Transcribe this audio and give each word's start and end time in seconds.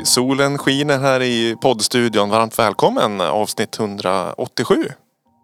oj, 0.00 0.06
solen 0.06 0.58
skiner 0.58 0.98
här 0.98 1.22
i 1.22 1.56
poddstudion. 1.60 2.30
Varmt 2.30 2.58
välkommen 2.58 3.20
avsnitt 3.20 3.78
187. 3.78 4.88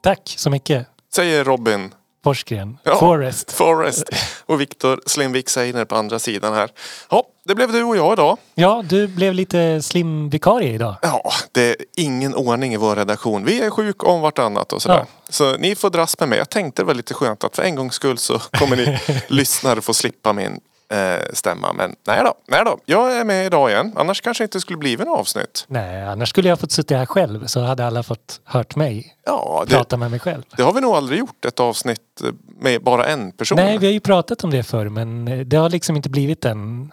Tack 0.03 0.35
så 0.37 0.51
mycket. 0.51 0.87
Säger 1.15 1.45
Robin 1.45 1.95
Forsgren. 2.25 2.79
Ja. 2.83 2.99
Forrest. 2.99 3.53
Forrest 3.53 4.11
och 4.47 4.61
Viktor 4.61 5.01
Slimvik 5.07 5.49
Seiner 5.49 5.85
på 5.85 5.97
andra 5.97 6.19
sidan 6.19 6.55
här. 6.55 6.71
Ja, 7.11 7.23
det 7.45 7.55
blev 7.55 7.73
du 7.73 7.83
och 7.83 7.97
jag 7.97 8.13
idag. 8.13 8.39
Ja, 8.55 8.85
du 8.89 9.07
blev 9.07 9.35
lite 9.35 9.83
slimvikarie 9.83 10.75
idag. 10.75 10.97
Ja, 11.03 11.33
det 11.53 11.71
är 11.71 11.77
ingen 11.97 12.35
ordning 12.35 12.75
i 12.75 12.77
vår 12.77 12.97
redaktion. 12.97 13.45
Vi 13.45 13.61
är 13.61 13.71
sjuk 13.71 14.05
om 14.05 14.21
vartannat 14.21 14.73
och 14.73 14.83
sådär. 14.83 14.99
Ja. 14.99 15.07
Så 15.29 15.57
ni 15.57 15.75
får 15.75 15.91
dras 15.91 16.21
med 16.21 16.29
mig. 16.29 16.39
Jag 16.39 16.51
tänkte 16.51 16.83
det 16.83 16.87
var 16.87 16.95
lite 16.95 17.15
skönt 17.15 17.45
att 17.45 17.57
för 17.57 17.63
en 17.63 17.75
gångs 17.75 17.95
skull 17.95 18.19
så 18.19 18.39
kommer 18.39 18.77
ni 18.77 18.99
lyssnare 19.29 19.81
få 19.81 19.95
slippa 19.95 20.33
min 20.33 20.61
eh, 20.93 21.23
stämma. 21.33 21.73
Men 21.73 21.95
nej 22.07 22.21
då, 22.25 22.35
nej 22.49 22.63
då. 22.65 22.79
Jag 22.85 23.17
är 23.17 23.25
med 23.25 23.47
idag 23.47 23.71
igen. 23.71 23.93
Annars 23.97 24.21
kanske 24.21 24.45
inte 24.45 24.61
skulle 24.61 24.79
bli 24.79 24.95
en 24.95 25.09
avsnitt. 25.09 25.65
Nej, 25.69 26.03
annars 26.03 26.29
skulle 26.29 26.49
jag 26.49 26.61
fått 26.61 26.73
sitta 26.73 26.97
här 26.97 27.07
själv 27.07 27.47
så 27.47 27.61
hade 27.61 27.87
alla 27.87 28.03
fått 28.03 28.41
hört 28.45 28.77
mig 28.77 29.17
Ja, 29.27 29.65
det, 29.69 29.75
prata 29.75 29.97
med 29.97 30.11
mig 30.11 30.21
själv. 30.21 30.43
det 30.57 30.63
har 30.63 30.73
vi 30.73 30.81
nog 30.81 30.95
aldrig 30.95 31.19
gjort 31.19 31.45
ett 31.45 31.61
avsnitt 31.61 32.23
med 32.61 32.83
bara 32.83 33.07
en 33.07 33.33
person. 33.33 33.57
Nej, 33.57 33.79
vi 33.79 33.87
har 33.87 33.93
ju 33.93 34.01
pratat 34.01 34.45
om 34.45 34.51
det 34.51 34.63
förr 34.63 34.89
men 34.89 35.25
det 35.49 35.57
har 35.57 35.71
liksom 35.71 35.97
inte 35.97 36.09
blivit 36.11 36.45
en 36.45 36.93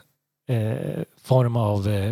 eh, 0.50 1.02
form 1.24 1.56
av 1.56 1.88
eh, 1.88 2.12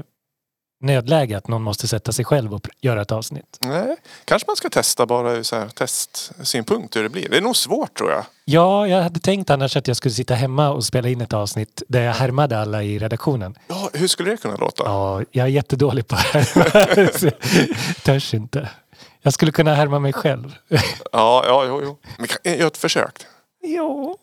nödläge 0.82 1.38
att 1.38 1.48
någon 1.48 1.62
måste 1.62 1.88
sätta 1.88 2.12
sig 2.12 2.26
själv 2.26 2.54
och 2.54 2.70
göra 2.82 3.02
ett 3.02 3.12
avsnitt. 3.12 3.58
Nej, 3.62 3.96
kanske 4.26 4.48
man 4.48 4.56
ska 4.56 4.70
testa 4.70 5.06
bara 5.06 5.32
ur 5.32 5.44
så 5.44 5.56
här 5.56 5.68
testsynpunkt 5.68 6.96
hur 6.96 7.04
det 7.04 7.10
blir. 7.10 7.30
Det 7.30 7.38
är 7.38 7.42
nog 7.42 7.56
svårt 7.56 7.98
tror 7.98 8.12
jag. 8.12 8.26
Ja, 8.46 8.88
jag 8.88 9.02
hade 9.04 9.20
tänkt 9.20 9.50
annars 9.50 9.78
att 9.78 9.88
jag 9.88 9.98
skulle 9.98 10.14
sitta 10.14 10.34
hemma 10.34 10.70
och 10.70 10.84
spela 10.86 11.10
in 11.10 11.22
ett 11.22 11.34
avsnitt 11.34 11.84
där 11.88 12.02
jag 12.02 12.14
härmade 12.14 12.60
alla 12.60 12.84
i 12.84 13.00
redaktionen. 13.00 13.58
Ja, 13.68 13.90
hur 13.94 14.08
skulle 14.08 14.32
det 14.32 14.38
kunna 14.38 14.56
låta? 14.56 14.84
Ja, 14.84 15.22
jag 15.32 15.46
är 15.46 15.50
jättedålig 15.52 16.08
på 16.08 16.16
det 16.16 16.22
här. 16.22 17.32
Törs 18.06 18.34
inte. 18.34 18.70
Jag 19.22 19.34
skulle 19.34 19.52
kunna 19.52 19.76
härma 19.76 20.00
mig 20.00 20.14
själv. 20.14 20.56
Ja, 21.12 21.44
ja, 21.48 21.66
jo, 21.68 21.82
jo. 21.84 21.98
Men 22.18 22.28
kan, 22.28 22.58
gör 22.58 22.68
ett 22.68 22.78
försök. 22.78 23.26
Jo. 23.64 24.18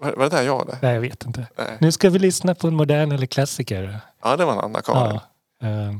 Var, 0.00 0.12
var 0.12 0.30
det 0.30 0.36
där 0.36 0.42
jag 0.42 0.66
det? 0.66 0.78
Nej, 0.82 0.94
jag 0.94 1.00
vet 1.00 1.26
inte. 1.26 1.46
Nej. 1.58 1.76
Nu 1.80 1.92
ska 1.92 2.10
vi 2.10 2.18
lyssna 2.18 2.54
på 2.54 2.68
en 2.68 2.74
modern 2.74 3.12
eller 3.12 3.26
klassiker. 3.26 4.00
Ja, 4.24 4.36
det 4.36 4.44
var 4.44 4.52
en 4.52 4.58
Anna-Karin. 4.60 5.20
Ja. 5.60 5.68
eh, 5.68 5.92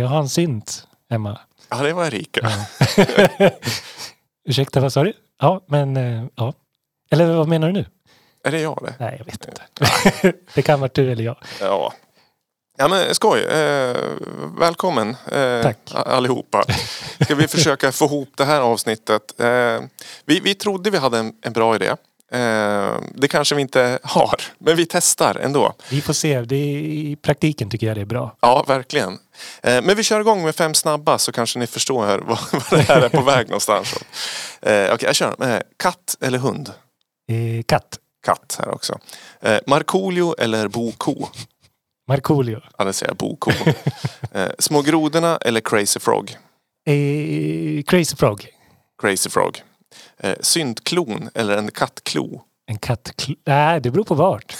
Jag 0.00 0.06
har 0.08 0.18
en 0.20 0.28
synt 0.28 0.86
hemma. 1.10 1.40
Ja, 1.70 1.76
det 1.76 1.92
var 1.92 2.06
Erika. 2.06 2.40
Ja. 2.96 3.50
Ursäkta, 4.48 4.80
vad 4.80 4.92
sa 4.92 5.04
du? 5.04 5.12
Ja, 5.40 5.60
men 5.68 5.96
eh, 5.96 6.24
ja. 6.34 6.52
Eller 7.10 7.34
vad 7.36 7.48
menar 7.48 7.66
du 7.66 7.72
nu? 7.72 7.86
Är 8.44 8.50
det 8.50 8.60
jag 8.60 8.78
det? 8.82 8.94
Nej, 8.98 9.16
jag 9.18 9.24
vet 9.24 9.46
inte. 9.48 9.62
det 10.54 10.62
kan 10.62 10.80
vara 10.80 10.90
du 10.94 11.12
eller 11.12 11.24
jag. 11.24 11.36
Ja. 11.60 11.92
Ja 12.78 12.88
men 12.88 13.14
skoj. 13.14 13.44
Eh, 13.44 13.96
välkommen 14.58 15.16
eh, 15.32 15.62
Tack. 15.62 15.78
allihopa. 15.94 16.64
Ska 17.20 17.34
vi 17.34 17.48
försöka 17.48 17.92
få 17.92 18.04
ihop 18.04 18.28
det 18.36 18.44
här 18.44 18.60
avsnittet. 18.60 19.40
Eh, 19.40 19.80
vi, 20.24 20.40
vi 20.40 20.54
trodde 20.54 20.90
vi 20.90 20.98
hade 20.98 21.18
en, 21.18 21.32
en 21.42 21.52
bra 21.52 21.74
idé. 21.74 21.94
Eh, 22.34 23.00
det 23.14 23.28
kanske 23.28 23.54
vi 23.54 23.60
inte 23.60 23.98
har. 24.02 24.42
Men 24.58 24.76
vi 24.76 24.86
testar 24.86 25.34
ändå. 25.34 25.74
Vi 25.90 26.00
får 26.00 26.12
se. 26.12 26.40
Det 26.40 26.56
är, 26.56 26.76
I 26.78 27.16
praktiken 27.22 27.70
tycker 27.70 27.86
jag 27.86 27.96
det 27.96 28.00
är 28.00 28.04
bra. 28.04 28.36
Ja, 28.40 28.64
verkligen. 28.68 29.18
Eh, 29.62 29.82
men 29.82 29.96
vi 29.96 30.02
kör 30.02 30.20
igång 30.20 30.42
med 30.44 30.54
fem 30.56 30.74
snabba 30.74 31.18
så 31.18 31.32
kanske 31.32 31.58
ni 31.58 31.66
förstår 31.66 32.06
här 32.06 32.18
vad, 32.18 32.38
vad 32.70 32.80
det 32.80 32.82
här 32.82 33.00
är 33.02 33.08
på 33.08 33.22
väg 33.22 33.48
någonstans. 33.48 33.94
Eh, 34.62 34.94
Okej, 34.94 35.06
jag 35.06 35.14
kör. 35.14 35.54
Eh, 35.54 35.60
katt 35.76 36.16
eller 36.20 36.38
hund? 36.38 36.72
Eh, 37.30 37.62
katt. 37.66 37.98
Katt 38.26 38.56
här 38.58 38.74
också. 38.74 38.98
Eh, 39.40 39.58
Markoolio 39.66 40.34
eller 40.38 40.68
Bo-ko? 40.68 41.28
Markoolio. 42.08 42.60
Ja, 42.78 42.84
det 42.84 42.92
säger 42.92 43.10
jag. 43.10 43.16
Bo-ko. 43.16 43.50
små 44.58 44.82
grodorna 44.82 45.36
eller 45.36 45.60
Crazy 45.60 46.00
Frog? 46.00 46.36
Crazy 47.86 48.16
Frog. 48.16 48.48
Crazy 49.02 49.30
Frog. 49.30 49.62
Eh, 50.18 50.36
syntklon 50.40 51.30
eller 51.34 51.56
en 51.56 51.70
kattklo? 51.70 52.42
En 52.66 52.78
katt... 52.78 53.26
Nej, 53.46 53.80
det 53.80 53.90
beror 53.90 54.04
på 54.04 54.14
vart. 54.14 54.56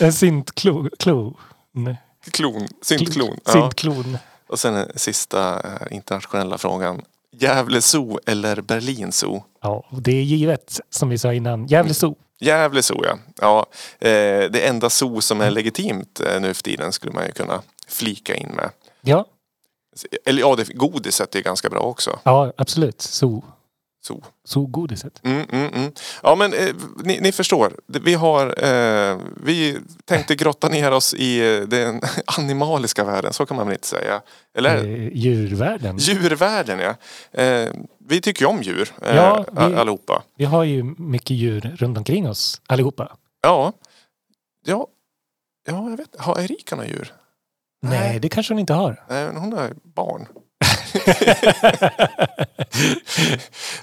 en 0.00 0.12
syntklo. 0.12 0.90
Klo. 0.98 1.36
Nej. 1.72 1.96
Klon. 2.30 2.68
Syntklon. 2.82 3.38
Ja. 3.44 3.52
Syntklon. 3.52 4.18
Och 4.46 4.60
sen 4.60 4.74
den 4.74 4.98
sista 4.98 5.60
eh, 5.60 5.96
internationella 5.96 6.58
frågan. 6.58 7.02
Gävle 7.32 7.82
Zoo 7.82 8.18
eller 8.26 8.60
Berlin 8.60 9.12
Zoo? 9.12 9.44
Ja, 9.60 9.84
det 9.90 10.12
är 10.12 10.22
givet 10.22 10.80
som 10.90 11.08
vi 11.08 11.18
sa 11.18 11.34
innan. 11.34 11.66
Gävle 11.66 11.94
Zoo. 11.94 12.16
Gävle 12.40 12.82
Zoo 12.82 13.04
ja. 13.04 13.18
ja 13.40 13.66
eh, 14.08 14.50
det 14.50 14.66
enda 14.66 14.90
zoo 14.90 15.20
som 15.20 15.40
är 15.40 15.50
legitimt 15.50 16.20
eh, 16.20 16.40
nu 16.40 16.54
för 16.54 16.62
tiden 16.62 16.92
skulle 16.92 17.12
man 17.12 17.26
ju 17.26 17.32
kunna 17.32 17.62
flika 17.88 18.34
in 18.34 18.48
med. 18.48 18.70
Ja, 19.00 19.26
Eller 20.24 20.40
ja, 20.40 20.56
det, 20.56 20.64
godiset 20.74 21.34
är 21.34 21.40
ganska 21.40 21.68
bra 21.68 21.80
också. 21.80 22.18
ja 22.24 22.52
absolut. 22.56 23.00
Zoo. 23.02 23.44
Zoo. 24.06 24.22
Zoo-godiset. 24.44 25.20
Mm, 25.24 25.46
mm, 25.52 25.74
mm. 25.74 25.92
Ja 26.22 26.34
men 26.34 26.52
eh, 26.52 26.74
ni, 27.04 27.20
ni 27.20 27.32
förstår. 27.32 27.72
Vi 27.86 28.14
har 28.14 28.64
eh, 28.64 29.18
Vi 29.36 29.78
tänkte 30.04 30.34
grotta 30.34 30.68
ner 30.68 30.90
oss 30.92 31.14
i 31.14 31.56
eh, 31.56 31.60
den 31.68 32.00
animaliska 32.38 33.04
världen. 33.04 33.32
Så 33.32 33.46
kan 33.46 33.56
man 33.56 33.66
väl 33.66 33.74
inte 33.74 33.86
säga. 33.86 34.20
Eller? 34.54 34.76
Eh, 34.84 35.08
djurvärlden. 35.12 35.96
Djurvärlden 35.98 36.78
ja. 36.78 36.94
Eh, 37.42 37.70
vi 38.08 38.20
tycker 38.20 38.42
ju 38.42 38.46
om 38.48 38.62
djur 38.62 38.88
eh, 39.02 39.16
Ja, 39.16 39.44
vi- 39.52 39.58
all- 39.60 39.74
allihopa. 39.78 40.22
Vi 40.36 40.44
har 40.44 40.64
ju 40.64 40.82
mycket 40.98 41.30
djur 41.30 41.60
runt 41.78 41.98
omkring 41.98 42.28
oss 42.28 42.60
allihopa. 42.66 43.16
Ja. 43.42 43.72
Ja. 44.66 44.86
Ja, 45.66 45.90
jag 45.90 45.96
vet 45.96 46.16
Har 46.18 46.40
Erika 46.40 46.76
några 46.76 46.88
djur? 46.88 47.12
Nej, 47.80 48.20
det 48.20 48.28
kanske 48.28 48.54
hon 48.54 48.58
inte 48.58 48.74
har. 48.74 49.04
Nej, 49.08 49.26
men 49.26 49.36
hon 49.36 49.52
har 49.52 49.72
barn. 49.82 50.26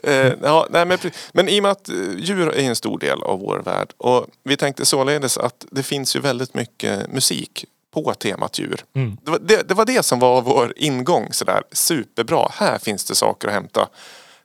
eh, 0.04 0.34
ja, 0.44 0.68
nej, 0.70 0.86
men, 0.86 0.98
men 1.34 1.50
i 1.50 1.60
och 1.60 1.64
med 1.64 1.72
att 1.72 1.90
eh, 1.90 1.96
djur 2.18 2.48
är 2.48 2.64
en 2.64 2.76
stor 2.76 3.00
del 3.00 3.24
av 3.24 3.40
vår 3.40 3.60
värld 3.60 3.94
och 3.98 4.28
vi 4.44 4.58
tänkte 4.58 4.86
således 4.86 5.38
att 5.38 5.66
det 5.72 5.84
finns 5.84 6.16
ju 6.16 6.20
väldigt 6.20 6.54
mycket 6.54 7.14
musik 7.14 7.66
på 7.94 8.14
temat 8.14 8.60
djur. 8.60 8.82
Mm. 8.96 9.18
Det 9.24 9.32
var 9.32 9.40
det, 9.40 9.68
det 9.68 9.74
var 9.74 9.86
det 9.86 10.06
som 10.06 10.20
var 10.20 10.42
vår 10.42 10.74
ingång 10.76 11.34
sådär 11.34 11.64
superbra. 11.72 12.48
Här 12.52 12.78
finns 12.78 13.06
det 13.06 13.16
saker 13.16 13.48
att 13.48 13.54
hämta 13.54 13.88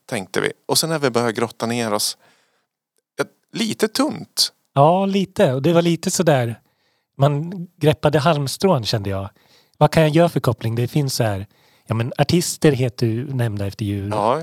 tänkte 0.06 0.40
vi. 0.40 0.52
Och 0.66 0.78
sen 0.78 0.90
när 0.90 0.98
vi 0.98 1.10
började 1.10 1.32
grotta 1.32 1.66
ner 1.66 1.92
oss 1.92 2.16
lite 3.52 3.88
tunt. 3.88 4.52
Ja, 4.74 5.06
lite. 5.06 5.52
Och 5.52 5.62
det 5.62 5.72
var 5.72 5.82
lite 5.82 6.10
sådär. 6.10 6.60
Man 7.20 7.66
greppade 7.80 8.18
halmstrån 8.18 8.84
kände 8.84 9.10
jag. 9.10 9.30
Vad 9.78 9.90
kan 9.90 10.02
jag 10.02 10.12
göra 10.12 10.28
för 10.28 10.40
koppling? 10.40 10.74
Det 10.74 10.88
finns 10.88 11.14
så 11.14 11.24
här. 11.24 11.46
Ja, 11.86 11.94
men 11.94 12.12
artister 12.18 12.72
heter 12.72 13.06
ju 13.06 13.34
nämnda 13.34 13.66
efter 13.66 13.84
djur. 13.84 14.08
Ja, 14.10 14.42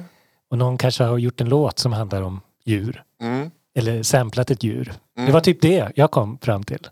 Och 0.52 0.58
någon 0.58 0.78
kanske 0.78 1.04
har 1.04 1.18
gjort 1.18 1.42
en 1.42 1.50
låt 1.50 1.80
som 1.80 1.94
handlar 1.94 2.22
om 2.22 2.42
djur. 2.66 3.04
mm, 3.22 3.52
Eller 3.76 4.04
samplat 4.04 4.52
ett 4.52 4.64
djur. 4.64 4.94
mm. 5.18 5.28
Det 5.28 5.34
var 5.34 5.42
typ 5.42 5.62
det 5.62 5.92
jag 5.96 6.12
kom 6.12 6.38
fram 6.42 6.64
till. 6.64 6.88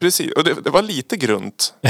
Precis, 0.00 0.32
och 0.32 0.44
det, 0.44 0.54
det 0.54 0.70
var 0.70 0.82
lite 0.82 1.16
grunt. 1.16 1.74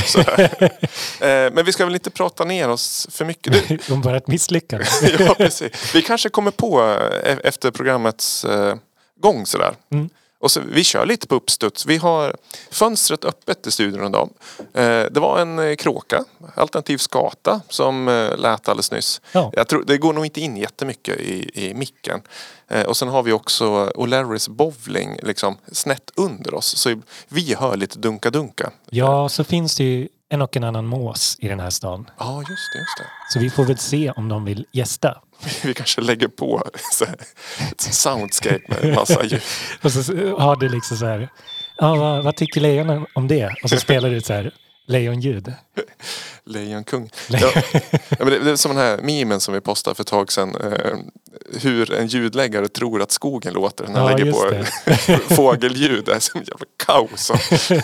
eh, 1.21 1.53
men 1.53 1.65
vi 1.65 1.73
ska 1.73 1.85
väl 1.85 1.95
inte 1.95 2.11
prata 2.11 2.45
ner 2.45 2.69
oss 2.69 3.07
för 3.11 3.25
mycket. 3.25 3.69
Du, 3.69 3.79
Om 3.95 4.01
bara 4.01 4.17
ett 4.17 4.27
misslyckande. 4.27 4.87
ja, 5.19 5.35
precis. 5.35 5.95
Vi 5.95 6.03
kanske 6.03 6.29
kommer 6.29 6.51
på 6.51 6.81
eh, 7.25 7.39
efter 7.45 7.71
programmets 7.71 8.45
eh, 8.45 8.75
gång 9.21 9.47
sådär. 9.47 9.75
Mm. 9.93 10.11
Och 10.43 10.51
så, 10.51 10.61
vi 10.69 10.85
kör 10.85 11.07
lite 11.07 11.27
på 11.27 11.35
uppstuds. 11.35 11.87
Vi 11.87 11.97
har 11.97 12.37
fönstret 12.71 13.25
öppet 13.25 13.67
i 13.67 13.71
studion 13.71 14.07
idag. 14.07 14.31
Eh, 14.59 15.05
det 15.11 15.21
var 15.21 15.39
en 15.41 15.59
eh, 15.59 15.75
kråka, 15.77 16.25
alternativ 16.55 16.99
skata, 16.99 17.61
som 17.69 18.09
eh, 18.09 18.37
lät 18.37 18.69
alldeles 18.69 18.91
nyss. 18.91 19.21
Ja. 19.33 19.53
Jag 19.55 19.69
tror, 19.69 19.85
det 19.87 19.99
går 19.99 20.13
nog 20.13 20.25
inte 20.25 20.41
in 20.41 20.57
jättemycket 20.57 21.21
i, 21.21 21.51
i 21.55 21.75
micken. 21.75 22.21
Eh, 22.69 22.83
och 22.83 22.97
sen 22.97 23.09
har 23.09 23.23
vi 23.23 23.33
också 23.33 23.65
O'Larrys 23.95 24.51
bowling 24.51 25.19
liksom 25.23 25.57
snett 25.73 26.11
under 26.15 26.55
oss. 26.55 26.77
Så 26.77 27.01
vi 27.29 27.55
hör 27.55 27.77
lite 27.77 27.99
dunka-dunka. 27.99 28.71
ja, 28.91 29.29
så 29.29 29.45
finns 29.45 29.77
det 29.77 29.85
ju 29.85 30.09
en 30.33 30.43
och 30.43 30.57
en 30.57 30.65
annan 30.65 30.87
mås 30.87 31.37
i 31.41 31.49
den 31.49 31.61
här 31.61 31.71
stan. 31.71 32.11
Ja, 32.19 32.39
just 32.39 32.73
det. 32.73 32.79
Just 32.79 32.99
det. 32.99 33.05
Så 33.33 33.39
vi 33.39 33.51
får 33.51 33.65
väl 33.65 33.79
se 33.79 34.11
om 34.11 34.29
de 34.29 34.45
vill 34.45 34.67
gästa. 34.73 35.19
Vi 35.65 35.75
kanske 35.75 36.01
lägger 36.01 36.29
på 36.29 36.63
så 36.93 37.05
här, 37.05 37.17
ett 37.71 37.81
soundscape 37.81 38.61
med 38.69 38.95
massa 38.95 39.25
ljud. 39.25 39.43
Och 39.83 39.93
så 39.93 40.03
har 40.39 40.57
det 40.57 40.69
liksom 40.69 40.97
så 40.97 41.07
här. 41.07 41.29
Ja, 41.77 41.95
vad, 41.95 42.25
vad 42.25 42.37
tycker 42.37 42.61
lejonen 42.61 43.07
om 43.15 43.29
det? 43.29 43.55
Och 43.63 43.71
så 43.71 43.77
spelar 43.77 44.11
det 44.11 44.27
så 44.27 44.33
här 44.33 44.55
lejonljud. 44.87 45.53
Lejonkung. 46.45 47.11
Ja, 47.29 47.53
ja, 48.09 48.17
men 48.19 48.27
det, 48.27 48.39
det 48.39 48.51
är 48.51 48.57
som 48.57 48.77
den 48.77 48.85
här 48.85 48.99
memen 48.99 49.41
som 49.41 49.55
vi 49.55 49.61
postade 49.61 49.95
för 49.95 50.03
ett 50.03 50.07
tag 50.09 50.33
sedan. 50.33 50.57
Eh, 50.57 50.99
hur 51.61 51.93
en 51.93 52.07
ljudläggare 52.07 52.69
tror 52.69 53.03
att 53.03 53.11
skogen 53.11 53.53
låter 53.53 53.87
när 53.87 54.01
han 54.01 54.11
Ja, 54.11 54.17
lägger 54.17 54.33
på 55.29 55.35
fågelljud. 55.35 56.05
Det 56.05 56.15
är 56.15 56.21
som 56.21 56.41
jävla 56.41 56.67
kaos 56.87 57.31
av, 57.31 57.41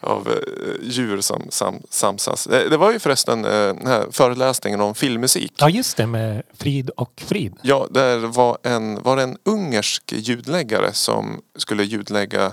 av 0.00 0.28
eh, 0.28 0.88
djur 0.90 1.20
som 1.20 1.46
sam, 1.50 1.82
samsas. 1.90 2.44
Det, 2.44 2.68
det 2.68 2.76
var 2.76 2.92
ju 2.92 2.98
förresten 2.98 3.44
eh, 3.44 3.50
den 3.50 3.86
här 3.86 4.06
föreläsningen 4.10 4.80
om 4.80 4.94
filmmusik. 4.94 5.52
Ja, 5.56 5.68
just 5.68 5.96
det 5.96 6.06
med 6.06 6.42
Frid 6.54 6.90
och 6.90 7.22
Frid. 7.26 7.54
Ja, 7.62 7.86
där 7.90 8.18
var 8.18 8.58
en, 8.62 9.02
var 9.02 9.16
det 9.16 9.22
en 9.22 9.36
ungersk 9.44 10.12
ljudläggare 10.12 10.92
som 10.92 11.40
skulle 11.58 11.84
ljudlägga 11.84 12.52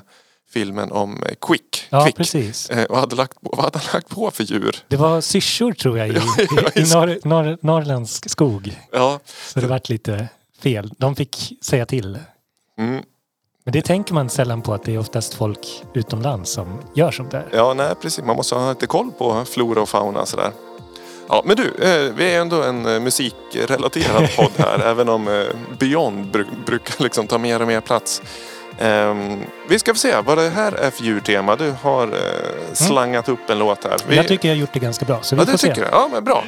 filmen 0.53 0.91
om 0.91 1.23
eh, 1.23 1.33
Quick. 1.41 1.87
Ja, 1.89 2.03
Quick. 2.05 2.15
precis. 2.15 2.69
Eh, 2.69 2.85
vad, 2.89 2.99
hade 2.99 3.15
lagt 3.15 3.41
på, 3.41 3.49
vad 3.55 3.63
hade 3.65 3.79
han 3.79 3.87
lagt 3.93 4.09
på 4.09 4.31
för 4.31 4.43
djur? 4.43 4.75
Det 4.87 4.97
var 4.97 5.21
syrsor 5.21 5.73
tror 5.73 5.97
jag 5.97 6.07
i, 6.07 6.11
i, 6.75 6.81
norr, 6.93 7.27
norr, 7.27 7.57
norrländsk 7.61 8.29
skog. 8.29 8.79
Ja, 8.91 9.19
Så 9.47 9.59
det 9.59 9.67
vart 9.67 9.89
lite 9.89 10.27
fel. 10.61 10.93
De 10.97 11.15
fick 11.15 11.53
säga 11.61 11.85
till. 11.85 12.19
mm, 12.77 13.03
Men 13.65 13.71
det 13.73 13.81
tänker 13.81 14.13
man 14.13 14.29
sällan 14.29 14.61
på 14.61 14.73
att 14.73 14.83
det 14.83 14.93
är 14.95 14.99
oftast 14.99 15.33
folk 15.33 15.83
utomlands 15.93 16.51
som 16.51 16.81
gör 16.95 17.11
sånt 17.11 17.31
där. 17.31 17.45
ja 17.53 17.73
nej 17.73 17.95
precis. 18.01 18.23
Man 18.25 18.35
måste 18.35 18.55
ha 18.55 18.69
lite 18.69 18.87
koll 18.87 19.11
på 19.17 19.45
flora 19.45 19.81
och 19.81 19.89
fauna 19.89 20.25
sådär. 20.25 20.51
Ja, 21.31 21.41
men 21.45 21.55
du, 21.57 21.63
eh, 21.63 22.13
vi 22.15 22.31
är 22.33 22.41
ändå 22.41 22.63
en 22.63 22.85
eh, 22.85 22.99
musikrelaterad 22.99 24.29
podd 24.35 24.51
här. 24.57 24.79
även 24.85 25.09
om 25.09 25.45
Beyond 25.79 26.35
bru- 26.35 26.65
brukar 26.65 27.03
liksom 27.03 27.27
ta 27.27 27.37
mer 27.37 27.61
och 27.61 27.67
mer 27.67 27.81
plats. 27.81 28.21
Ehm, 28.81 29.39
vi 29.69 29.79
ska 29.79 29.93
få 29.93 29.99
se 29.99 30.15
vad 30.25 30.37
det 30.37 30.49
här 30.49 30.71
är 30.71 30.91
för 30.91 31.03
djurtema. 31.03 31.55
Du 31.55 31.73
har 31.81 32.03
eh, 32.07 32.13
slangat 32.73 33.29
upp 33.29 33.49
en 33.49 33.59
låt 33.59 33.83
här. 33.83 33.95
Vi, 34.07 34.15
Jag 34.15 34.27
tycker 34.27 34.47
jag 34.47 34.55
har 34.55 34.59
gjort 34.59 34.73
det 34.73 34.79
ganska 34.79 35.05
bra. 35.05 35.19
Så 35.21 35.35
vi 35.35 35.41
ja, 35.41 35.45
får 35.45 35.51
det 35.51 35.57
se. 35.57 35.67
tycker 35.67 35.81
du? 35.81 35.87
Ja, 35.91 36.09
men 36.11 36.23
bra. 36.23 36.43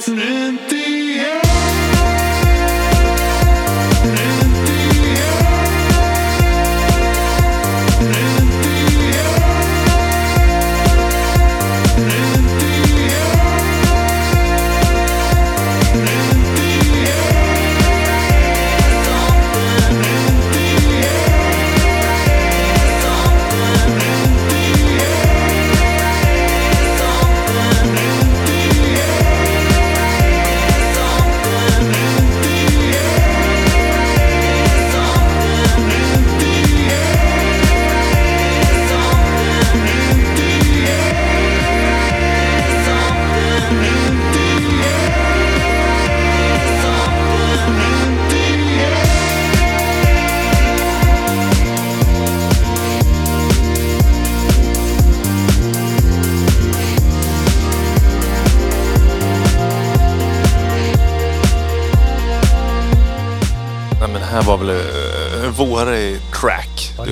Something's 0.00 0.08
in 0.08 0.56
the 0.68 1.18
air? 1.18 1.47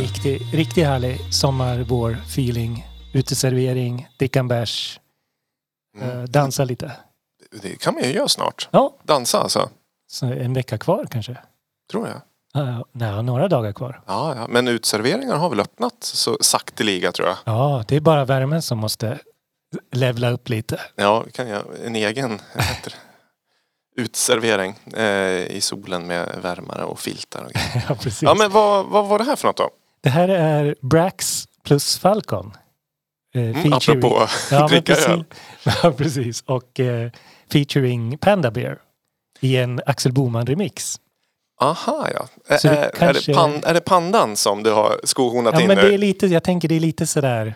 Riktigt, 0.06 0.42
riktigt 0.54 0.86
härlig 0.86 1.34
sommar, 1.34 1.78
vår 1.88 2.12
feeling. 2.26 2.86
Uteservering, 3.14 4.08
dricka 4.18 4.38
en 4.38 4.48
bärs, 4.48 5.00
Mm. 5.96 6.10
eh, 6.18 6.24
dansa 6.24 6.64
lite. 6.64 6.92
det 7.62 7.80
kan 7.80 7.94
man 7.94 8.02
ju 8.02 8.12
göra 8.12 8.28
snart. 8.28 8.68
Ja, 8.70 8.96
Dansa 9.02 9.38
alltså, 9.40 9.68
så 10.10 10.26
en 10.26 10.54
vecka 10.54 10.78
kvar 10.78 11.06
kanske. 11.10 11.36
tror 11.90 12.08
jag. 12.08 12.20
Ja, 12.54 12.84
nej, 12.92 13.22
några 13.22 13.48
dagar 13.48 13.72
kvar. 13.72 14.00
Ja, 14.06 14.34
ja. 14.36 14.46
Men 14.48 14.68
utserveringar 14.68 15.36
har 15.36 15.50
väl 15.50 15.60
öppnat 15.60 15.94
så 16.00 16.38
sakteliga 16.40 17.12
tror 17.12 17.28
jag. 17.28 17.36
Ja, 17.44 17.84
det 17.88 17.96
är 17.96 18.00
bara 18.00 18.24
värmen 18.24 18.62
som 18.62 18.78
måste 18.78 19.18
levla 19.92 20.30
upp 20.30 20.48
lite. 20.48 20.80
Ja, 20.96 21.20
vi 21.26 21.30
kan 21.32 21.48
göra 21.48 21.62
en 21.84 21.96
egen 21.96 22.40
utservering 23.96 24.74
eh, 24.96 25.46
i 25.56 25.60
solen 25.60 26.06
med 26.06 26.38
värmare 26.42 26.84
och 26.84 27.00
filtar. 27.00 27.44
Och 27.44 27.50
grejer. 27.52 27.84
ja, 27.88 27.94
precis. 27.94 28.22
ja, 28.22 28.34
men 28.34 28.50
vad, 28.50 28.86
vad 28.86 29.06
var 29.08 29.18
det 29.18 29.24
här 29.24 29.36
för 29.36 29.48
något 29.48 29.56
då? 29.56 29.70
Det 30.06 30.10
här 30.10 30.28
är 30.28 30.74
Brax 30.82 31.44
plus 31.64 31.98
Falcon. 31.98 32.52
Eh, 33.34 33.42
Mm, 33.42 33.72
apropå 33.72 34.26
ja, 34.50 34.68
dricka 34.68 34.94
precis. 34.94 35.08
öl. 35.08 35.24
Ja, 35.82 35.92
precis. 35.92 36.42
Och 36.46 36.80
eh, 36.80 37.10
featuring 37.52 38.18
Panda 38.18 38.50
Bear 38.50 38.78
i 39.40 39.56
en 39.56 39.80
Axel 39.86 40.12
Boman-remix. 40.12 40.98
Aha, 41.60 42.08
ja. 42.14 42.28
Ä- 42.54 42.58
Så 42.58 42.68
det 42.68 42.74
är, 42.76 42.82
är, 42.86 42.90
kanske- 42.90 43.32
det 43.32 43.36
pan, 43.36 43.60
är 43.64 43.74
det 43.74 43.80
pandan 43.80 44.36
som 44.36 44.62
du 44.62 44.72
har 44.72 45.00
skohornat 45.04 45.54
Ja, 45.54 45.60
in 45.60 45.66
men 45.68 45.76
nu? 45.76 45.82
det 45.88 45.94
är 45.94 45.98
lite, 45.98 46.26
jag 46.26 46.42
tänker 46.44 46.68
det 46.68 46.76
är 46.76 46.80
lite 46.80 47.06
sådär. 47.06 47.54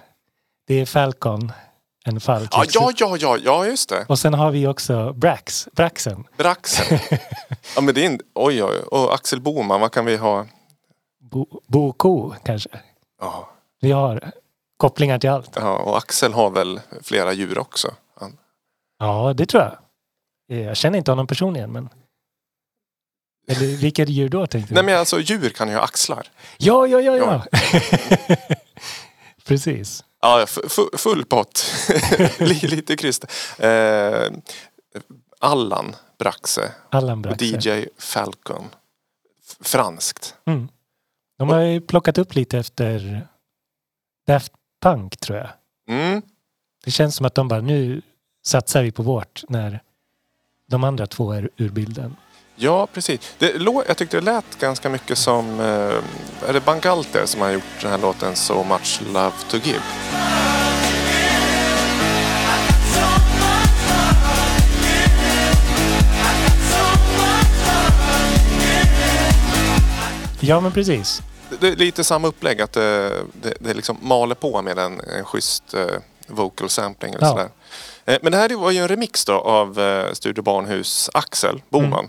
Det 0.67 0.75
är 0.75 0.87
Falcon, 0.87 1.53
en 2.05 2.21
falk. 2.21 2.51
Ja, 2.53 2.65
ja, 2.75 2.93
ja, 2.97 3.17
ja, 3.21 3.37
ja, 3.45 3.67
just 3.67 3.89
det. 3.89 4.05
Och 4.09 4.19
sen 4.19 4.35
har 4.35 4.51
vi 4.51 4.67
också 4.67 5.13
Brax, 5.13 5.69
Braxen. 5.73 6.25
Braxen. 6.37 6.99
ja, 7.75 7.81
men 7.81 7.95
det 7.95 8.03
är 8.03 8.07
en, 8.07 8.21
oj, 8.35 8.65
oj. 8.65 8.79
Och 8.79 9.15
Axel 9.15 9.41
Boman, 9.41 9.81
vad 9.81 9.93
kan 9.93 10.05
vi 10.05 10.17
ha? 10.17 10.47
Bo, 11.31 11.61
Boko 11.67 12.35
kanske. 12.45 12.69
Ja, 13.21 13.51
Vi 13.81 13.93
har 13.93 14.33
kopplingar 14.77 15.19
till 15.19 15.31
allt. 15.31 15.51
ja, 15.57 15.79
och 15.79 15.99
Axel 15.99 16.33
har 16.33 16.51
väl 16.51 16.81
flera 17.03 17.33
djur 17.33 17.59
också. 17.59 17.95
Han, 18.21 18.37
Ja, 18.99 19.33
det 19.37 19.47
tror 19.47 19.63
jag. 19.63 19.77
Jag 20.67 20.77
känner 20.77 20.99
inte 20.99 21.11
honom 21.11 21.27
personligen, 21.27 21.73
men... 21.73 21.89
Eller 23.49 23.67
vilka 23.77 24.05
djur 24.05 24.29
då 24.29 24.47
tänkte 24.47 24.71
du? 24.71 24.75
nej, 24.75 24.85
men 24.85 24.99
alltså 24.99 25.21
djur 25.21 25.51
kan 25.51 25.69
ju 25.69 25.75
ha 25.75 25.83
axlar. 25.83 26.27
Ja, 26.59 26.87
ja, 26.87 27.01
ja, 27.01 27.17
ja. 27.17 27.45
Precis. 29.45 30.05
Ja, 30.21 30.43
f- 30.43 30.59
fu- 30.69 30.97
full 30.97 31.25
pott. 31.25 31.65
Li- 32.39 32.67
Lite 32.69 32.97
kryss. 32.97 33.21
Eh, 33.59 34.31
Allan 35.39 35.97
Braxe 36.19 36.73
Allan 36.91 37.13
och 37.19 37.23
Braxe. 37.23 37.45
DJ 37.45 37.87
Falcon. 37.99 38.65
Franskt. 39.61 40.35
Mm. 40.47 40.69
De 41.41 41.49
har 41.49 41.61
ju 41.61 41.81
plockat 41.81 42.19
upp 42.19 42.35
lite 42.35 42.59
efter 42.59 43.27
Daft 44.27 44.53
Punk 44.83 45.17
tror 45.17 45.39
jag. 45.39 45.49
Mm. 45.89 46.23
Det 46.85 46.91
känns 46.91 47.17
som 47.17 47.27
att 47.27 47.35
de 47.35 47.49
bara 47.49 47.61
nu 47.61 48.03
satsar 48.45 48.83
vi 48.83 48.93
på 48.93 49.03
vårt 49.03 49.43
när 49.49 49.83
de 50.69 50.85
andra 50.85 51.07
två 51.07 51.33
är 51.33 51.51
ur 51.57 51.69
bilden. 51.69 52.17
Ja, 52.57 52.87
precis. 52.93 53.35
Det, 53.39 53.53
lå- 53.59 53.85
jag 53.89 53.97
tyckte 53.97 54.17
det 54.17 54.25
lät 54.25 54.59
ganska 54.59 54.89
mycket 54.89 55.19
som... 55.19 55.61
Eh, 55.61 56.49
är 56.49 56.53
det 56.53 56.65
Bangalter 56.65 57.27
som 57.27 57.41
har 57.41 57.51
gjort 57.51 57.81
den 57.83 57.91
här 57.91 57.99
låten 57.99 58.37
So 58.37 58.65
Much 58.65 59.01
Love 59.13 59.33
To 59.51 59.57
Give? 59.57 59.83
Ja 70.41 70.61
men 70.61 70.73
precis. 70.73 71.23
Det, 71.61 71.69
är 71.69 71.77
lite 71.77 72.05
samma 72.05 72.29
upplägg 72.29 72.61
att 72.61 72.73
det, 72.73 73.09
det, 73.43 73.55
det 73.61 73.75
liksom 73.75 73.99
maler 74.03 74.35
på 74.35 74.63
med 74.63 74.79
en, 74.79 75.01
en 75.01 75.25
schysst 75.25 75.75
eh, 75.75 75.87
vocal 76.27 76.69
sampling 76.69 77.15
eller 77.15 77.27
Ja. 77.27 77.31
sådär. 77.31 77.49
Eh, 78.05 78.19
men 78.23 78.33
det 78.33 78.39
här 78.39 78.57
var 78.57 78.71
ju 78.71 78.79
en 78.79 78.89
remix 78.89 79.25
då 79.25 79.33
av 79.33 79.81
eh, 79.81 80.13
Studio 80.13 80.43
Barnhus 80.43 81.11
Axel 81.15 81.63
Boman. 81.69 82.09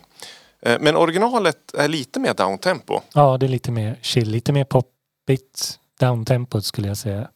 Eh, 0.62 0.78
men 0.80 0.96
originalet 0.96 1.74
är 1.74 1.88
lite 1.88 2.20
mer 2.20 2.34
downtempo. 2.34 3.02
Ja 3.14 3.38
det 3.38 3.46
är 3.46 3.48
lite 3.48 3.72
mer 3.72 4.00
chill, 4.02 4.30
lite 4.30 4.52
mer 4.54 4.64
poppigt. 4.64 5.80
Downtempot 6.00 6.66
skulle 6.66 6.88
jag 6.88 6.98
säga. 6.98 7.28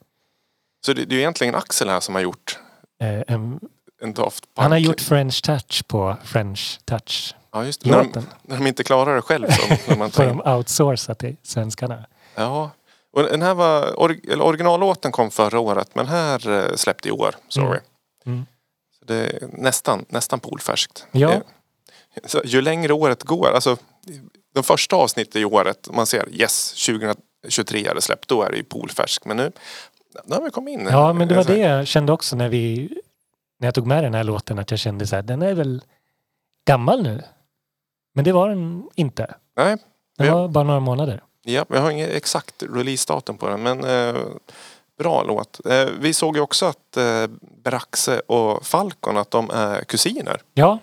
Så 0.86 0.92
det, 0.92 1.04
det 1.04 1.14
är 1.14 1.18
egentligen 1.18 1.54
Axel 1.54 1.88
här 1.88 2.00
som 2.00 2.14
har 2.14 2.22
gjort 2.22 2.58
Eh, 3.02 3.22
en, 3.34 3.60
en 4.02 4.12
Daft 4.14 4.44
Punk. 4.44 4.62
han 4.62 4.70
har 4.70 4.78
gjort 4.78 5.00
French 5.00 5.42
touch 5.42 5.86
på 5.88 6.16
French 6.24 6.80
touch 6.84 7.34
ja, 7.56 7.64
just 7.64 7.80
det. 7.84 7.90
När, 7.90 8.04
de, 8.04 8.26
när 8.42 8.56
de 8.56 8.66
inte 8.66 8.84
klarar 8.84 9.14
det 9.14 9.22
själv. 9.22 9.46
Tar 9.46 10.08
Får 10.10 10.24
de 10.24 10.40
outsourca 10.56 11.14
till 11.14 11.36
svenskarna. 11.42 12.06
Ja. 12.34 12.70
Och 13.12 13.22
den 13.22 13.42
här 13.42 13.54
var, 13.54 13.90
or, 13.96 14.40
originallåten 14.40 15.12
kom 15.12 15.30
förra 15.30 15.60
året 15.60 15.94
men 15.94 16.06
här 16.06 16.48
eh, 16.50 16.74
släppte 16.74 17.08
i 17.08 17.12
år. 17.12 17.34
Sorry. 17.48 17.66
Mm. 17.66 17.80
Mm. 18.26 18.46
Så 18.98 19.04
det 19.04 19.14
är 19.14 19.48
nästan, 19.52 20.04
nästan 20.08 20.40
polfärskt. 20.40 21.06
Ja. 21.12 21.32
Eh, 21.32 21.40
Så 22.24 22.40
ju 22.44 22.60
längre 22.60 22.92
året 22.92 23.22
går, 23.22 23.50
alltså 23.54 23.76
de 24.54 24.62
första 24.62 24.96
avsnitten 24.96 25.42
i 25.42 25.44
året, 25.44 25.88
man 25.92 26.06
ser 26.06 26.28
yes 26.32 26.86
2023 26.86 27.86
är 27.86 27.94
det 27.94 28.00
släppt, 28.02 28.28
då 28.28 28.42
är 28.42 28.50
det 28.50 28.56
ju 28.56 28.62
polfärskt. 28.64 29.24
Men 29.24 29.36
nu, 29.36 29.52
nu 30.24 30.34
har 30.34 30.42
vi 30.42 30.50
kommit 30.50 30.72
in. 30.80 30.88
Ja 30.90 31.12
men 31.12 31.28
det 31.28 31.34
var 31.34 31.42
Så 31.42 31.48
här- 31.48 31.56
det 31.58 31.62
jag 31.64 31.86
kände 31.86 32.12
också 32.12 32.36
när 32.36 32.48
vi 32.48 32.88
när 33.58 33.66
jag 33.66 33.74
tog 33.74 33.86
med 33.86 34.04
den 34.04 34.14
här 34.14 34.24
låten 34.24 34.58
att 34.58 34.70
jag 34.70 34.80
kände 34.80 35.06
så 35.06 35.16
här, 35.16 35.22
den 35.22 35.42
är 35.42 35.54
väl 35.54 35.82
gammal 36.66 37.02
nu. 37.02 37.22
Men 38.16 38.24
det 38.24 38.32
var 38.32 38.48
den 38.48 38.88
inte. 38.94 39.34
Nej, 39.56 39.76
Den 40.18 40.32
var 40.32 40.48
bara 40.48 40.64
några 40.64 40.80
månader. 40.80 41.22
ja, 41.44 41.64
jag 41.68 41.80
har 41.80 41.90
inget 41.90 42.10
exakt 42.10 42.62
releasedatum 42.62 43.38
på 43.38 43.48
den 43.48 43.62
men 43.62 43.84
eh, 43.84 44.22
bra 44.98 45.22
låt. 45.22 45.60
Eh, 45.66 45.84
vi 46.00 46.12
såg 46.14 46.36
ju 46.36 46.42
också 46.42 46.66
att 46.66 46.96
eh, 46.96 47.26
Braxe 47.64 48.20
och 48.20 48.66
Falcon 48.66 49.16
att 49.16 49.30
de 49.30 49.50
är 49.50 49.84
kusiner. 49.84 50.40
Ja, 50.54 50.78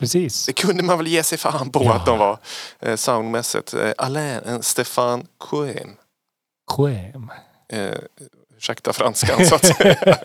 precis. 0.00 0.46
Det 0.46 0.52
kunde 0.52 0.82
man 0.82 0.98
väl 0.98 1.06
ge 1.06 1.22
sig 1.22 1.38
fan 1.38 1.70
på 1.70 1.84
Ja. 1.84 1.94
att 1.94 2.06
de 2.06 2.18
var 2.18 2.38
eh, 2.80 2.96
soundmässigt. 2.96 3.74
Eh, 3.74 3.92
Alain 3.98 4.62
Stéphane 4.62 5.24
Cohen. 5.38 5.96
Quem. 6.76 7.30
Eh, 7.72 7.98
ursäkta 8.56 8.92
franskan 8.92 9.46
så 9.46 9.54
att 9.54 9.66
säga. 9.66 9.96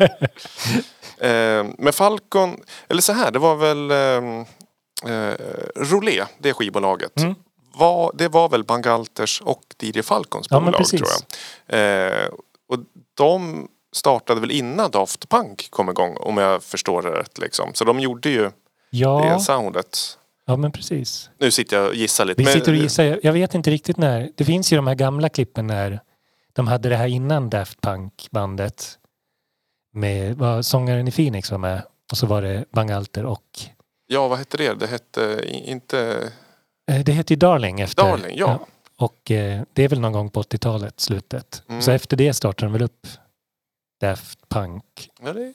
eh, 1.20 1.66
men 1.78 1.94
Falcon, 1.94 2.60
eller 2.88 3.02
så 3.02 3.14
här, 3.14 3.32
det 3.32 3.40
var 3.40 3.56
väl 3.56 3.92
eh, 5.08 5.34
Rolé, 5.76 6.24
det 6.38 6.54
skivbolaget. 6.54 7.18
Mm. 7.20 7.36
Var, 7.74 8.12
det 8.16 8.28
var 8.28 8.50
väl 8.50 8.64
Bangalters 8.64 9.42
och 9.42 9.64
DJ 9.82 10.02
Falcons 10.02 10.48
Ja, 10.50 10.60
bolag 10.60 10.78
precis. 10.78 11.00
tror 11.00 11.10
jag. 11.68 12.08
Eh, 12.24 12.28
och 12.70 12.80
de 13.14 13.68
startade 13.94 14.42
väl 14.42 14.52
innan 14.52 14.92
Daft 14.92 15.30
Punk 15.30 15.68
kom 15.70 15.90
igång 15.90 16.18
om 16.18 16.38
jag 16.38 16.64
förstår 16.64 17.02
det 17.02 17.10
rätt. 17.10 17.38
Liksom. 17.38 17.72
Så 17.74 17.86
de 17.86 18.00
gjorde 18.00 18.30
ju 18.30 18.42
det 18.44 18.52
Ja, 18.90 19.40
soundet. 19.40 20.18
ja, 20.46 20.56
men 20.56 20.72
precis. 20.72 21.30
Nu 21.40 21.52
sitter 21.52 21.78
jag 21.78 21.88
och 21.88 21.96
gissar 21.96 22.26
lite. 22.26 22.42
Vi 22.42 22.46
men- 22.46 22.54
sitter 22.54 22.72
och 22.72 22.78
gissar. 22.78 23.20
Jag- 23.24 23.34
vet 23.34 23.54
inte 23.56 23.70
riktigt 23.72 23.98
när. 23.98 24.30
Det 24.36 24.46
finns 24.46 24.74
ju 24.74 24.76
de 24.76 24.88
här 24.88 24.96
gamla 24.96 25.30
klippen 25.30 25.68
när 25.68 26.00
de 26.54 26.68
hade 26.68 26.90
det 26.90 26.96
här 26.96 27.08
innan 27.08 27.50
Daft 27.50 27.82
Punk-bandet. 27.82 28.96
Med 29.94 30.38
vad 30.38 30.66
sångaren 30.66 31.08
i 31.08 31.12
Phoenix 31.12 31.52
var 31.52 31.58
med. 31.58 31.82
Och 32.12 32.18
så 32.18 32.26
var 32.26 32.42
det 32.42 32.66
Bangalter 32.72 33.26
och 33.26 33.60
Ja, 34.12 34.28
vad 34.28 34.38
hette 34.38 34.58
det? 34.58 34.74
Det 34.74 34.88
hette 34.88 35.42
inte... 35.48 36.32
eh, 36.92 37.04
det 37.04 37.12
heter 37.12 37.36
ju 37.36 37.40
Darling 37.40 37.82
efter. 37.82 38.04
Darling, 38.04 38.38
ja. 38.38 38.68
Och 38.96 39.32
eh, 39.32 39.62
det 39.74 39.84
är 39.84 39.88
väl 39.90 40.00
någon 40.00 40.14
gång 40.14 40.30
på 40.30 40.42
80-talet, 40.42 41.00
slutet. 41.00 41.64
Mm. 41.70 41.82
Så 41.82 41.92
efter 41.92 42.18
det 42.18 42.34
startade 42.34 42.66
de 42.66 42.74
väl 42.74 42.82
upp 42.82 43.08
Daft 44.02 44.50
Punk, 44.50 45.10
Ja, 45.22 45.34
det, 45.34 45.54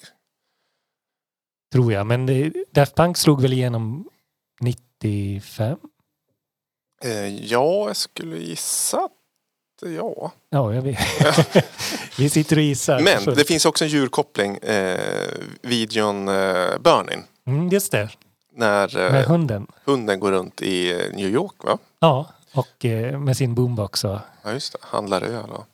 tror 1.73 1.92
jag. 1.92 2.06
Men 2.06 2.26
det, 2.26 2.52
Daft 2.70 2.94
Punk 2.94 3.16
slog 3.16 3.42
väl 3.42 3.52
igenom 3.52 4.08
95? 4.61 5.78
eh, 7.04 7.26
ja, 7.28 7.87
jag 7.87 7.96
skulle 7.96 8.37
gissa 8.38 8.99
att 9.04 9.12
ja. 9.90 10.32
Ja, 10.50 10.75
jag 10.75 10.82
vet. 10.82 10.99
Vi 12.18 12.28
sitter 12.30 12.56
och 12.56 12.62
gissar. 12.62 13.00
Men 13.00 13.34
det 13.34 13.44
finns 13.44 13.66
också 13.66 13.84
en 13.84 13.90
djurkoppling. 13.90 14.56
Eh, 14.56 15.00
videon 15.62 16.28
eh, 16.28 16.78
Burning. 16.78 17.25
Mm, 17.46 17.68
just 17.68 17.92
det, 17.92 18.11
När 18.56 18.96
eh, 18.99 19.12
med 19.12 19.25
hunden. 19.25 19.66
hunden 19.84 20.20
går 20.20 20.32
runt 20.32 20.62
i 20.62 20.92
eh, 20.92 21.12
New 21.16 21.28
York 21.28 21.64
va? 21.64 21.78
Ja, 21.99 22.26
och 22.54 22.84
eh, 22.84 23.18
med 23.18 23.37
sin 23.37 23.54
boombox 23.54 24.04
och, 24.04 24.18
Ja 24.42 24.52
just 24.52 24.73
det, 24.73 24.78
handlar 24.82 25.23
öl 25.23 25.50
och... 25.50 25.66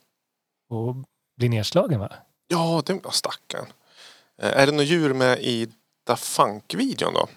och 0.71 0.95
blir 1.37 1.49
nedslagen 1.49 2.01
va? 2.01 2.13
Ja, 2.49 2.83
det 2.87 2.93
var 3.05 3.11
stackarn. 3.11 3.67
Eh, 4.43 4.59
är 4.61 4.67
det 4.67 4.73
något 4.73 4.87
djur 4.87 5.15
med 5.15 5.39
i 5.39 5.69
Da 6.07 6.17
Funk-videon 6.17 7.15
då? 7.15 7.29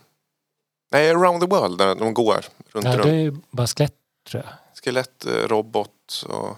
Nej, 0.92 1.12
Around 1.12 1.42
the 1.42 1.48
World 1.48 1.78
där 1.78 1.96
de 1.96 2.14
går 2.14 2.46
runt, 2.72 2.86
Ja, 2.86 2.92
runt. 2.94 3.04
det 3.04 3.16
är 3.16 3.36
bara 3.52 3.68
skelett 3.68 3.94
tror 4.30 4.44
jag. 4.46 4.54
Skelett, 4.84 5.26
eh, 5.26 5.32
robot 5.48 6.26
och... 6.30 6.50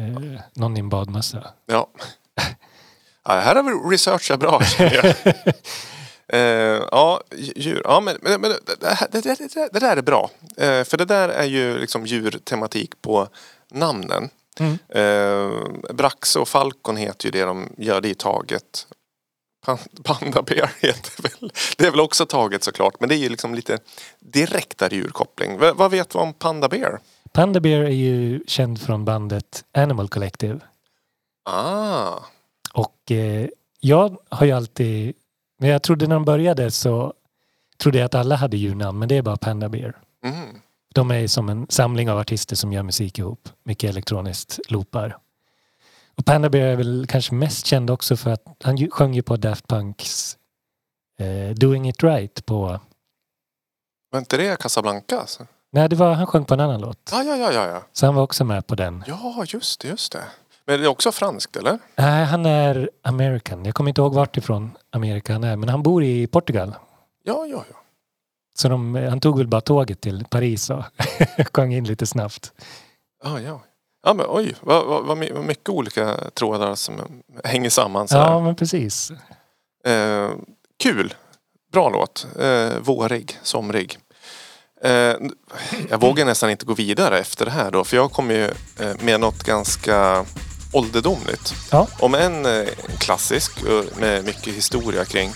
Eh, 0.00 0.40
någon 0.54 0.76
i 0.76 0.80
en 0.80 0.88
badmössa. 0.88 1.50
Ja. 1.66 1.88
ja. 3.24 3.32
Här 3.32 3.56
har 3.56 3.62
vi 3.62 3.94
researchat 3.94 4.40
bra 4.40 4.62
känner 4.62 4.94
jag. 4.94 5.34
Eh, 6.32 6.40
ja, 6.90 7.20
djur. 7.36 7.80
Ja, 7.84 8.00
men, 8.00 8.16
men, 8.22 8.40
men 8.40 8.50
det, 8.80 8.86
här- 8.86 9.08
det, 9.12 9.20
det, 9.20 9.68
det, 9.72 9.78
där 9.80 9.96
är 9.96 10.02
bra. 10.02 10.30
Eh, 10.56 10.84
för 10.84 10.96
det 10.96 11.04
där 11.04 11.28
är 11.28 11.44
ju 11.44 11.78
liksom 11.78 12.06
djurtematik 12.06 13.02
på 13.02 13.28
namnen. 13.70 14.28
Mm. 14.60 14.78
Eh, 14.88 15.92
Braxe 15.94 16.38
och 16.38 16.48
Falcon 16.48 16.96
heter 16.96 17.24
ju 17.26 17.30
det 17.30 17.44
de 17.44 17.68
gör, 17.78 18.00
det 18.00 18.10
är 18.10 18.14
taget. 18.14 18.86
Pan- 19.66 20.02
Panda 20.04 20.42
Bear 20.42 20.70
heter 20.80 21.22
väl. 21.22 21.52
Det 21.76 21.86
är 21.86 21.90
väl 21.90 22.00
också 22.00 22.26
taget 22.26 22.64
såklart. 22.64 22.94
Men 23.00 23.08
det 23.08 23.14
är 23.14 23.18
ju 23.18 23.28
liksom 23.28 23.54
lite 23.54 23.78
direktare 24.20 24.94
djurkoppling. 24.94 25.58
V- 25.58 25.72
vad 25.74 25.90
vet 25.90 26.10
du 26.10 26.18
om 26.18 26.32
Panda 26.32 26.68
Bear? 26.68 27.00
Panda 27.32 27.60
Bear 27.60 27.80
är 27.82 27.88
ju 27.90 28.40
känd 28.46 28.80
från 28.82 29.04
bandet 29.04 29.64
Animal 29.74 30.08
Collective. 30.08 30.60
Ah, 31.44 32.18
Och 32.72 33.10
eh, 33.10 33.48
jag 33.80 34.16
har 34.28 34.46
ju 34.46 34.52
alltid, 34.52 35.14
när 35.60 35.68
jag 35.68 35.82
trodde 35.82 36.06
när 36.06 36.14
de 36.16 36.24
började 36.24 36.70
så 36.70 37.14
trodde 37.78 37.98
jag 37.98 38.06
att 38.06 38.14
alla 38.14 38.36
hade 38.36 38.56
djurnamn 38.56 38.98
men 38.98 39.08
det 39.08 39.16
är 39.16 39.22
bara 39.22 39.36
Panda 39.36 39.68
Bear. 39.68 39.98
mm. 40.24 40.60
De 40.94 41.10
är 41.10 41.26
som 41.26 41.48
en 41.48 41.66
samling 41.68 42.10
av 42.10 42.18
artister 42.18 42.56
som 42.56 42.72
gör 42.72 42.82
musik 42.82 43.18
ihop. 43.18 43.48
Mycket 43.62 43.90
elektroniskt 43.90 44.60
loopar. 44.68 45.18
Och 46.16 46.24
Panda 46.24 46.50
Bear 46.50 46.66
är 46.66 46.76
väl 46.76 47.06
kanske 47.08 47.34
mest 47.34 47.66
känd 47.66 47.90
också 47.90 48.16
för 48.16 48.30
att 48.30 48.44
han 48.62 48.90
sjöng 48.90 49.14
ju 49.14 49.22
på 49.22 49.36
Daft 49.36 49.68
Punks 49.68 50.36
eh, 51.18 51.54
Doing 51.54 51.88
It 51.88 52.02
Right 52.02 52.46
på... 52.46 52.80
Var 54.10 54.18
inte 54.18 54.36
det 54.36 54.60
Casablanca? 54.60 55.20
alltså? 55.20 55.46
Nej, 55.72 55.88
det 55.88 55.96
var, 55.96 56.12
han 56.12 56.26
sjöng 56.26 56.44
på 56.44 56.54
en 56.54 56.60
annan 56.60 56.80
låt. 56.80 57.10
Ja, 57.12 57.22
ja, 57.22 57.52
ja, 57.52 57.66
ja. 57.66 57.82
Så 57.92 58.06
han 58.06 58.14
var 58.14 58.22
också 58.22 58.44
med 58.44 58.66
på 58.66 58.74
den. 58.74 59.04
Ja, 59.06 59.44
just 59.46 59.80
det, 59.80 59.88
just 59.88 60.12
det. 60.12 60.24
Men 60.70 60.80
det 60.80 60.86
är 60.86 60.88
också 60.88 61.12
franskt 61.12 61.56
eller? 61.56 61.78
Nej, 61.96 62.24
han 62.24 62.46
är 62.46 62.90
American. 63.02 63.64
Jag 63.64 63.74
kommer 63.74 63.88
inte 63.90 64.00
ihåg 64.00 64.14
vart 64.14 64.36
ifrån 64.36 64.70
Amerika 64.92 65.32
han 65.32 65.44
är. 65.44 65.56
Men 65.56 65.68
han 65.68 65.82
bor 65.82 66.04
i 66.04 66.26
Portugal. 66.26 66.74
Ja, 67.24 67.46
ja, 67.46 67.64
ja. 67.70 67.76
Så 68.54 68.68
de, 68.68 68.94
han 68.94 69.20
tog 69.20 69.38
väl 69.38 69.46
bara 69.46 69.60
tåget 69.60 70.00
till 70.00 70.24
Paris 70.30 70.70
och 70.70 70.82
sjöng 71.54 71.74
in 71.74 71.84
lite 71.84 72.06
snabbt. 72.06 72.52
Ja, 73.24 73.40
ja. 73.40 73.60
Ja 74.06 74.14
men 74.14 74.26
oj, 74.28 74.54
vad, 74.60 74.86
vad, 74.86 75.04
vad 75.04 75.18
my- 75.18 75.32
vad 75.32 75.44
mycket 75.44 75.68
olika 75.68 76.16
trådar 76.34 76.74
som 76.74 76.94
hänger 77.44 77.70
samman 77.70 78.08
så 78.08 78.16
Ja, 78.16 78.40
men 78.40 78.56
precis. 78.56 79.10
Eh, 79.86 80.30
kul. 80.82 81.14
Bra 81.72 81.88
låt. 81.88 82.26
Eh, 82.40 82.78
vårig, 82.80 83.38
somrig. 83.42 83.98
Eh, 84.82 85.14
jag 85.90 86.00
vågar 86.00 86.24
nästan 86.24 86.50
inte 86.50 86.66
gå 86.66 86.74
vidare 86.74 87.18
efter 87.18 87.44
det 87.44 87.50
här 87.50 87.70
då 87.70 87.84
för 87.84 87.96
jag 87.96 88.12
kommer 88.12 88.34
ju 88.34 88.44
eh, 88.80 88.96
med 89.04 89.20
något 89.20 89.42
ganska 89.44 90.24
ålderdomligt. 90.72 91.54
Ja. 91.70 91.86
Om 91.98 92.14
en 92.14 92.46
eh, 92.46 92.68
klassisk 92.98 93.62
eh, 93.62 94.00
med 94.00 94.24
mycket 94.24 94.54
historia 94.54 95.04
kring 95.04 95.30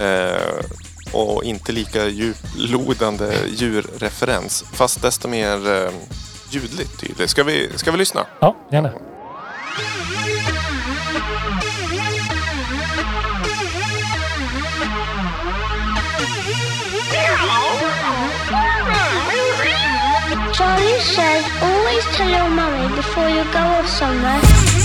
eh, 0.00 0.64
och 1.12 1.44
inte 1.44 1.72
lika 1.72 2.06
djuplodande 2.06 3.32
djurreferens 3.48 4.64
fast 4.72 5.02
desto 5.02 5.28
mer 5.28 5.90
ljudligt 6.50 7.00
tydlig. 7.00 7.30
Ska 7.30 7.44
vi, 7.44 7.70
ska 7.76 7.90
vi 7.90 7.98
lyssna? 7.98 8.26
Ja, 8.40 8.56
gärna. 8.70 8.92
Tell 22.16 22.30
your 22.30 22.48
mummy 22.48 22.96
before 22.96 23.28
you 23.28 23.44
go 23.52 23.58
off 23.58 23.86
somewhere. 23.86 24.75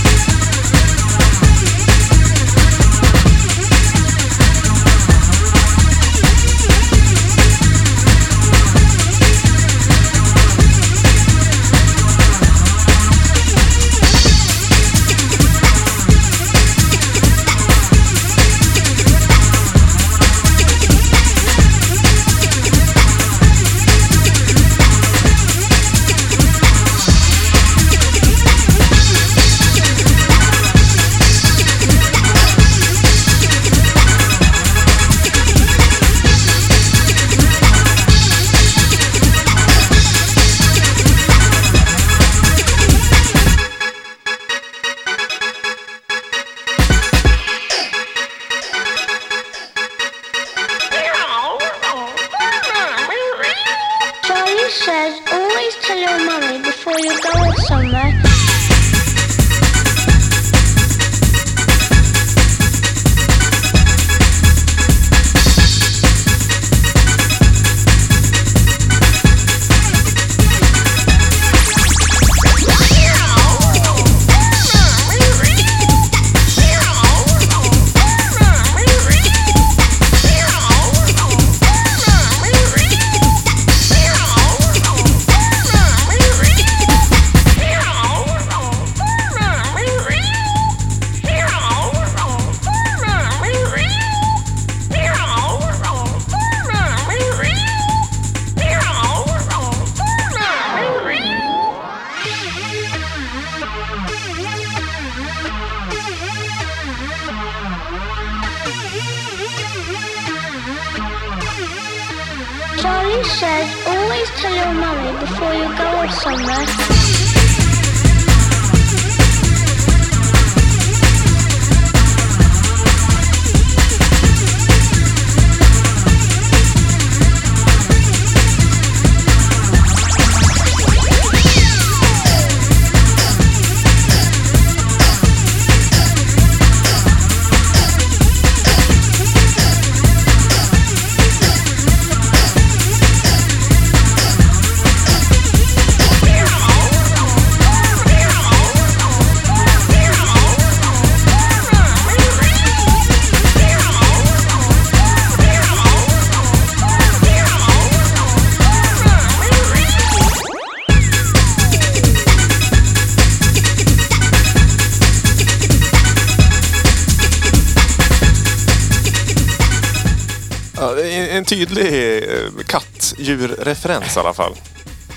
Kattdjurreferens 173.38 174.16
i 174.16 174.20
alla 174.20 174.32
fall. 174.34 174.52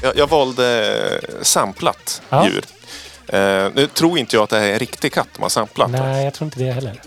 Jag, 0.04 0.18
jag 0.18 0.28
valde 0.30 0.98
eh, 1.24 1.30
samplat 1.42 2.22
Ja. 2.30 2.48
djur. 2.48 2.64
Eh, 3.28 3.70
nu 3.76 3.88
tror 3.88 4.18
inte 4.20 4.36
jag 4.36 4.44
att 4.44 4.50
det 4.50 4.60
här 4.60 4.66
är 4.68 4.74
en 4.74 4.80
riktig 4.80 5.14
katt 5.14 5.28
de 5.36 5.42
har 5.42 5.50
samplat. 5.50 5.92
Nej, 5.92 6.24
jag 6.26 6.34
tror 6.34 6.46
inte 6.46 6.60
det 6.60 6.72
heller. 6.72 7.02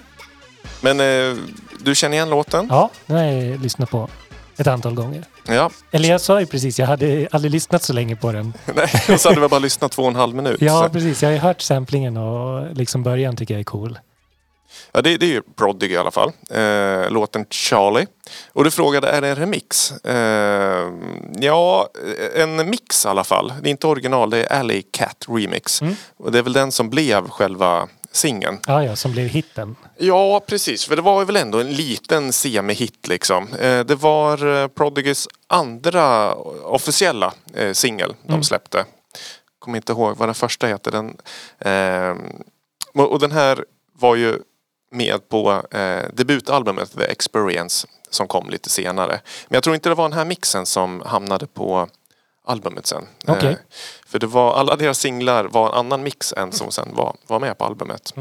Men 0.81 1.01
eh, 1.01 1.37
du 1.81 1.95
känner 1.95 2.17
igen 2.17 2.31
låten? 2.31 2.67
Ja, 2.71 2.91
den 3.07 3.17
har 3.17 3.25
jag 3.25 3.63
lyssnat 3.63 3.91
på 3.91 4.09
ett 4.57 4.67
antal 4.67 4.95
gånger. 4.95 5.25
Ja. 5.47 5.71
Eller 5.91 6.09
jag 6.09 6.21
sa 6.21 6.41
ju 6.41 6.47
precis, 6.47 6.79
jag 6.79 6.87
hade 6.87 7.29
aldrig 7.33 7.51
lyssnat 7.53 7.83
så 7.83 7.93
länge 7.93 8.17
på 8.17 8.33
den. 8.33 8.53
Nej, 8.75 8.91
och 9.15 9.21
så 9.21 9.29
hade 9.29 9.41
vi 9.41 9.49
bara 9.49 9.59
lyssnat 9.61 9.93
två 9.93 10.03
och 10.03 10.09
en 10.09 10.17
halv 10.17 10.35
minut. 10.35 10.61
Ja, 10.63 10.83
Så- 10.83 10.89
precis. 10.93 11.23
Jag 11.23 11.29
har 11.29 11.35
ju 11.35 11.39
hört 11.41 11.61
samplingen 11.61 12.17
och 12.17 12.75
liksom 12.77 13.03
början 13.03 13.37
tycker 13.37 13.55
jag 13.55 13.61
är 13.61 13.65
cool. 13.65 13.99
Ja, 14.99 15.03
det, 15.03 15.17
det 15.17 15.27
är 15.27 15.31
ju 15.31 15.43
Prodigy 15.57 15.95
i 15.95 15.97
alla 15.97 16.11
fall. 16.11 16.33
Eh, 16.51 17.11
låten 17.11 17.47
Charlie. 17.51 18.07
Och 18.53 18.65
du 18.65 18.71
frågade, 18.71 19.09
är 19.09 19.21
det 19.21 19.29
en 19.29 19.37
remix? 19.37 19.93
Eh, 19.93 20.93
ja, 21.41 21.89
en 22.35 22.71
mix 22.71 23.05
i 23.05 23.09
alla 23.09 23.25
fall. 23.25 23.53
Det 23.63 23.69
är 23.69 23.71
inte 23.71 23.87
original, 23.87 24.31
det 24.31 24.45
är 24.45 24.59
Alley 24.61 24.83
Cat 24.91 25.25
Remix. 25.29 25.83
Mm. 25.83 25.95
Och 26.17 26.33
det 26.33 26.39
är 26.39 26.43
väl 26.43 26.53
den 26.53 26.73
som 26.73 26.91
blev 26.91 27.29
själva 27.29 27.89
singeln. 28.13 28.59
Ja, 28.67 28.85
ja, 28.85 28.97
som 28.97 29.13
blev 29.13 29.27
hitten. 29.29 29.77
Ja, 29.97 30.41
precis. 30.47 30.85
För 30.85 30.97
det 30.97 31.03
var 31.03 31.25
väl 31.25 31.37
ändå 31.37 31.61
en 31.61 31.73
liten 31.73 32.33
semihit 32.33 33.09
liksom. 33.09 33.49
Eh, 33.61 33.81
det 33.85 33.95
var 33.95 34.63
eh, 34.63 34.69
Prodigys 34.69 35.29
andra 35.47 36.35
officiella 36.65 37.33
eh, 37.55 37.73
singel 37.73 38.15
de 38.23 38.33
Mm. 38.33 38.43
släppte. 38.43 38.85
Kommer 39.59 39.77
inte 39.77 39.93
ihåg 39.93 40.17
vad 40.17 40.29
den 40.29 40.35
första 40.35 40.67
heter. 40.67 40.91
Den, 40.91 41.17
eh, 41.59 42.17
och 43.05 43.19
den 43.21 43.33
här 43.33 43.65
var 44.01 44.17
ju 44.17 44.39
med 44.91 45.29
på 45.29 45.63
eh, 45.71 46.03
debutalbumet 46.13 46.93
The 46.99 47.05
Experience 47.05 47.87
som 48.11 48.29
kom 48.29 48.51
lite 48.51 48.71
senare. 48.71 49.21
Men 49.49 49.57
jag 49.57 49.63
tror 49.63 49.75
inte 49.75 49.89
det 49.89 49.95
var 49.95 50.09
den 50.09 50.19
här 50.19 50.25
mixen 50.25 50.67
som 50.67 51.03
hamnade 51.07 51.47
på 51.47 51.89
albumet 52.47 52.87
sen. 52.87 53.07
Eh, 53.27 53.35
Okej. 53.35 53.59
för 54.07 54.19
det 54.19 54.27
var, 54.27 54.55
alla 54.55 54.77
deras 54.77 54.99
singlar 54.99 55.45
var 55.45 55.69
en 55.69 55.75
annan 55.75 56.03
mix 56.03 56.33
än 56.33 56.53
som 56.53 56.71
sen 56.71 56.89
var, 56.93 57.17
var 57.27 57.41
med 57.41 57.59
på 57.59 57.65
albumet. 57.65 58.15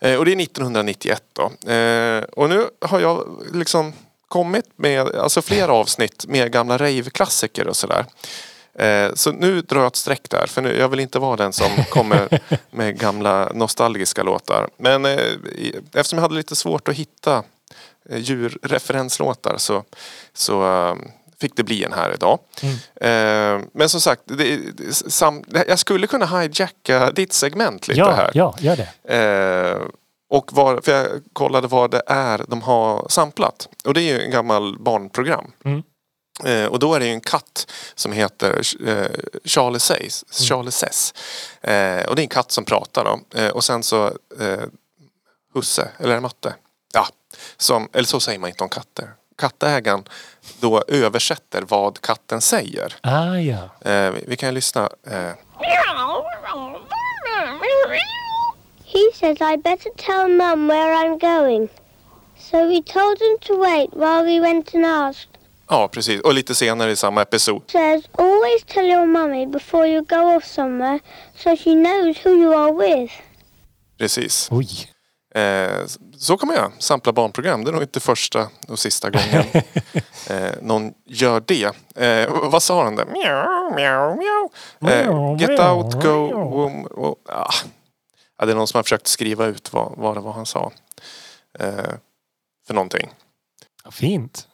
Eh, 0.00 0.16
och 0.16 0.24
det 0.24 0.32
är 0.32 0.42
1991 0.42 1.22
då. 1.32 1.70
Eh, 1.72 2.22
och 2.22 2.48
nu 2.48 2.68
har 2.80 3.00
jag 3.00 3.44
liksom 3.52 3.92
kommit 4.28 4.66
med 4.76 5.16
alltså 5.16 5.42
flera 5.42 5.72
avsnitt 5.72 6.26
med 6.28 6.52
gamla 6.52 6.78
rave-klassiker 6.78 7.68
och 7.68 7.76
sådär. 7.76 8.04
Eh, 8.78 9.14
så 9.14 9.32
nu 9.32 9.60
drar 9.60 9.78
jag 9.80 9.86
ett 9.86 9.96
streck 9.96 10.30
där 10.30 10.46
för 10.46 10.62
nu, 10.62 10.78
jag 10.78 10.88
vill 10.88 11.00
inte 11.00 11.18
vara 11.18 11.36
den 11.36 11.52
som 11.52 11.70
kommer 11.90 12.40
med 12.70 12.98
gamla 13.00 13.50
nostalgiska 13.54 14.22
låtar. 14.22 14.68
Men 14.76 15.04
eh, 15.04 15.18
eftersom 15.94 16.16
jag 16.18 16.22
hade 16.22 16.34
lite 16.34 16.56
svårt 16.56 16.88
att 16.88 16.94
hitta 16.94 17.42
eh, 18.10 18.18
djurreferenslåtar 18.18 19.54
så, 19.58 19.84
så 20.34 20.96
fick 21.40 21.56
det 21.56 21.62
bli 21.62 21.84
en 21.84 21.92
här 21.92 22.14
idag. 22.14 22.38
Eh, 23.00 23.60
men 23.72 23.88
som 23.88 24.00
sagt, 24.00 24.22
det, 24.24 24.56
det, 24.74 24.92
sam, 24.94 25.44
jag 25.68 25.78
skulle 25.78 26.06
kunna 26.06 26.26
hijacka 26.26 27.10
ditt 27.10 27.32
segment 27.32 27.88
lite 27.88 28.00
Ja, 28.00 28.10
här. 28.12 28.30
ja, 28.34 28.54
gör 28.58 28.76
det. 28.76 29.14
Eh, 29.14 29.82
och 30.30 30.52
var, 30.52 30.80
för 30.80 30.92
jag 30.92 31.06
kollade 31.32 31.68
vad 31.68 31.90
det 31.90 32.02
är 32.06 32.44
de 32.48 32.62
har 32.62 33.06
samplat. 33.08 33.68
Och 33.84 33.94
det 33.94 34.00
är 34.02 34.14
ju 34.18 34.22
en 34.22 34.30
gammal 34.30 34.78
barnprogram. 34.78 35.52
Mm. 35.64 35.82
Eh, 36.44 36.66
och 36.66 36.78
då 36.78 36.94
är 36.94 37.00
det 37.00 37.06
ju 37.06 37.12
en 37.12 37.20
katt 37.20 37.72
som 37.94 38.12
heter 38.12 38.60
eh, 38.88 39.10
Charlie 39.44 39.78
Says, 39.80 40.24
Charlie 40.48 40.70
Says. 40.70 41.14
Eh, 41.60 42.06
och 42.08 42.16
det 42.16 42.20
är 42.20 42.24
en 42.24 42.28
katt 42.28 42.52
som 42.52 42.64
pratar 42.64 43.04
då. 43.04 43.40
Eh, 43.40 43.48
och 43.50 43.64
sen 43.64 43.82
så 43.82 44.06
eh, 44.40 44.60
husse, 45.54 45.88
eller 45.98 46.10
är 46.10 46.14
det 46.14 46.20
matte? 46.20 46.54
Ja, 46.94 47.06
som, 47.56 47.88
eller 47.92 48.06
så 48.06 48.20
säger 48.20 48.38
man 48.38 48.50
inte 48.50 48.64
om 48.64 48.70
katter. 48.70 49.10
Kattägaren 49.38 50.04
då 50.60 50.82
översätter 50.88 51.62
vad 51.68 52.00
katten 52.00 52.40
säger. 52.40 52.94
Ah 53.00 53.36
ja. 53.36 53.90
Eh, 53.90 54.10
vi, 54.10 54.24
vi 54.26 54.36
kan 54.36 54.48
ju 54.48 54.54
lyssna. 54.54 54.90
Eh, 55.06 55.30
He 58.84 59.10
says 59.14 59.36
I 59.40 59.56
better 59.56 59.90
tell 59.96 60.28
Mum 60.28 60.68
where 60.68 60.94
I'm 60.94 61.18
going. 61.18 61.68
So 62.38 62.68
we 62.68 62.82
told 62.82 63.18
him 63.20 63.38
to 63.40 63.60
wait 63.60 63.90
while 63.92 64.24
we 64.24 64.40
went 64.40 64.74
and 64.74 64.86
asked. 64.86 65.35
Ja, 65.68 65.88
precis. 65.88 66.20
Och 66.20 66.34
lite 66.34 66.54
senare 66.54 66.90
i 66.90 66.96
samma 66.96 67.22
episod. 67.22 67.62
Says 67.70 68.04
always 68.18 68.64
tell 68.66 68.84
your 68.84 69.06
mummy 69.06 69.46
before 69.46 69.86
you 69.88 70.04
go 70.04 70.36
off 70.36 70.44
somewhere 70.44 70.98
so 71.36 71.56
she 71.56 71.70
knows 71.74 72.16
who 72.26 72.30
you 72.30 72.54
are 72.54 72.72
with. 72.72 73.12
Precis. 73.98 74.48
Oj. 74.50 74.68
Eh, 75.34 75.86
så 76.18 76.36
kan 76.36 76.46
man 76.46 76.56
göra. 76.56 76.72
Sampla 76.78 77.12
barnprogram. 77.12 77.64
Det 77.64 77.70
är 77.70 77.72
nog 77.72 77.82
inte 77.82 78.00
första 78.00 78.48
och 78.68 78.78
sista 78.78 79.10
gången 79.10 79.44
eh, 80.30 80.50
någon 80.62 80.92
gör 81.06 81.42
det. 81.46 81.64
Eh, 81.96 82.30
vad 82.42 82.62
sa 82.62 82.84
den 82.84 82.96
där? 82.96 83.04
Mjau, 83.04 83.74
mjau, 83.74 84.16
mjau. 84.16 84.50
Eh, 84.92 85.36
get 85.40 85.60
out, 85.60 86.02
go, 86.02 86.28
wom, 86.50 86.86
wo- 86.86 87.16
ah. 87.28 87.52
ja, 88.38 88.46
Det 88.46 88.52
är 88.52 88.56
någon 88.56 88.66
som 88.66 88.78
har 88.78 88.82
försökt 88.82 89.06
skriva 89.06 89.46
ut 89.46 89.72
vad, 89.72 89.92
vad 89.96 90.16
det 90.16 90.20
var 90.20 90.32
han 90.32 90.46
sa. 90.46 90.72
Eh, 91.58 91.74
för 92.66 92.74
någonting. 92.74 93.10
Fint. 93.90 94.48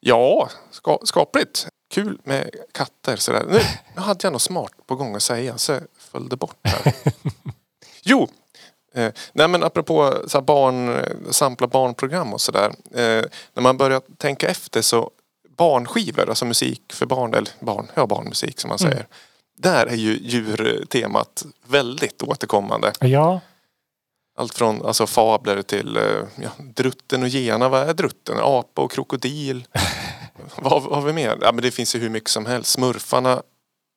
Ja, 0.00 0.48
ska, 0.70 0.98
skapligt. 1.04 1.68
Kul 1.90 2.18
med 2.24 2.50
katter 2.72 3.16
sådär. 3.16 3.44
Nu, 3.48 3.60
nu 3.96 4.02
hade 4.02 4.20
jag 4.22 4.32
något 4.32 4.42
smart 4.42 4.72
på 4.86 4.94
gång 4.94 5.16
att 5.16 5.22
säga 5.22 5.58
så 5.58 5.72
jag 5.72 5.82
föll 5.98 6.28
det 6.28 6.36
bort 6.36 6.56
här. 6.62 6.92
Jo! 8.02 8.28
Eh, 8.94 9.12
nej 9.32 9.48
men 9.48 9.62
apropå 9.64 10.14
så 10.26 10.40
barn, 10.40 11.04
sampla 11.30 11.66
barnprogram 11.66 12.32
och 12.34 12.40
sådär. 12.40 12.72
Eh, 12.90 13.24
när 13.54 13.60
man 13.60 13.76
börjar 13.76 14.02
tänka 14.16 14.48
efter 14.48 14.82
så 14.82 15.10
barnskivor, 15.56 16.28
alltså 16.28 16.44
musik 16.44 16.82
för 16.92 17.06
barn, 17.06 17.34
eller 17.34 17.50
barn, 17.60 17.86
ja 17.94 18.06
barnmusik 18.06 18.60
som 18.60 18.68
man 18.68 18.78
säger. 18.78 19.06
Där 19.58 19.86
är 19.86 19.96
ju 19.96 20.18
djurtemat 20.22 21.44
väldigt 21.66 22.22
återkommande. 22.22 22.92
Ja, 23.00 23.40
Allt 24.38 24.54
från 24.54 24.86
alltså, 24.86 25.06
fabler 25.06 25.62
till 25.62 25.96
eh, 25.96 26.02
ja, 26.42 26.48
drutten 26.74 27.22
och 27.22 27.28
gena. 27.28 27.68
Vad 27.68 27.88
är 27.88 27.94
drutten? 27.94 28.36
Apa 28.40 28.82
och 28.82 28.90
krokodil. 28.92 29.64
vad, 30.56 30.82
vad 30.82 30.94
har 30.94 31.02
vi 31.02 31.12
mer? 31.12 31.38
Ja, 31.40 31.52
men 31.52 31.62
det 31.62 31.70
finns 31.70 31.94
ju 31.94 31.98
hur 31.98 32.10
mycket 32.10 32.30
som 32.30 32.46
helst. 32.46 32.70
Smurfarna, 32.70 33.42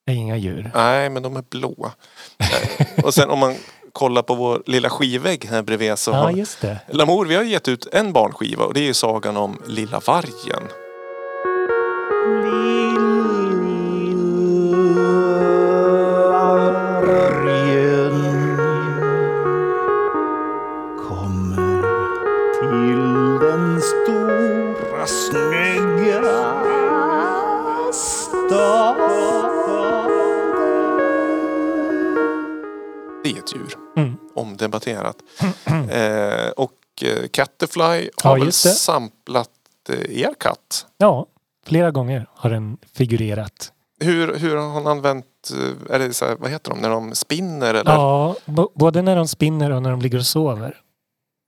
det 0.06 0.12
är 0.12 0.16
inga 0.16 0.38
djur. 0.38 0.72
nej 0.76 1.10
men 1.10 1.24
de 1.24 1.36
är 1.36 1.44
blåa. 1.50 1.92
Eh, 2.40 3.06
och 3.06 3.14
sen 3.14 3.30
om 3.30 3.40
man 3.40 3.56
kollar 3.94 4.22
på 4.22 4.36
vår 4.36 4.64
lilla 4.66 4.90
skivvägg 4.90 5.46
här 5.46 5.62
bredvid 5.62 5.98
så 6.00 6.12
Ja, 6.12 6.16
har 6.16 6.32
just 6.32 6.62
det. 6.62 6.80
Lamour, 6.88 7.26
vi 7.26 7.36
har 7.36 7.44
gett 7.44 7.68
ut 7.68 7.88
en 7.92 8.14
barnskiva 8.14 8.66
och 8.66 8.74
det 8.74 8.80
är 8.80 8.86
ju 8.86 8.94
sagan 8.94 9.38
om 9.38 9.62
Lilla 9.68 10.00
vargen. 10.00 10.68
vargen 12.26 12.71
Ett 33.38 33.56
djur. 33.56 33.76
Mm. 33.98 34.18
Omdebatterat. 34.36 35.16
eh, 35.90 36.50
och 36.58 36.74
eh, 37.02 37.28
Catterfly 37.32 38.10
har 38.24 38.38
Ja, 38.38 38.44
väl 38.44 38.52
samplat 38.52 39.50
eh, 39.90 40.22
er 40.22 40.34
katt. 40.40 40.86
Ja, 40.98 41.26
flera 41.66 41.92
gånger 41.92 42.28
har 42.34 42.50
den 42.50 42.78
figurerat. 42.94 43.72
Hur, 44.00 44.36
hur 44.38 44.56
har 44.56 44.70
han 44.74 44.88
använt, 44.88 45.26
eh, 45.54 45.96
är 45.96 46.00
det 46.00 46.14
så 46.14 46.26
här, 46.26 46.36
vad 46.40 46.50
heter 46.52 46.72
de, 46.72 46.80
när 46.80 46.90
de 46.90 47.16
spinner 47.16 47.74
eller? 47.74 47.92
Ja, 47.92 48.36
både 48.76 49.02
när 49.02 49.16
de 49.16 49.28
spinner 49.28 49.72
och 49.72 49.82
när 49.84 49.92
de 49.92 50.02
ligger 50.02 50.18
och 50.18 50.26
sover. 50.26 50.78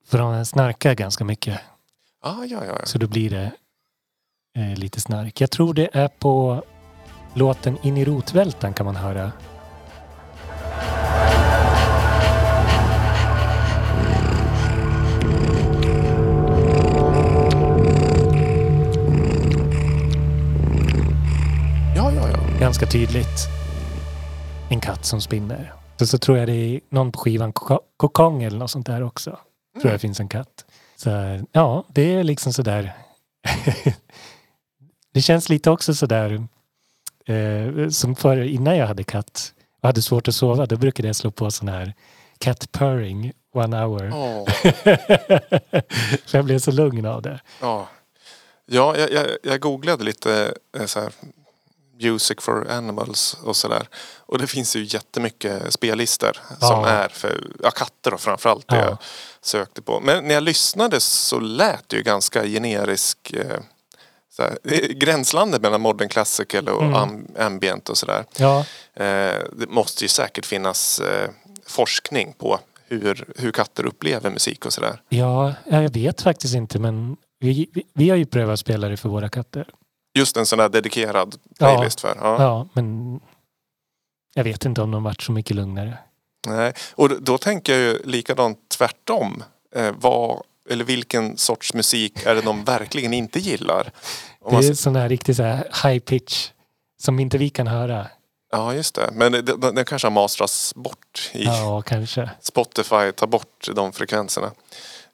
För 0.08 0.18
de 0.18 0.46
snarkar 0.46 0.94
ganska 0.94 1.24
mycket. 1.24 1.60
Ah, 2.24 2.44
ja, 2.46 2.46
ja, 2.66 2.76
ja. 2.80 2.86
Så 2.86 2.98
då 2.98 3.08
blir 3.08 3.30
det 3.30 3.52
eh, 4.58 4.78
lite 4.80 5.02
snark. 5.02 5.42
Jag 5.42 5.52
tror 5.52 5.74
det 5.74 5.90
är 5.94 6.08
på 6.08 6.64
låten 7.34 7.78
In 7.82 7.98
i 7.98 8.06
rotvältan 8.06 8.74
kan 8.74 8.86
man 8.86 8.96
höra. 8.96 9.32
Ganska 22.74 22.86
tydligt. 22.86 23.48
En 24.70 24.80
katt 24.82 25.06
som 25.06 25.22
spinner. 25.22 25.74
Så, 26.00 26.08
så 26.08 26.18
tror 26.18 26.38
jag 26.38 26.48
det 26.48 26.54
är 26.54 26.80
någon 26.90 27.12
på 27.12 27.20
skivan, 27.20 27.54
Ko- 27.54 27.80
Kokong 27.98 28.44
eller 28.44 28.58
något 28.58 28.72
sånt 28.72 28.86
där 28.88 29.04
också. 29.04 29.40
Tror 29.82 29.92
jag 29.92 30.02
finns 30.02 30.20
en 30.20 30.28
katt. 30.30 30.66
Så 30.96 31.10
ja, 31.52 31.86
det 31.90 32.14
är 32.16 32.24
liksom 32.24 32.54
sådär. 32.54 32.94
det 35.14 35.22
känns 35.22 35.50
lite 35.50 35.70
också 35.72 35.94
sådär 35.94 36.48
eh, 37.26 37.90
som 37.90 38.16
för 38.16 38.38
innan 38.38 38.78
jag 38.78 38.88
hade 38.88 39.04
katt 39.04 39.54
och 39.82 39.88
hade 39.90 40.02
svårt 40.02 40.28
att 40.28 40.36
sova. 40.36 40.66
Då 40.66 40.78
brukade 40.78 41.08
jag 41.10 41.16
slå 41.16 41.32
på 41.32 41.52
sån 41.52 41.68
här 41.70 41.94
cat 42.38 42.72
purring 42.72 43.32
one 43.54 43.78
hour. 43.84 44.12
För 46.28 46.38
jag 46.38 46.46
blev 46.46 46.60
så 46.60 46.72
lugn 46.72 47.06
av 47.06 47.22
det. 47.22 47.40
ja. 47.62 47.88
Ja, 48.66 48.98
jag, 48.98 49.12
jag, 49.12 49.26
jag 49.44 49.60
googlade 49.62 50.04
lite 50.04 50.54
eh, 50.78 50.86
så 50.86 51.00
här, 51.00 51.14
Music 52.02 52.38
for 52.42 52.72
Animals 52.72 53.38
och 53.44 53.56
sådär. 53.56 53.88
Och 54.20 54.38
det 54.38 54.48
finns 54.48 54.76
ju 54.76 54.84
jättemycket 54.84 55.74
spellistor 55.74 56.32
som 56.60 56.82
Ja. 56.82 56.88
är 56.88 57.10
för 57.10 57.44
ja, 57.64 57.72
katter 57.72 58.12
då 58.12 58.18
framförallt 58.18 58.68
det 58.68 58.76
Ja. 58.76 58.82
jag 58.86 58.98
sökte 59.42 59.82
på. 59.82 60.00
Men 60.00 60.28
när 60.28 60.34
jag 60.34 60.44
lyssnade 60.44 61.00
så 61.00 61.40
lät 61.40 61.90
det 61.90 61.96
ju 61.98 62.04
ganska 62.04 62.46
generisk 62.46 63.34
eh, 63.34 63.60
så 64.36 64.44
här, 64.44 64.58
eh, 64.64 64.88
gränslandet 64.88 65.62
mellan 65.62 65.82
modern 65.82 66.10
classical 66.10 66.68
och 66.70 66.82
Mm. 66.84 66.96
am, 66.96 67.28
ambient 67.40 67.90
och 67.90 67.98
sådär. 67.98 68.26
Ja, 68.38 68.66
Eh, 68.96 69.36
det 69.58 69.70
måste 69.70 70.04
ju 70.04 70.08
säkert 70.08 70.46
finnas 70.46 71.00
eh, 71.00 71.30
forskning 71.68 72.34
på 72.38 72.60
hur, 72.88 73.26
hur 73.38 73.52
katter 73.52 73.86
upplever 73.86 74.30
musik 74.30 74.66
och 74.66 74.74
sådär. 74.74 75.02
ja, 75.10 75.54
jag 75.66 75.90
vet 75.94 76.22
faktiskt 76.22 76.56
inte 76.56 76.80
men 76.80 77.18
vi, 77.40 77.70
vi, 77.74 77.84
vi 77.94 78.10
har 78.10 78.18
ju 78.18 78.26
prövat 78.26 78.60
spelare 78.60 78.98
för 78.98 79.10
våra 79.10 79.30
katter. 79.30 79.68
Just 80.14 80.38
en 80.38 80.46
sån 80.46 80.60
där 80.60 80.70
dedikerad 80.70 81.36
playlist 81.60 82.02
för. 82.02 82.18
Ja. 82.22 82.42
Ja, 82.44 82.68
men 82.74 83.20
jag 84.34 84.44
vet 84.44 84.66
inte 84.66 84.82
om 84.82 84.92
de 84.92 85.04
varit 85.04 85.22
så 85.22 85.32
mycket 85.32 85.56
lugnare. 85.56 85.98
Nej. 86.48 86.74
Och 86.96 87.22
då, 87.22 87.38
tänker 87.38 87.74
jag 87.74 87.82
ju 87.82 88.00
likadant 88.04 88.60
tvärtom. 88.78 89.44
Eh, 89.76 89.92
vad, 90.00 90.42
eller 90.70 90.84
vilken 90.86 91.38
sorts 91.38 91.74
musik 91.74 92.26
är 92.26 92.36
det 92.36 92.42
de 92.42 92.64
verkligen 92.64 93.14
inte 93.14 93.40
gillar? 93.40 93.92
Om 94.42 94.62
Det 94.62 94.68
är 94.68 94.74
sån 94.74 94.96
här 94.96 95.10
riktig 95.10 95.36
så 95.36 95.44
high 95.84 96.00
pitch 96.00 96.50
som 97.02 97.20
inte 97.20 97.38
vi 97.38 97.50
kan 97.50 97.68
höra. 97.68 98.08
ja 98.52 98.74
just 98.74 98.96
det. 98.96 99.10
Men 99.14 99.32
den 99.76 99.86
kanske 99.86 100.06
har 100.06 100.12
mastrats 100.12 100.76
bort 100.76 101.32
i 101.34 101.44
Ja, 101.44 101.82
kanske. 101.82 102.30
Spotify. 102.42 103.12
Tar 103.16 103.28
bort 103.28 103.68
de 103.76 103.94
frekvenserna. 103.94 104.52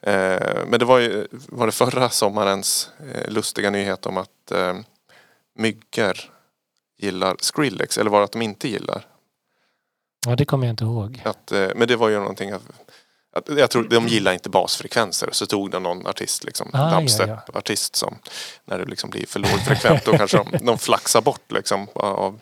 Eh, 0.01 0.65
men 0.67 0.79
det 0.79 0.85
var 0.85 0.99
ju 0.99 1.27
var 1.31 1.65
det 1.65 1.71
förra 1.71 2.09
sommarens 2.09 2.89
eh, 3.13 3.31
lustiga 3.31 3.69
nyhet 3.69 4.05
om 4.05 4.17
att 4.17 4.51
eh, 4.51 4.73
myggor 5.55 6.17
gillar 6.97 7.35
Skrillex. 7.39 7.97
Eller 7.97 8.11
var 8.11 8.19
det 8.19 8.25
att 8.25 8.31
de 8.31 8.41
inte 8.41 8.67
gillar? 8.67 9.05
Ja, 10.27 10.35
det 10.35 10.45
kommer 10.45 10.67
jag 10.67 10.73
inte 10.73 10.83
ihåg. 10.83 11.21
Att, 11.25 11.51
men 11.75 11.87
det 11.87 11.95
var 11.95 12.09
ju 12.09 12.19
någonting 12.19 12.51
att, 12.51 12.61
att 13.33 13.57
jag 13.57 13.69
tror 13.69 13.83
de 13.83 14.07
gillar 14.07 14.33
inte 14.33 14.49
basfrekvenser 14.49 15.29
så 15.31 15.45
tog 15.45 15.71
de 15.71 15.83
någon 15.83 16.07
artist, 16.07 16.43
liksom, 16.43 16.69
Ah, 16.73 16.91
ja, 16.91 16.99
dubstep-artist 16.99 17.95
som 17.95 18.17
när 18.65 18.77
det 18.79 18.85
liksom 18.85 19.09
blir 19.09 19.25
för 19.25 19.39
lågfrekvent 19.39 20.05
då 20.05 20.17
kanske 20.17 20.37
de, 20.37 20.65
de 20.65 20.77
flaxar 20.77 21.21
bort 21.21 21.51
liksom 21.51 21.87
av 21.93 22.39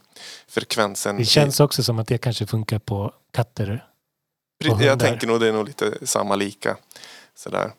frekvensen. 0.48 1.17
Det 1.17 1.26
känns 1.26 1.60
också 1.60 1.84
som 1.84 2.00
att 2.00 2.08
det 2.08 2.17
kanske 2.17 2.46
funkar 2.46 2.80
på 2.80 3.13
katter. 3.32 3.86
Och 4.60 4.65
jag 4.65 4.76
hundar. 4.76 5.08
tänker 5.08 5.28
nog 5.28 5.39
det 5.39 5.48
är 5.48 5.54
nog 5.54 5.65
lite 5.67 6.08
samma 6.08 6.36
lika. 6.36 6.78
Sådär. 7.38 7.71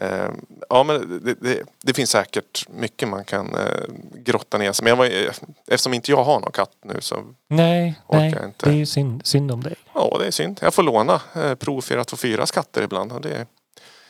Eh, 0.00 0.28
ja 0.68 0.82
men 0.82 1.20
det, 1.24 1.34
det, 1.34 1.62
det 1.82 1.94
finns 1.94 2.10
säkert 2.10 2.68
mycket 2.68 3.08
man 3.08 3.24
kan 3.24 3.54
eh, 3.54 3.84
grotta 4.14 4.58
ner 4.58 4.72
sig 4.72 4.84
Men 4.84 4.90
jag 4.90 4.96
var, 4.96 5.04
eh, 5.06 5.32
eftersom 5.68 5.94
inte 5.94 6.10
jag 6.10 6.24
har 6.24 6.40
någon 6.40 6.52
katt 6.52 6.70
nu 6.84 7.00
så 7.00 7.24
Nej, 7.48 8.00
Orkar 8.06 8.20
nej. 8.20 8.32
jag 8.36 8.44
inte. 8.44 8.66
Det 8.66 8.72
är 8.72 8.76
ju 8.76 8.86
synd, 8.86 9.26
synd 9.26 9.50
om 9.52 9.62
dig. 9.62 9.74
ja 9.94 10.16
det 10.20 10.26
är 10.26 10.30
synd. 10.30 10.58
Jag 10.62 10.74
får 10.74 10.82
låna 10.82 11.20
Pro 11.58 11.80
424 11.82 12.46
katter 12.46 12.82
ibland. 12.82 13.12
Och 13.12 13.20
det, 13.20 13.46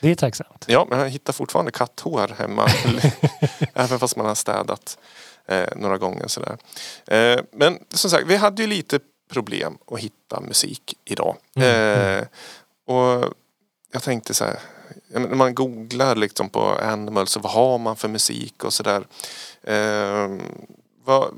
Det 0.00 0.10
är 0.10 0.14
tacksamt. 0.14 0.64
Ja, 0.68 0.86
men 0.90 0.98
jag 0.98 1.08
hittar 1.08 1.32
fortfarande 1.32 1.70
katthår 1.72 2.28
hemma. 2.38 2.68
Även 3.74 3.98
fast 3.98 4.16
man 4.16 4.26
har 4.26 4.34
städat. 4.34 4.98
eh, 5.48 5.68
några 5.76 5.98
gånger. 5.98 6.28
Sådär. 6.28 6.56
Eh, 7.06 7.40
men 7.52 7.78
som 7.94 8.10
sagt, 8.10 8.26
vi 8.26 8.36
hade 8.36 8.62
ju 8.62 8.68
lite 8.68 8.98
problem 9.32 9.78
att 9.90 10.00
hitta 10.00 10.40
musik 10.40 10.94
idag. 11.04 11.36
Mm, 11.56 12.18
Eh, 12.18 12.24
och 12.94 13.34
jag 13.92 14.02
tänkte 14.02 14.34
så 14.34 14.44
här, 14.44 14.58
när 15.20 15.34
man 15.34 15.54
googlar 15.54 16.16
liksom 16.16 16.48
på 16.48 16.60
Animals 16.62 17.30
så 17.30 17.40
vad 17.40 17.52
har 17.52 17.78
man 17.78 17.96
för 17.96 18.08
musik 18.08 18.64
och 18.64 18.72
sådär. 18.72 19.06
Eh, 19.62 20.28
vad, 21.04 21.34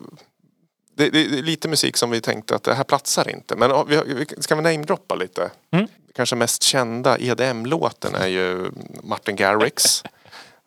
det, 0.97 1.11
det 1.11 1.21
är 1.21 1.43
lite 1.43 1.69
musik 1.69 1.97
som 1.97 2.11
vi 2.11 2.21
tänkte 2.21 2.55
att 2.55 2.63
det 2.63 2.75
här 2.75 2.85
platsar 2.85 3.29
inte. 3.29 3.57
Men 3.57 3.87
vi, 3.89 4.01
vi, 4.07 4.27
ska 4.39 4.55
vi 4.55 4.63
namedroppa 4.63 5.15
lite? 5.15 5.51
Mm. 5.71 5.89
Kanske 6.15 6.37
mest 6.37 6.63
kända 6.63 7.19
EDM-låten 7.19 8.15
är 8.15 8.27
ju 8.27 8.71
Martin 9.03 9.37
Garrix 9.37 10.03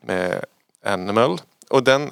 med 0.02 0.46
Animal. 0.86 1.42
Och 1.70 1.84
den, 1.84 2.12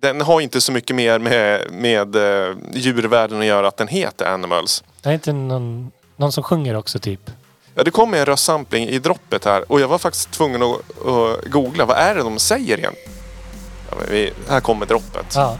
den 0.00 0.20
har 0.20 0.40
inte 0.40 0.60
så 0.60 0.72
mycket 0.72 0.96
mer 0.96 1.18
med, 1.18 1.72
med 1.72 2.16
eh, 2.16 2.56
djurvärlden 2.72 3.40
att 3.40 3.46
göra 3.46 3.68
att 3.68 3.76
den 3.76 3.88
heter 3.88 4.26
Animals. 4.26 4.84
Det 5.00 5.08
är 5.08 5.12
inte 5.12 5.32
någon, 5.32 5.90
någon 6.16 6.32
som 6.32 6.44
sjunger 6.44 6.74
också 6.74 6.98
typ. 6.98 7.30
Ja, 7.74 7.82
det 7.84 7.90
kom 7.90 8.14
en 8.14 8.26
röstsampling 8.26 8.88
i 8.88 8.98
droppet 8.98 9.44
här 9.44 9.72
och 9.72 9.80
jag 9.80 9.88
var 9.88 9.98
faktiskt 9.98 10.30
tvungen 10.30 10.62
att, 10.62 11.06
att 11.06 11.44
googla. 11.44 11.84
Vad 11.84 11.96
är 11.96 12.14
det 12.14 12.22
de 12.22 12.38
säger 12.38 12.78
igen? 12.78 12.94
Ja, 13.90 13.96
men 14.00 14.06
vi, 14.10 14.32
här 14.48 14.60
kommer 14.60 14.86
droppet. 14.86 15.26
Ja. 15.34 15.56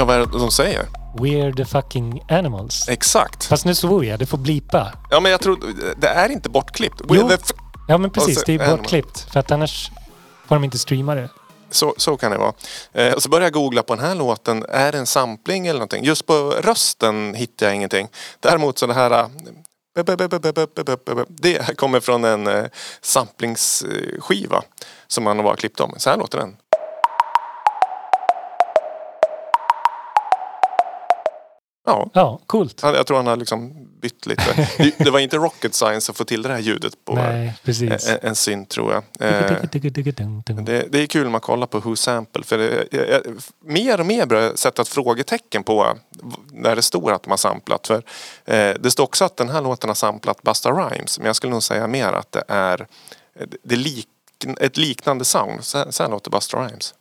Ja, 0.00 0.04
vad 0.04 0.16
är 0.16 0.26
det 0.26 0.38
de 0.38 0.50
säger? 0.50 0.86
We're 1.18 1.56
the 1.56 1.64
fucking 1.64 2.22
animals. 2.28 2.88
Exakt. 2.88 3.44
Fast 3.44 3.64
nu 3.64 3.74
svor 3.74 4.04
jag, 4.04 4.18
det 4.18 4.26
får 4.26 4.38
blipa. 4.38 4.92
Ja, 5.10 5.20
men 5.20 5.32
jag 5.32 5.40
tror... 5.40 5.58
Det 5.96 6.08
är 6.08 6.28
inte 6.28 6.48
bortklippt. 6.50 7.00
Jo. 7.08 7.28
The 7.28 7.36
Ja 7.88 7.98
men 7.98 8.10
precis, 8.10 8.38
så 8.38 8.42
det 8.46 8.54
är 8.54 8.76
bortklippt. 8.76 9.20
För 9.32 9.40
att 9.40 9.50
annars 9.50 9.90
får 10.48 10.56
de 10.56 10.64
inte 10.64 10.78
streama 10.78 11.14
det. 11.14 11.28
Så, 11.70 11.94
så 11.96 12.16
kan 12.16 12.30
det 12.30 12.38
vara. 12.38 12.52
Eh, 12.92 13.12
och 13.12 13.22
så 13.22 13.28
började 13.28 13.46
jag 13.46 13.52
googla 13.52 13.82
på 13.82 13.94
den 13.94 14.04
här 14.04 14.14
låten. 14.14 14.64
Är 14.68 14.92
det 14.92 14.98
en 14.98 15.06
sampling 15.06 15.66
eller 15.66 15.78
någonting? 15.78 16.04
Just 16.04 16.26
på 16.26 16.32
rösten 16.62 17.34
hittar 17.34 17.66
jag 17.66 17.74
ingenting. 17.74 18.08
Däremot 18.40 18.78
så 18.78 18.86
det 18.86 18.94
här... 18.94 19.10
eh, 19.10 19.28
Det 21.28 21.76
kommer 21.76 22.00
från 22.00 22.24
en 22.24 22.46
eh, 22.46 22.64
samplingsskiva 23.02 24.62
som 25.06 25.24
man 25.24 25.36
har 25.36 25.44
bara 25.44 25.56
klippt 25.56 25.80
om. 25.80 25.94
Så 25.96 26.10
här 26.10 26.16
låter 26.16 26.38
den. 26.38 26.56
Ja, 31.90 32.10
Ja, 32.14 32.40
coolt. 32.46 32.80
han- 32.80 32.94
jag 32.94 33.06
tror 33.06 33.16
han 33.16 33.26
har 33.26 33.36
liksom 33.36 33.86
bytt 34.00 34.26
lite. 34.26 34.68
Det- 34.78 34.98
Det 34.98 35.10
var 35.10 35.18
inte 35.18 35.36
rocket 35.36 35.74
science 35.74 36.12
att 36.12 36.16
få 36.16 36.24
till 36.24 36.42
det 36.42 36.48
här 36.48 36.58
ljudet 36.58 36.92
på 37.04 37.14
Nej, 37.14 37.54
precis. 37.64 38.08
en, 38.08 38.18
en 38.22 38.34
synt 38.34 38.68
tror 38.68 38.92
jag. 38.92 39.02
Eh, 39.28 39.40
det, 40.64 40.86
det 40.92 40.98
är 41.02 41.06
kul 41.06 41.22
när 41.22 41.30
man 41.30 41.40
kollar 41.40 41.66
på 41.66 41.78
Who 41.80 41.96
Sample 41.96 42.42
för 42.42 42.58
det, 42.58 42.86
jag, 42.90 43.08
jag, 43.08 43.22
mer 43.64 44.00
och 44.00 44.06
mer 44.06 44.26
börjar 44.26 44.42
jag 44.44 44.58
sätta 44.58 44.82
ett 44.82 44.88
frågetecken 44.88 45.62
på 45.62 45.86
när 46.52 46.76
det 46.76 46.82
står 46.82 47.12
att 47.12 47.22
de 47.22 47.30
har 47.30 47.36
samplat. 47.36 47.86
För, 47.86 48.02
eh, 48.44 48.74
det 48.80 48.90
står 48.90 49.04
också 49.04 49.24
att 49.24 49.36
den 49.36 49.48
här 49.48 49.60
låten 49.62 49.90
har 49.90 49.94
samplat 49.94 50.42
Busta 50.42 50.70
Rhymes 50.70 51.18
men 51.18 51.26
jag 51.26 51.36
skulle 51.36 51.52
nog 51.52 51.62
säga 51.62 51.86
mer 51.86 52.12
att 52.12 52.32
det 52.32 52.42
är, 52.48 52.86
det 53.62 53.76
lik, 53.76 54.08
ett 54.60 54.76
liknande 54.76 55.24
sound. 55.24 55.64
Så, 55.64 55.84
så 55.90 56.02
här 56.02 56.10
låter 56.10 56.30
Busta 56.30 56.56
Rhymes. 56.66 56.94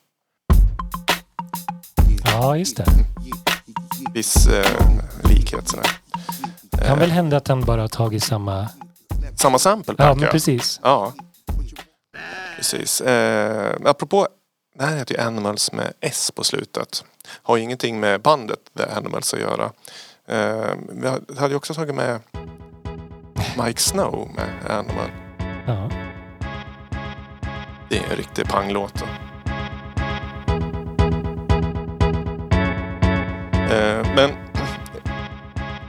Ja, 2.26 2.58
just 2.58 2.78
det. 2.78 2.86
Viss 4.14 4.48
eh, 4.48 4.66
likhet 5.24 5.70
sådär. 5.70 5.92
Det 6.62 6.86
kan 6.86 7.00
väl 7.00 7.12
hända 7.12 7.38
att 7.38 7.48
han 7.48 7.62
bara 7.62 7.82
har 7.82 7.88
tagit 7.88 8.24
samma... 8.24 8.70
Samma 9.36 9.60
sample 9.60 9.96
Ja, 9.98 10.16
men 10.16 10.30
precis. 10.30 10.80
Ja. 10.84 11.14
Precis. 12.56 13.02
Eh, 13.02 13.76
apropå, 13.86 14.28
det 14.76 14.86
här 14.86 14.98
heter 14.98 15.16
ju 15.16 15.22
Animals 15.22 15.72
med 15.72 15.94
S 16.02 16.32
på 16.36 16.44
slutet. 16.44 17.04
Har 17.44 17.58
ju 17.58 17.64
ingenting 17.64 18.00
med 18.00 18.22
bandet 18.22 18.60
The 18.78 18.84
Animals 18.84 19.34
att 19.34 19.40
göra. 19.40 19.72
Eh, 20.28 20.74
vi 20.90 21.08
hade 21.40 21.50
ju 21.50 21.56
också 21.56 21.74
tagit 21.74 21.96
med 21.96 22.20
Mike 23.66 23.82
Snow 23.82 24.30
med 24.36 24.72
Animal. 24.72 25.10
Ja. 25.68 25.90
Det 27.90 27.98
är 27.98 28.04
en 28.10 28.18
riktig 28.18 28.46
panglåt. 28.46 29.04
Men 34.16 34.32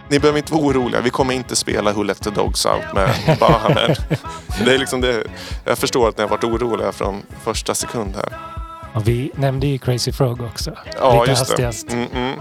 ni 0.08 0.18
behöver 0.18 0.38
inte 0.38 0.52
vara 0.52 0.62
oroliga. 0.66 1.00
Vi 1.00 1.10
kommer 1.10 1.34
inte 1.34 1.56
spela 1.56 1.92
Who 1.92 2.02
Let 2.02 2.20
The 2.22 2.30
Dogs 2.30 2.66
Out 2.66 2.82
med 2.94 3.10
Bahamen. 3.40 3.94
det 4.64 4.74
är 4.74 4.78
liksom 4.78 5.00
det. 5.00 5.24
Jag 5.64 5.78
förstår 5.78 6.08
att 6.08 6.16
ni 6.18 6.22
har 6.22 6.28
varit 6.30 6.44
oroliga 6.44 6.92
från 6.92 7.22
första 7.44 7.74
sekund 7.74 8.16
här. 8.16 8.38
Och 8.94 9.08
vi 9.08 9.30
nämnde 9.34 9.66
ju 9.66 9.78
Crazy 9.78 10.12
Frog 10.12 10.40
också. 10.40 10.72
Ja, 11.00 11.20
Lite 11.20 11.30
just 11.30 11.56
det. 11.56 11.64
hastigast. 11.64 11.92
Mm, 11.92 12.06
mm. 12.14 12.40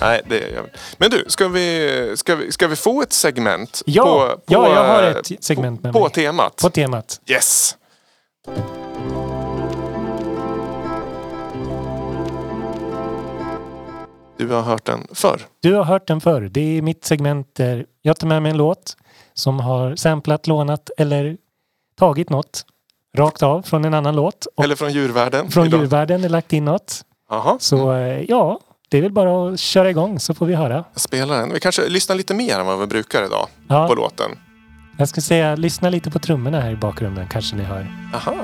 Nej, 0.00 0.20
det 0.26 0.40
är 0.40 0.54
jag. 0.54 0.66
Men 0.98 1.10
du, 1.10 1.24
ska 1.28 1.48
vi, 1.48 2.12
ska, 2.16 2.36
vi, 2.36 2.52
ska 2.52 2.66
vi 2.68 2.76
få 2.76 3.02
ett 3.02 3.12
segment? 3.12 3.82
Ja, 3.86 4.02
på, 4.04 4.36
på, 4.36 4.42
ja, 4.46 4.74
jag 4.74 4.84
har 4.84 5.02
eh, 5.02 5.08
ett 5.10 5.44
segment 5.44 5.82
med 5.82 5.92
på, 5.92 5.98
på 5.98 6.04
mig. 6.04 6.12
temat? 6.14 6.56
På 6.56 6.70
temat. 6.70 7.20
Yes! 7.26 7.76
Du 14.36 14.48
har 14.48 14.62
hört 14.62 14.84
den 14.84 15.06
förr? 15.12 15.40
Du 15.60 15.74
har 15.74 15.84
hört 15.84 16.06
den 16.06 16.20
förr. 16.20 16.40
Det 16.52 16.78
är 16.78 16.82
mitt 16.82 17.04
segment 17.04 17.54
där 17.54 17.86
jag 18.02 18.18
tar 18.18 18.26
med 18.28 18.42
mig 18.42 18.50
en 18.50 18.56
låt 18.56 18.96
som 19.34 19.60
har 19.60 19.96
samplat, 19.96 20.46
lånat 20.46 20.90
eller 20.98 21.36
tagit 21.98 22.30
något 22.30 22.64
rakt 23.16 23.42
av 23.42 23.62
från 23.62 23.84
en 23.84 23.94
annan 23.94 24.16
låt. 24.16 24.46
Eller 24.62 24.74
från 24.76 24.92
djurvärlden? 24.92 25.50
från 25.50 25.66
idag? 25.66 25.80
djurvärlden 25.80 26.24
är 26.24 26.28
lagt 26.28 26.52
in 26.52 26.64
något. 26.64 27.02
Jaha, 27.30 27.56
Så 27.60 27.92
eh, 27.92 28.22
ja, 28.28 28.60
det 28.88 28.98
är 28.98 29.02
väl 29.02 29.12
bara 29.12 29.48
att 29.52 29.60
köra 29.60 29.90
igång 29.90 30.20
så 30.20 30.34
får 30.34 30.46
vi 30.46 30.54
höra. 30.54 30.84
jag 30.92 31.00
spelar 31.00 31.38
den. 31.40 31.52
Vi 31.52 31.60
kanske 31.60 31.88
lyssnar 31.88 32.16
lite 32.16 32.34
mer 32.34 32.58
än 32.58 32.66
vad 32.66 32.80
vi 32.80 32.86
brukar 32.86 33.24
idag 33.24 33.46
på 33.68 33.74
Ja, 33.74 33.94
låten. 33.94 34.30
jag 34.98 35.08
ska 35.08 35.20
säga, 35.20 35.56
lyssna 35.56 35.90
lite 35.90 36.10
på 36.10 36.18
trummorna 36.18 36.60
här 36.60 36.70
i 36.70 36.76
bakgrunden 36.76 37.28
kanske 37.28 37.56
ni 37.56 37.62
hör. 37.62 37.86
Aha. 38.14 38.34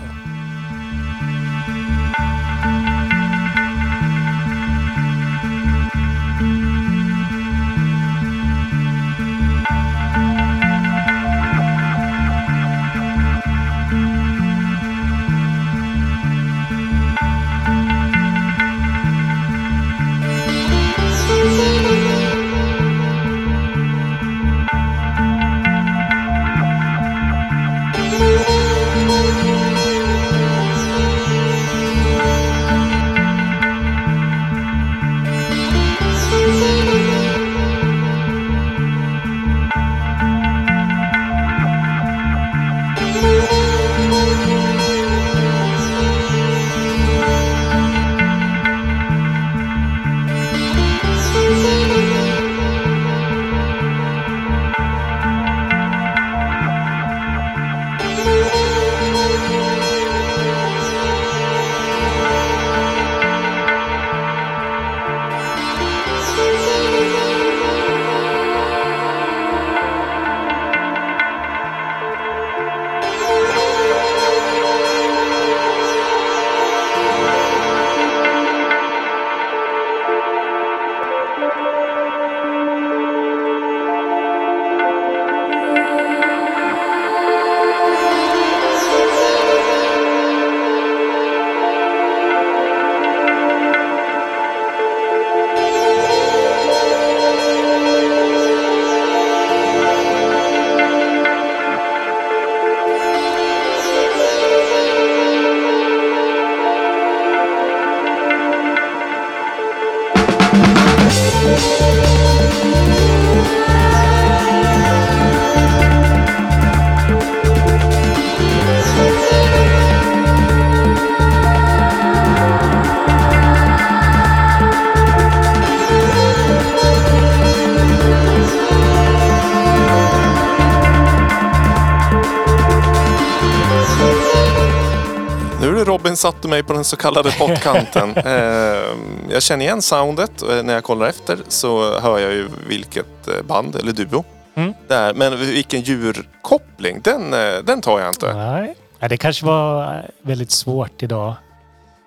Mig 136.50 136.62
på 136.62 136.72
den 136.72 136.84
så 136.84 136.96
kallade 136.96 137.30
pottkanten. 137.38 138.10
eh, 138.16 138.96
jag 139.30 139.42
känner 139.42 139.64
igen 139.64 139.82
soundet 139.82 140.42
och 140.42 140.64
när 140.64 140.74
jag 140.74 140.84
kollar 140.84 141.06
efter 141.06 141.38
så 141.48 141.98
hör 142.00 142.18
jag 142.18 142.32
ju 142.32 142.48
vilket 142.68 143.28
eh, 143.28 143.42
band 143.42 143.76
eller 143.76 143.92
duo 143.92 144.24
Mm. 144.54 144.72
det 144.88 144.94
är. 144.94 145.14
Men 145.14 145.36
vilken 145.38 145.80
djurkoppling, 145.80 147.00
den, 147.04 147.34
eh, 147.34 147.58
den 147.64 147.80
tar 147.80 148.00
jag 148.00 148.08
inte. 148.08 148.34
Nej. 148.34 148.74
Ja, 148.98 149.08
det 149.08 149.16
kanske 149.16 149.46
var 149.46 149.94
eh, 149.96 150.00
väldigt 150.22 150.50
svårt 150.50 151.02
idag. 151.02 151.34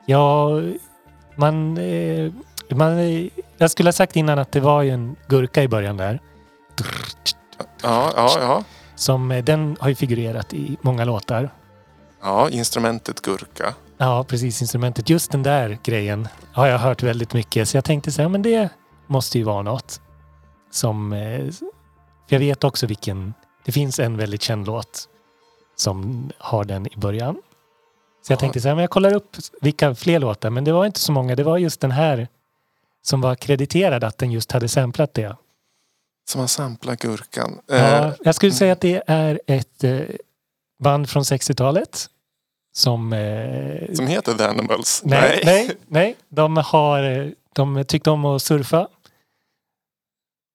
Ja, 0.06 0.50
man, 1.36 1.78
eh, 1.78 2.32
man... 2.76 2.98
eh, 3.00 3.28
Jag 3.58 3.72
skulle 3.72 3.88
ha 3.88 3.94
sagt 3.94 4.16
innan 4.16 4.40
att 4.40 4.52
det 4.52 4.60
var 4.60 4.82
ju 4.82 4.90
en 4.90 5.16
gurka 5.28 5.64
i 5.64 5.68
början 5.68 5.98
där. 5.98 6.20
Ja, 7.84 8.12
ja, 8.16 8.30
ja. 8.40 8.64
Som, 8.96 9.32
eh, 9.32 9.44
den 9.44 9.78
har 9.80 9.90
ju 9.90 9.96
figurerat 9.96 10.54
i 10.54 10.78
många 10.82 11.06
låtar. 11.06 11.50
Ja, 12.24 12.50
instrumentet 12.50 13.22
gurka. 13.22 13.74
Ja, 14.04 14.24
precis. 14.24 14.62
Instrumentet. 14.62 15.10
Just 15.10 15.32
den 15.32 15.44
där 15.44 15.78
grejen 15.84 16.28
har 16.54 16.68
jag 16.68 16.80
hört 16.80 17.04
väldigt 17.04 17.34
mycket. 17.34 17.70
Så 17.70 17.78
jag 17.78 17.84
tänkte 17.86 18.12
så 18.12 18.22
här, 18.22 18.30
men 18.30 18.42
det 18.42 18.70
måste 19.08 19.38
ju 19.38 19.44
vara 19.44 19.62
något. 19.62 20.02
Som... 20.72 21.14
eh, 21.14 21.46
jag 22.30 22.40
vet 22.40 22.64
också 22.64 22.86
vilken... 22.88 23.34
Det 23.66 23.72
finns 23.72 24.00
en 24.00 24.18
väldigt 24.18 24.42
känd 24.42 24.68
låt 24.68 25.10
som 25.76 26.30
har 26.38 26.64
den 26.64 26.88
i 26.88 26.98
början. 26.98 27.36
Så 28.26 28.32
jag 28.32 28.38
Ja. 28.38 28.40
tänkte 28.40 28.62
så 28.62 28.68
här, 28.68 28.76
men 28.76 28.82
jag 28.82 28.90
kollar 28.90 29.14
upp 29.16 29.38
vilka 29.62 29.96
fler 29.96 30.20
låtar. 30.20 30.50
Men 30.50 30.64
det 30.64 30.72
var 30.72 30.86
inte 30.86 31.00
så 31.00 31.12
många. 31.12 31.36
Det 31.36 31.44
var 31.44 31.58
just 31.58 31.82
den 31.82 31.92
här 31.92 32.28
som 33.02 33.22
var 33.22 33.36
krediterad 33.36 34.04
att 34.04 34.18
den 34.18 34.32
just 34.32 34.52
hade 34.52 34.68
samplat 34.68 35.14
det. 35.14 35.36
Som 36.30 36.42
har 36.42 36.48
samplat 36.48 37.00
gurkan. 37.00 37.60
Ja, 37.68 37.76
Eh, 37.76 38.14
jag 38.24 38.36
skulle 38.36 38.52
säga 38.52 38.74
att 38.74 38.82
det 38.82 39.04
är 39.08 39.42
ett 39.48 39.84
eh, 39.84 40.00
band 40.84 41.10
från 41.10 41.24
60-talet. 41.24 42.10
Som... 42.74 43.14
Eh, 43.14 43.96
som 43.96 44.08
heter 44.08 44.34
The 44.34 44.44
Animals. 44.44 45.02
Nej, 45.06 45.42
nej, 45.46 45.72
nej. 45.88 46.16
De, 46.30 46.58
har, 46.58 47.04
eh, 47.04 47.28
de 47.56 47.86
tyckte 47.86 48.10
om 48.10 48.26
att 48.26 48.42
surfa. 48.42 48.88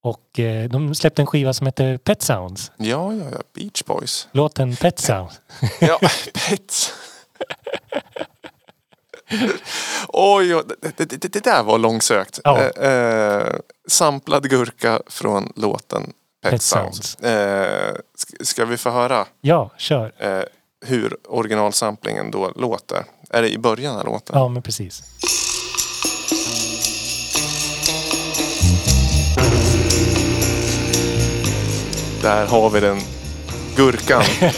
Och 0.02 0.38
eh, 0.38 0.68
de 0.68 0.94
släppte 0.94 1.22
en 1.22 1.26
skiva 1.26 1.52
som 1.52 1.66
heter 1.66 1.98
Pet 1.98 2.22
Sounds. 2.22 2.72
Ja, 2.76 3.14
ja, 3.14 3.24
ja. 3.32 3.38
Beach 3.54 3.84
Boys. 3.84 4.28
Låten 4.32 4.76
Pet 4.76 4.98
Sounds. 4.98 5.40
Ja, 5.80 5.98
Pets. 6.48 6.94
Oj, 10.08 10.56
oj, 10.56 10.62
det, 10.96 11.04
det, 11.04 11.32
det, 11.32 11.44
där 11.44 11.62
var 11.62 11.78
långsökt. 11.78 12.40
Ja. 12.44 12.70
Eh, 12.76 12.92
eh, 12.92 13.54
samplad 13.88 14.50
gurka 14.50 15.02
från 15.06 15.52
låten 15.56 16.12
Pet, 16.42 16.50
Pet 16.52 16.62
Sounds. 16.62 16.96
Sounds. 16.96 17.14
Eh, 17.14 17.96
ska, 18.14 18.44
ska 18.44 18.64
vi 18.64 18.76
få 18.76 18.90
höra 18.90 19.26
Ja, 19.40 19.70
kör. 19.76 20.12
Hur 20.86 21.16
originalsamplingen 21.28 22.30
då 22.30 22.52
låter? 22.56 23.04
Är 23.30 23.42
det 23.42 23.50
i 23.50 23.58
början 23.58 23.96
av 23.96 24.04
låten? 24.04 24.38
Ja, 24.38 24.48
men 24.48 24.62
precis. 24.62 25.02
Där 32.22 32.46
har 32.46 32.70
vi 32.70 32.80
den 32.80 32.98
gurkan. 33.76 34.22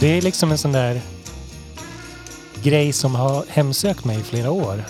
Det 0.00 0.18
är 0.18 0.22
liksom 0.22 0.50
en 0.50 0.58
sån 0.58 0.72
där 0.72 1.00
grej 2.62 2.92
som 2.92 3.14
har 3.14 3.44
hemsökt 3.48 4.04
mig 4.04 4.20
i 4.20 4.22
flera 4.22 4.50
år. 4.50 4.84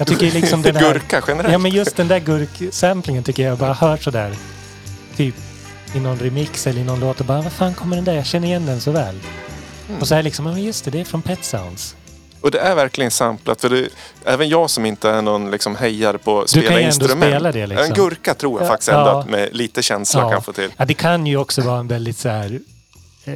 Jag 0.00 0.06
tycker 0.08 0.30
liksom 0.30 0.62
den 0.72 0.76
här... 0.76 0.92
Gurka 0.92 1.22
generellt. 1.28 1.52
Ja, 1.52 1.58
men 1.58 1.70
just 1.70 1.96
den 1.96 2.08
där 2.08 2.18
gurksamplingen 2.18 3.22
tycker 3.22 3.42
jag 3.42 3.58
bara 3.58 3.72
hör 3.72 3.96
sådär. 3.96 4.34
Typ 5.16 5.34
i 5.94 6.00
någon 6.00 6.18
remix 6.18 6.66
eller 6.66 6.80
i 6.80 6.84
någon 6.84 7.00
låt 7.00 7.20
och 7.20 7.26
bara, 7.26 7.42
vad 7.42 7.52
fan 7.52 7.74
kommer 7.74 7.96
den 7.96 8.04
där? 8.04 8.14
Jag 8.14 8.26
känner 8.26 8.48
igen 8.48 8.66
den 8.66 8.80
så 8.80 8.90
väl. 8.90 9.20
Mm. 9.88 10.00
Och 10.00 10.08
så 10.08 10.14
är 10.14 10.22
liksom, 10.22 10.46
ja 10.46 10.52
men 10.52 10.62
just 10.62 10.84
det, 10.84 10.90
det 10.90 11.00
är 11.00 11.04
från 11.04 11.22
Pet 11.22 11.44
Sounds. 11.44 11.96
Och 12.40 12.50
det 12.50 12.58
är 12.58 12.74
verkligen 12.74 13.10
samplat. 13.10 13.60
För 13.60 13.68
det, 13.68 13.88
även 14.24 14.48
jag 14.48 14.70
som 14.70 14.86
inte 14.86 15.10
är 15.10 15.22
någon 15.22 15.50
liksom 15.50 15.76
hejar 15.76 16.16
på 16.16 16.40
att 16.40 16.52
Du 16.52 16.60
kan 16.60 16.62
spela 16.62 16.80
ju 16.80 16.84
ändå 16.84 16.86
instrument. 16.86 17.22
spela 17.24 17.52
det, 17.52 17.66
liksom. 17.66 17.86
En 17.86 17.94
gurka 17.94 18.34
tror 18.34 18.60
jag 18.60 18.66
Ja, 18.66 18.70
faktiskt 18.70 18.88
ändå 18.88 19.00
ja. 19.10 19.20
att 19.20 19.28
med 19.28 19.48
lite 19.52 19.82
känsla 19.82 20.20
Ja. 20.20 20.30
kan 20.30 20.42
få 20.42 20.52
till. 20.52 20.70
Ja, 20.76 20.84
det 20.84 20.94
kan 20.94 21.26
ju 21.26 21.36
också 21.36 21.62
vara 21.62 21.78
en 21.80 21.88
väldigt 21.88 22.16
så 22.18 22.28
här 22.28 22.58
eh, 23.24 23.34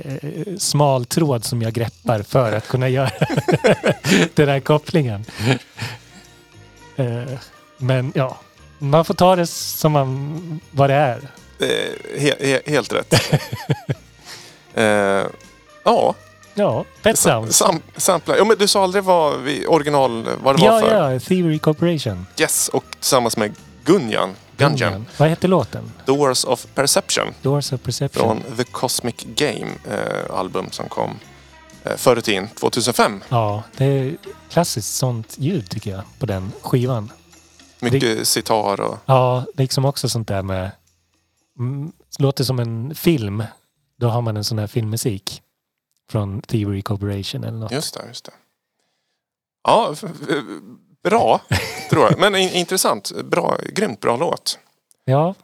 smal 0.58 1.04
tråd 1.04 1.44
som 1.44 1.62
jag 1.62 1.72
greppar 1.72 2.22
för 2.22 2.52
att 2.52 2.68
kunna 2.68 2.88
göra 2.88 3.10
den 4.34 4.48
här 4.48 4.60
kopplingen. 4.60 5.24
Eh, 6.96 7.38
men 7.78 8.12
ja, 8.14 8.36
man 8.78 9.04
får 9.04 9.14
ta 9.14 9.36
det 9.36 9.46
som 9.46 9.92
man, 9.92 10.60
vad 10.70 10.90
det 10.90 10.94
är. 10.94 11.20
Eh, 11.58 12.20
he, 12.20 12.34
he, 12.40 12.60
helt 12.66 12.92
rätt. 12.92 13.14
eh, 14.74 15.26
ja, 15.84 16.14
Ja, 16.56 16.84
Pet 17.02 17.18
sam, 17.18 17.42
Sounds. 17.42 17.56
sam, 17.56 17.80
sampla. 17.96 18.36
Ja, 18.36 18.44
men 18.44 18.56
du 18.58 18.68
sa 18.68 18.84
aldrig 18.84 19.04
vad 19.04 19.40
vi, 19.40 19.66
original 19.66 20.28
vad 20.42 20.56
det 20.56 20.62
var 20.68 20.80
Ja, 20.82 20.88
för? 20.88 21.12
ja, 21.12 21.20
Theory 21.20 21.58
Corporation. 21.58 22.26
Yes, 22.40 22.68
och 22.68 22.84
tillsammans 22.98 23.36
med 23.36 23.54
Gunjan. 23.84 24.30
Gunjan. 24.56 25.06
Vad 25.16 25.28
hette 25.28 25.46
låten? 25.48 25.92
Doors 26.06 26.44
of 26.44 26.66
Perception. 26.74 27.34
Doors 27.42 27.72
of 27.72 27.80
Perception. 27.80 28.22
Från 28.42 28.56
The 28.56 28.64
Cosmic 28.64 29.14
Game 29.34 29.66
eh, 29.90 30.36
album 30.38 30.66
som 30.70 30.88
kom 30.88 31.10
förr 31.96 32.18
i 32.18 32.22
tiden, 32.22 32.48
2005. 32.48 33.22
Ja, 33.28 33.62
det 33.76 33.84
är 33.84 34.16
klassiskt 34.50 34.94
sånt 34.94 35.38
ljud 35.38 35.70
tycker 35.70 35.90
jag 35.90 36.02
på 36.18 36.26
den 36.26 36.52
skivan. 36.62 37.12
Mycket 37.80 38.28
sitar 38.28 38.80
och... 38.80 38.98
Ja, 39.06 39.44
liksom 39.54 39.84
också 39.84 40.08
sånt 40.08 40.28
där 40.28 40.42
med... 40.42 40.70
Mm, 41.58 41.92
låter 42.18 42.44
som 42.44 42.58
en 42.58 42.94
film. 42.94 43.44
Då 43.98 44.08
har 44.08 44.22
man 44.22 44.36
en 44.36 44.44
sån 44.44 44.58
här 44.58 44.66
filmmusik. 44.66 45.42
Från 46.10 46.40
Theory 46.40 46.82
Corporation 46.82 47.44
eller 47.44 47.58
något. 47.58 47.72
Just 47.72 47.94
det, 47.94 48.06
just 48.08 48.24
det. 48.24 48.32
Ja, 49.64 49.94
bra 51.04 51.40
tror 51.90 52.04
jag. 52.04 52.18
Men 52.18 52.34
in, 52.34 52.50
intressant. 52.50 53.12
Bra, 53.24 53.58
grymt 53.72 54.00
bra 54.00 54.16
låt. 54.16 54.58
Ja. 55.04 55.34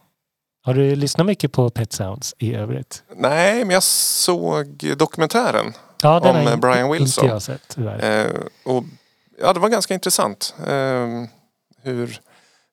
Har 0.63 0.73
du 0.73 0.95
lyssnat 0.95 1.27
mycket 1.27 1.51
på 1.51 1.69
Pet 1.69 1.93
Sounds 1.93 2.35
i 2.37 2.55
övrigt? 2.55 3.03
Nej, 3.15 3.65
men 3.65 3.73
jag 3.73 3.83
såg 3.83 4.95
dokumentären. 4.97 5.73
Ja, 6.03 6.19
den 6.19 6.35
Om, 6.35 6.47
eh, 6.47 6.55
Brian 6.55 6.91
Wilson. 6.91 7.23
inte 7.25 7.33
jag 7.33 7.41
sett. 7.41 7.77
Eh, 7.77 8.41
och, 8.65 8.83
ja, 9.39 9.53
det 9.53 9.59
var 9.59 9.69
ganska 9.69 9.93
intressant. 9.93 10.55
Eh, 10.67 11.07
hur 11.81 12.19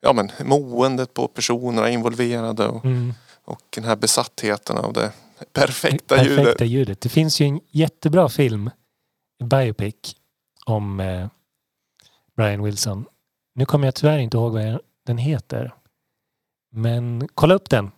ja, 0.00 0.12
men, 0.12 0.30
måendet 0.44 1.14
på 1.14 1.28
personerna 1.28 1.90
involverade 1.90 2.68
och, 2.68 2.84
Mm. 2.84 3.14
och 3.44 3.61
den 3.74 3.84
här 3.84 3.96
besattheten 3.96 4.78
av 4.78 4.92
det 4.92 5.12
perfekta, 5.52 6.22
ljudet. 6.22 6.36
Perfekta 6.36 6.64
ljudet. 6.64 7.00
Det 7.00 7.09
finns 7.09 7.40
ju 7.40 7.46
en 7.46 7.61
jättebra 7.70 8.28
film, 8.28 8.70
biopic, 9.44 9.94
om 10.66 11.00
eh, 11.00 11.28
Brian 12.36 12.62
Wilson. 12.62 13.05
Nu 13.55 13.64
kommer 13.66 13.86
jag 13.86 13.94
tyvärr 13.94 14.18
inte 14.18 14.36
ihåg 14.36 14.52
vad 14.52 14.78
den 15.07 15.18
heter. 15.18 15.74
Men 16.72 17.28
kolla 17.34 17.55
upp 17.55 17.70
den. 17.70 17.90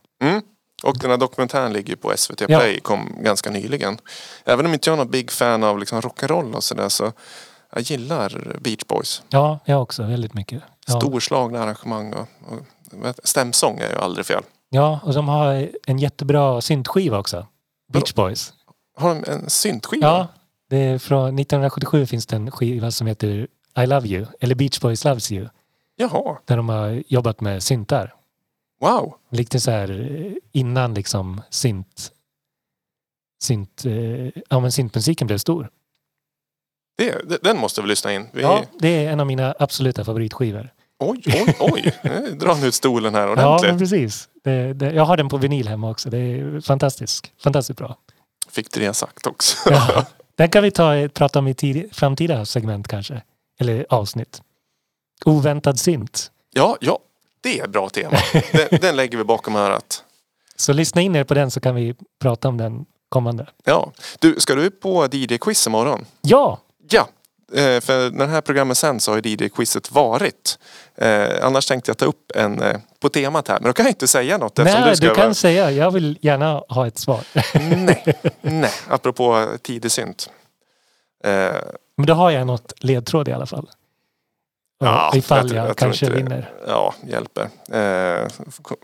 Och 0.82 0.98
den 0.98 1.10
här 1.10 1.18
dokumentären 1.18 1.72
ligger 1.72 1.90
ju 1.90 1.96
på 1.96 2.12
SVT 2.16 2.40
Ja. 2.40 2.46
Play, 2.46 2.80
kom 2.80 3.16
ganska 3.18 3.50
nyligen. 3.50 3.98
Även 4.44 4.66
om 4.66 4.72
inte 4.74 4.90
jag 4.90 4.94
är 4.94 4.96
någon 4.96 5.10
big 5.10 5.30
fan 5.30 5.64
av 5.64 5.78
liksom 5.78 6.00
rock'n'roll 6.00 6.54
och 6.54 6.64
sådär 6.64 6.88
så 6.88 7.12
jag 7.72 7.82
gillar 7.82 8.56
Beach 8.60 8.84
Boys. 8.86 9.22
Ja, 9.28 9.58
jag 9.64 9.82
också. 9.82 10.02
Väldigt 10.02 10.34
mycket. 10.34 10.62
Ja. 10.86 11.00
Storslagna 11.00 11.62
arrangemang 11.62 12.12
och, 12.12 12.26
och 12.50 13.14
stämsång 13.24 13.78
är 13.78 13.88
ju 13.90 13.96
aldrig 13.96 14.26
fel. 14.26 14.42
Ja, 14.70 15.00
och 15.02 15.14
de 15.14 15.28
har 15.28 15.68
en 15.86 15.98
jättebra 15.98 16.60
syntskiva 16.60 17.18
också. 17.18 17.46
Beach 17.92 18.14
Boys. 18.14 18.52
Har 18.96 19.08
de 19.08 19.24
en 19.30 19.50
syntskiva? 19.50 20.06
Ja, 20.06 20.26
det 20.70 20.76
är 20.76 20.98
från 20.98 21.38
1977 21.38 22.06
finns 22.06 22.26
det 22.26 22.36
en 22.36 22.50
skiva 22.50 22.90
som 22.90 23.06
heter 23.06 23.46
I 23.78 23.86
Love 23.86 24.08
You, 24.08 24.26
eller 24.40 24.54
Beach 24.54 24.80
Boys 24.80 25.04
Loves 25.04 25.32
You, 25.32 25.48
Jaha, 25.96 26.38
där 26.44 26.56
de 26.56 26.68
har 26.68 27.02
jobbat 27.08 27.40
med 27.40 27.62
syntar. 27.62 28.14
Wow. 28.80 29.14
Lite 29.30 29.60
så 29.60 29.70
här 29.70 29.90
eh, 29.90 30.32
innan 30.52 30.94
liksom 30.94 31.42
synt, 31.50 32.12
synt, 33.42 33.84
eh, 33.84 34.42
ja 34.48 34.60
men 34.60 34.72
syntmusiken 34.72 35.26
blev 35.26 35.38
stor. 35.38 35.70
Det, 36.98 37.42
den 37.42 37.58
måste 37.58 37.82
vi 37.82 37.88
lyssna 37.88 38.12
in. 38.12 38.28
Vi, 38.32 38.42
Ja, 38.42 38.64
det 38.78 38.88
är 39.04 39.12
en 39.12 39.20
av 39.20 39.26
mina 39.26 39.54
absoluta 39.58 40.04
favoritskivor. 40.04 40.72
Oj, 40.98 41.22
oj, 41.26 41.56
oj. 41.60 41.94
Nu 42.02 42.34
drar 42.34 42.54
han 42.54 42.64
ut 42.64 42.74
stolen 42.74 43.14
här 43.14 43.26
Ja, 43.26 43.32
ordentligt. 43.32 43.70
men 43.70 43.78
precis. 43.78 44.28
Det, 44.44 44.72
det, 44.72 44.92
jag 44.92 45.04
har 45.04 45.16
den 45.16 45.28
på 45.28 45.36
vinyl 45.36 45.68
hemma 45.68 45.90
också. 45.90 46.10
Det 46.10 46.18
är 46.18 46.60
fantastiskt. 46.60 47.32
Fantastiskt 47.42 47.78
bra. 47.78 47.96
Fick 48.48 48.72
det 48.74 48.94
sagt 48.94 49.26
också. 49.26 49.70
Ja. 49.70 50.06
Den 50.34 50.48
kan 50.48 50.62
vi 50.62 50.70
ta, 50.70 51.08
prata 51.14 51.38
om 51.38 51.48
i 51.48 51.54
tid, 51.54 51.88
framtida 51.92 52.46
segment 52.46 52.88
kanske. 52.88 53.22
Eller 53.60 53.86
avsnitt. 53.88 54.42
Oväntad 55.24 55.78
synt. 55.78 56.30
ja, 56.52 56.76
ja, 56.80 56.98
det 57.42 57.58
är 57.60 57.64
ett 57.64 57.70
bra 57.70 57.88
tema. 57.88 58.18
Den, 58.52 58.80
den 58.80 58.96
lägger 58.96 59.18
vi 59.18 59.24
bakom 59.24 59.56
örat. 59.56 60.04
Så 60.56 60.72
lyssna 60.72 61.00
in 61.00 61.16
er 61.16 61.24
på 61.24 61.34
den 61.34 61.50
så 61.50 61.60
kan 61.60 61.74
vi 61.74 61.94
prata 62.22 62.48
om 62.48 62.56
den 62.56 62.84
kommande. 63.08 63.46
Ja. 63.64 63.92
Du, 64.18 64.34
ska 64.40 64.54
du 64.54 64.70
på 64.70 65.06
DJ-quiz 65.06 65.66
imorgon? 65.66 66.04
Ja, 66.20 66.60
Ja, 66.90 67.08
eh, 67.60 67.80
för 67.80 68.10
när 68.10 68.26
det 68.26 68.32
här 68.32 68.40
programmet 68.40 68.78
sen 68.78 69.00
så 69.00 69.10
har 69.10 69.16
ju 69.16 69.22
DJ-quizet 69.22 69.92
varit. 69.92 70.58
Eh, 70.96 71.28
annars 71.46 71.66
tänkte 71.66 71.90
jag 71.90 71.96
ta 71.98 72.04
upp 72.04 72.32
en 72.34 72.56
på 72.56 72.64
på 73.00 73.08
temat 73.08 73.48
här. 73.48 73.60
Men 73.60 73.66
då 73.68 73.72
kan 73.72 73.84
jag 73.86 73.90
inte 73.90 74.08
säga 74.08 74.38
något 74.38 74.56
Nej, 74.56 74.94
du 74.94 75.08
du 75.08 75.14
kan 75.14 75.16
vara- 75.24 75.34
säga. 75.34 75.70
Jag 75.70 75.90
vill 75.90 76.18
gärna 76.20 76.62
ha 76.68 76.86
ett 76.86 76.98
svar. 76.98 77.20
Nej, 77.76 78.14
nej, 78.40 78.70
apropå 78.88 79.46
tidig 79.62 79.90
synt. 79.90 80.30
Eh, 81.24 81.30
Men 81.96 82.06
då 82.06 82.14
har 82.14 82.30
jag 82.30 82.46
något 82.46 82.72
ledtråd 82.76 83.28
i 83.28 83.32
alla 83.32 83.46
fall. 83.46 83.70
Ja, 84.84 85.12
ifall 85.14 85.48
tror- 85.48 85.56
jag, 85.56 85.66
tror 85.66 85.74
kanske 85.74 86.06
inte 86.06 86.16
vinner. 86.16 86.50
Ja, 86.66 86.94
hjälper. 87.06 87.42
Eh, 87.72 88.28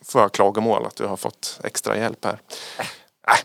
får 0.04 0.20
jag 0.22 0.32
klagomål 0.32 0.86
att 0.86 0.96
du 0.96 1.06
har 1.06 1.16
fått 1.16 1.60
extra 1.64 1.96
hjälp 1.96 2.24
här? 2.24 2.38
Nej, 3.28 3.38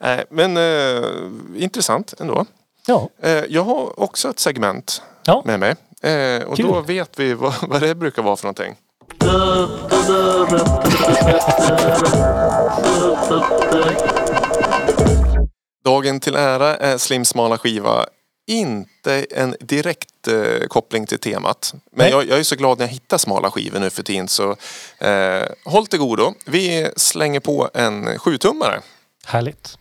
nej. 0.00 0.18
Eh, 0.18 0.24
men 0.30 0.56
eh, 0.56 1.62
intressant 1.62 2.14
ändå. 2.20 2.46
Ja, 2.86 3.08
Eh, 3.22 3.44
jag 3.48 3.62
har 3.64 4.00
också 4.00 4.30
ett 4.30 4.38
segment 4.38 5.02
ja. 5.24 5.42
med 5.44 5.60
mig. 5.60 5.74
Eh, 6.12 6.42
och 6.42 6.56
Kul. 6.56 6.66
då 6.66 6.80
vet 6.80 7.18
vi 7.18 7.34
vad, 7.34 7.54
vad 7.68 7.80
det 7.80 7.94
brukar 7.94 8.22
vara 8.22 8.36
för 8.36 8.44
någonting. 8.44 8.76
Dagen 15.84 16.20
till 16.20 16.34
ära 16.36 16.76
är 16.76 16.98
Slims 16.98 17.28
smala 17.28 17.58
skiva 17.58 18.06
inte 18.46 19.26
en 19.30 19.56
direkt 19.60 20.28
eh, 20.28 20.66
koppling 20.68 21.06
till 21.06 21.18
temat. 21.18 21.74
Men 21.92 22.10
jag, 22.10 22.28
jag 22.28 22.38
är 22.38 22.42
så 22.42 22.56
glad 22.56 22.78
när 22.78 22.86
jag 22.86 22.92
hittar 22.92 23.18
smala 23.18 23.50
skivor 23.50 23.80
nu 23.80 23.90
för 23.90 24.02
tiden 24.02 24.28
så 24.28 24.56
eh, 24.98 25.42
håll 25.64 25.86
till 25.86 25.98
godo. 25.98 26.34
Vi 26.44 26.90
slänger 26.96 27.40
på 27.40 27.70
en 27.74 28.18
sjutummare. 28.18 28.80
Härligt. 29.24 29.78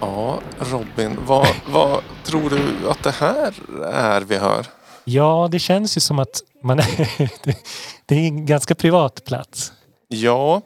Ja, 0.00 0.40
Robin, 0.58 1.18
vad, 1.38 1.56
vad 1.68 2.00
tror 2.24 2.50
du 2.50 2.90
att 2.90 3.02
det 3.02 3.10
här 3.10 3.54
är 3.92 4.20
vi 4.20 4.36
hör? 4.36 4.66
Ja, 5.04 5.48
det 5.50 5.58
känns 5.58 5.96
ju 5.96 6.00
som 6.00 6.18
att 6.18 6.42
man 6.62 6.78
är, 6.78 6.86
det 8.06 8.14
är 8.14 8.18
en 8.26 8.46
ganska 8.46 8.74
privat 8.74 9.24
plats. 9.24 9.72
Ja, 10.08 10.62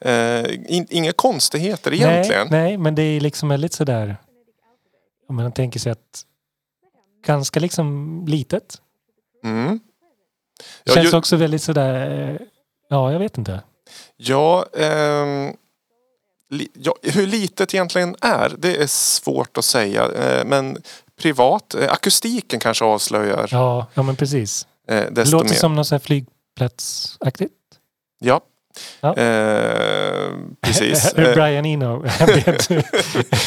eh, 0.00 0.44
in, 0.68 0.86
inga 0.90 1.12
konstigheter 1.12 1.92
egentligen. 1.92 2.48
Nej, 2.50 2.62
nej, 2.62 2.76
men 2.78 2.94
det 2.94 3.02
är 3.02 3.20
liksom 3.20 3.48
väldigt 3.48 3.72
sådär. 3.72 4.16
Om 5.28 5.36
man 5.36 5.52
tänker 5.52 5.80
sig 5.80 5.92
att 5.92 6.24
ganska 7.26 7.60
liksom 7.60 8.24
litet. 8.28 8.76
Mm. 9.44 9.80
Ja, 10.84 10.94
Känns 10.94 11.12
ju, 11.12 11.16
också 11.18 11.36
väldigt 11.36 11.62
sådär. 11.62 12.30
eh, 12.30 12.36
Ja, 12.88 13.12
jag 13.12 13.18
vet 13.18 13.38
inte. 13.38 13.62
ja, 14.16 14.66
li, 14.76 15.56
ja, 16.74 16.94
hur 17.02 17.26
litet 17.26 17.74
egentligen 17.74 18.16
är, 18.20 18.52
det 18.58 18.76
är 18.76 18.86
svårt 18.86 19.58
att 19.58 19.64
säga. 19.64 20.04
Eh, 20.12 20.44
men 20.44 20.76
privat, 21.22 21.74
eh, 21.74 21.92
akustiken 21.92 22.60
kanske 22.60 22.84
avslöjar 22.84 23.48
Ja, 23.50 23.86
ja 23.94 24.02
men 24.02 24.16
precis. 24.16 24.66
eh, 24.88 25.04
Det 25.10 25.30
låter 25.30 25.48
mer. 25.48 25.54
som 25.56 25.74
något 25.74 26.02
flygplatsaktigt. 26.04 27.52
Ja. 28.18 28.40
Ja. 29.00 29.16
Eh, 29.16 30.30
precis. 30.60 31.14
Brian 31.14 31.66
Eno. 31.66 31.98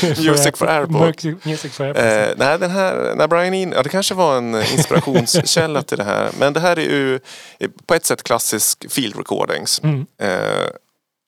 Music 0.04 0.56
for 0.58 0.68
Airport. 0.68 1.46
Music 1.46 1.72
for 1.74 1.84
Airport. 1.86 2.04
Eh, 2.04 2.34
nej, 2.38 2.60
den 2.60 2.72
här, 2.72 3.14
när 3.16 3.28
Brian 3.28 3.54
In, 3.54 3.72
ja, 3.72 3.84
det 3.84 3.90
kanske 3.90 4.14
var 4.14 4.38
en 4.38 4.56
inspirationskälla 4.56 5.82
till 5.82 5.98
det 5.98 6.04
här. 6.04 6.30
Men 6.40 6.54
det 6.54 6.60
här 6.60 6.80
är 6.80 6.82
ju 6.82 7.20
på 7.86 7.94
ett 7.96 8.06
sätt 8.06 8.24
klassisk 8.24 8.92
field 8.92 9.16
recordings. 9.18 9.82
Mm. 9.84 10.06
Eh, 10.22 10.30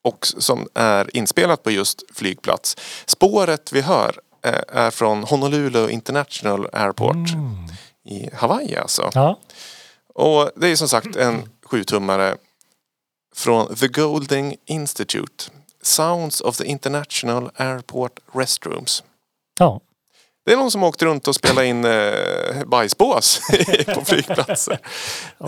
och 0.08 0.28
som 0.38 0.68
är 0.74 1.18
inspelat 1.18 1.64
på 1.64 1.72
just 1.72 2.04
flygplats. 2.14 2.76
Spåret 3.06 3.72
vi 3.74 3.82
hör 3.82 4.20
eh, 4.46 4.62
är 4.68 4.92
från 4.92 5.24
Honolulu 5.24 5.90
International 5.90 6.70
Airport 6.74 7.16
Mm. 7.16 7.56
i 8.06 8.30
Hawaii 8.36 8.76
alltså. 8.76 9.10
Ja, 9.14 9.40
Och 10.14 10.52
det 10.56 10.68
är 10.68 10.76
som 10.76 10.90
sagt 10.90 11.16
en 11.16 11.50
sjutummare 11.66 12.36
från 13.36 13.76
The 13.76 13.88
Golding 13.88 14.56
Institute. 14.66 15.44
Sounds 15.82 16.42
of 16.42 16.58
the 16.58 16.66
International 16.66 17.50
Airport 17.56 18.20
Restrooms. 18.34 19.04
ja. 19.60 19.80
Det 20.46 20.54
är 20.54 20.58
någon 20.58 20.72
som 20.72 20.84
åkt 20.84 21.02
runt 21.02 21.28
och 21.28 21.36
spelat 21.36 21.64
in 21.64 21.86
eh, 21.86 22.64
bajsbås 22.66 23.42
på 23.96 24.06
flygplatser. 24.06 24.80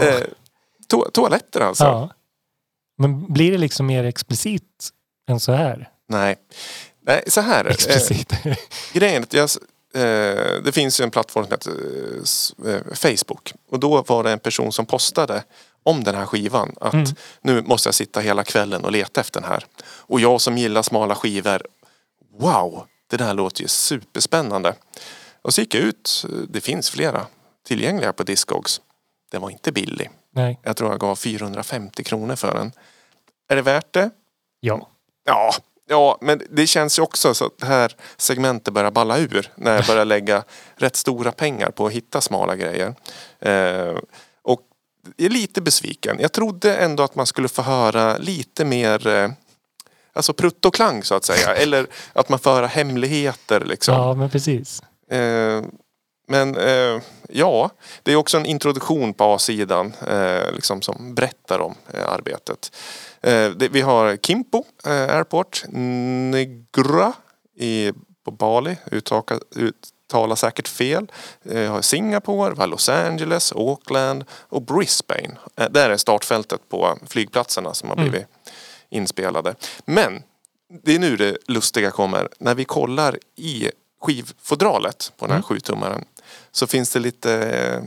Eh, 0.01 0.22
to- 0.93 1.12
toaletter 1.12 1.62
alltså? 1.62 1.84
ja. 1.84 2.10
Men 3.00 3.34
blir 3.34 3.52
det 3.52 3.58
liksom 3.58 3.86
mer 3.86 4.04
explicit 4.04 4.89
än 5.30 5.39
så 5.39 5.52
här? 5.52 5.89
Nej. 6.08 6.36
Nej, 7.02 7.24
så 7.28 7.41
här. 7.41 7.66
Eh, 7.66 7.72
Explicit. 7.72 8.34
grejen 8.93 9.26
är 9.32 9.41
att 9.43 9.58
eh, 9.93 10.64
det 10.64 10.72
finns 10.74 11.00
ju 11.00 11.04
en 11.04 11.12
plattform 11.12 11.43
som 11.45 11.52
heter 11.52 11.72
eh, 12.68 12.74
eh, 12.76 12.82
Facebook. 12.93 13.54
Och 13.72 13.80
då 13.80 14.02
var 14.08 14.24
det 14.24 14.32
en 14.32 14.39
person 14.39 14.72
som 14.72 14.86
postade 14.86 15.43
om 15.84 16.04
den 16.04 16.16
här 16.16 16.26
skivan. 16.26 16.76
Att 16.82 16.93
Mm. 16.93 17.06
nu 17.41 17.62
måste 17.62 17.88
jag 17.88 17.95
sitta 17.95 18.20
hela 18.20 18.43
kvällen 18.43 18.86
och 18.86 18.91
leta 18.91 19.22
efter 19.22 19.41
den 19.41 19.50
här. 19.50 19.66
Och 19.82 20.20
jag 20.20 20.41
som 20.41 20.58
gillar 20.58 20.82
smala 20.82 21.16
skivor. 21.16 21.62
Wow, 22.39 22.86
det 23.10 23.18
där 23.18 23.34
låter 23.34 23.62
ju 23.62 23.68
superspännande. 23.68 24.74
Och 25.41 25.54
så 25.54 25.62
gick 25.62 25.76
jag 25.76 25.84
ut. 25.84 26.26
Det 26.50 26.62
finns 26.62 26.89
flera 26.89 27.26
tillgängliga 27.68 28.14
på 28.14 28.24
Discogs. 28.24 28.82
Den 29.32 29.41
var 29.41 29.50
inte 29.50 29.72
billig. 29.72 30.10
Nej. 30.32 30.59
Jag 30.63 30.77
tror 30.77 30.89
jag 30.91 30.99
gav 30.99 31.15
450 31.15 32.03
kronor 32.03 32.36
för 32.36 32.53
den. 32.53 32.71
Är 33.49 33.55
det 33.55 33.61
värt 33.61 33.93
det? 33.93 34.09
Ja. 34.59 34.89
Ja, 35.25 35.53
ja, 35.88 36.17
men 36.21 36.41
det 36.49 36.67
känns 36.67 36.99
ju 36.99 37.03
också 37.03 37.34
så 37.34 37.45
att 37.45 37.57
det 37.57 37.65
här 37.65 37.95
segmentet 38.17 38.73
börjar 38.73 38.91
balla 38.91 39.17
ur 39.17 39.51
när 39.55 39.75
jag 39.75 39.86
börjar 39.86 40.05
lägga 40.05 40.43
rätt 40.75 40.95
stora 40.95 41.32
pengar 41.32 41.71
på 41.71 41.88
att 41.88 41.93
hitta 41.93 42.21
smala 42.21 42.55
grejer. 42.55 42.95
Eh, 43.39 43.97
och 44.41 44.61
jag 45.15 45.25
är 45.25 45.30
lite 45.30 45.61
besviken. 45.61 46.17
Jag 46.19 46.32
trodde 46.32 46.77
ändå 46.77 47.03
att 47.03 47.15
man 47.15 47.25
skulle 47.25 47.47
få 47.47 47.61
höra 47.61 48.17
lite 48.17 48.65
mer 48.65 49.07
eh, 49.07 49.32
Alltså 50.13 50.34
prutt 50.34 50.65
och 50.65 50.73
klang 50.73 51.03
så 51.03 51.15
att 51.15 51.25
säga. 51.25 51.55
Eller 51.55 51.88
att 52.13 52.30
man 52.30 52.39
får 52.39 52.51
höra 52.51 52.67
hemligheter 52.67 53.65
liksom. 53.65 53.93
ja, 53.93 54.13
men 54.13 54.30
precis. 54.30 54.84
Eh, 55.11 55.63
men 56.30 56.57
eh, 56.57 57.01
ja, 57.30 57.69
det 58.03 58.11
är 58.11 58.15
också 58.15 58.38
en 58.38 58.45
introduktion 58.45 59.13
på 59.13 59.23
A-sidan 59.23 59.93
eh, 60.07 60.51
liksom 60.53 60.82
som 60.82 61.15
berättar 61.15 61.59
om 61.59 61.75
eh, 61.93 62.09
arbetet. 62.09 62.75
Eh, 63.21 63.49
det, 63.49 63.69
vi 63.69 63.82
har 63.82 64.17
Kimpo 64.17 64.63
eh, 64.86 64.91
Airport, 65.15 65.63
Negra 65.69 67.13
i, 67.55 67.91
på 68.25 68.32
Bali, 68.32 68.77
uttaka, 68.91 69.39
uttalar 69.55 70.36
säkert 70.36 70.67
fel. 70.67 71.11
Eh, 71.45 71.53
vi 71.59 71.65
har 71.65 71.82
Singapore, 71.82 72.53
vi 72.53 72.59
har 72.59 72.67
Los 72.67 72.89
Angeles, 72.89 73.51
Auckland 73.51 74.23
och 74.32 74.61
Brisbane. 74.61 75.38
Eh, 75.55 75.69
där 75.69 75.89
är 75.89 75.97
startfältet 75.97 76.69
på 76.69 76.97
flygplatserna 77.07 77.73
som 77.73 77.89
har 77.89 77.95
Mm. 77.97 78.09
blivit 78.09 78.27
inspelade. 78.89 79.55
Men 79.86 80.23
det 80.84 80.95
är 80.95 80.99
nu 80.99 81.15
det 81.17 81.38
lustiga 81.47 81.91
kommer. 81.91 82.30
När 82.39 82.55
vi 82.55 82.65
kollar 82.65 83.17
i 83.36 83.69
skivfodralet 84.02 85.14
på 85.18 85.26
den 85.26 85.32
här 85.32 85.38
Mm. 85.38 85.43
sjutummaren 85.43 86.06
så 86.52 86.68
finns 86.68 86.93
det 86.93 87.00
lite 87.00 87.34
eh, 87.34 87.82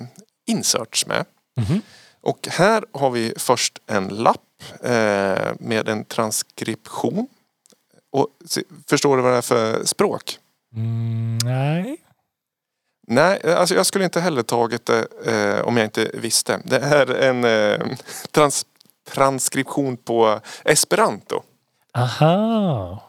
inserts 0.47 1.07
med. 1.07 1.25
Mhm. 1.57 1.83
Och 2.21 2.49
här 2.51 2.85
har 2.93 3.11
vi 3.11 3.35
först 3.37 3.79
en 3.87 4.09
lapp 4.09 4.41
eh, 4.83 5.53
med 5.59 5.89
en 5.89 6.05
transkription. 6.05 7.27
Och 8.13 8.29
förstår 8.89 9.17
du 9.17 9.23
vad 9.23 9.33
det 9.33 9.37
är 9.39 9.43
för 9.43 9.85
språk? 9.85 10.39
Mm, 10.75 11.39
nej. 11.45 11.97
Nej, 13.07 13.55
alltså 13.55 13.75
jag 13.75 13.87
skulle 13.87 14.05
inte 14.05 14.21
heller 14.21 14.43
tagit 14.43 14.87
det 14.87 15.07
eh, 15.27 15.61
om 15.65 15.77
jag 15.77 15.87
inte 15.87 16.11
visste. 16.15 16.61
Det 16.65 16.77
är 16.79 17.07
en 17.15 17.45
eh, 17.45 17.97
trans 18.31 18.67
transkription 19.11 19.97
på 19.97 20.41
esperanto. 20.65 21.43
Aha. 21.95 23.03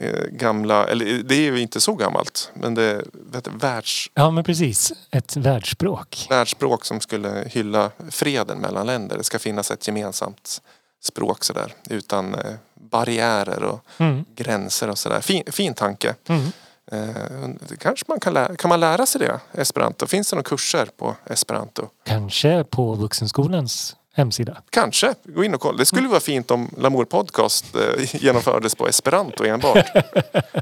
Eh, 0.00 0.24
gamla, 0.30 0.86
eller 0.86 1.22
det 1.22 1.34
är 1.34 1.52
ju 1.52 1.60
inte 1.60 1.80
så 1.80 1.94
gammalt, 1.94 2.50
men 2.54 2.74
det 2.74 2.82
är 2.82 3.04
vet, 3.12 3.46
världs, 3.48 4.10
Ja, 4.14 4.30
men 4.30 4.44
precis. 4.44 4.92
Ett 5.10 5.36
världsspråk. 5.36 6.26
världsspråk 6.30 6.84
som 6.84 7.00
skulle 7.00 7.44
hylla 7.46 7.90
freden 8.10 8.58
mellan 8.58 8.86
länder. 8.86 9.18
Det 9.18 9.24
ska 9.24 9.38
finnas 9.38 9.70
ett 9.70 9.86
gemensamt 9.86 10.62
språk 11.02 11.44
sådär 11.44 11.74
utan 11.90 12.34
eh, 12.34 12.40
barriärer 12.74 13.62
och 13.62 13.80
Mm. 13.98 14.24
gränser 14.36 14.90
och 14.90 14.98
sådär. 14.98 15.20
Fin, 15.20 15.42
fin 15.46 15.74
tanke. 15.74 16.14
Mm. 16.28 16.46
Eh, 16.92 17.50
kanske 17.78 18.04
man 18.08 18.20
kan, 18.20 18.34
lära, 18.34 18.56
kan 18.56 18.68
man 18.68 18.80
lära 18.80 19.06
sig 19.06 19.18
det? 19.20 19.40
Esperanto? 19.60 20.06
Finns 20.06 20.30
det 20.30 20.36
några 20.36 20.48
kurser 20.48 20.88
på 20.96 21.16
esperanto? 21.26 21.88
Kanske 22.06 22.64
på 22.64 22.94
Vuxenskolans 22.94 23.96
hemsida. 24.14 24.62
Kanske, 24.70 25.14
gå 25.24 25.44
in 25.44 25.54
och 25.54 25.60
kolla. 25.60 25.78
Det 25.78 25.86
skulle 25.86 26.08
vara 26.08 26.20
fint 26.20 26.50
om 26.50 26.70
Lamour 26.78 27.04
Podcast 27.04 27.76
eh, 27.76 28.14
genomfördes 28.22 28.74
på 28.74 28.88
esperanto 28.88 29.44
enbart. 29.44 29.86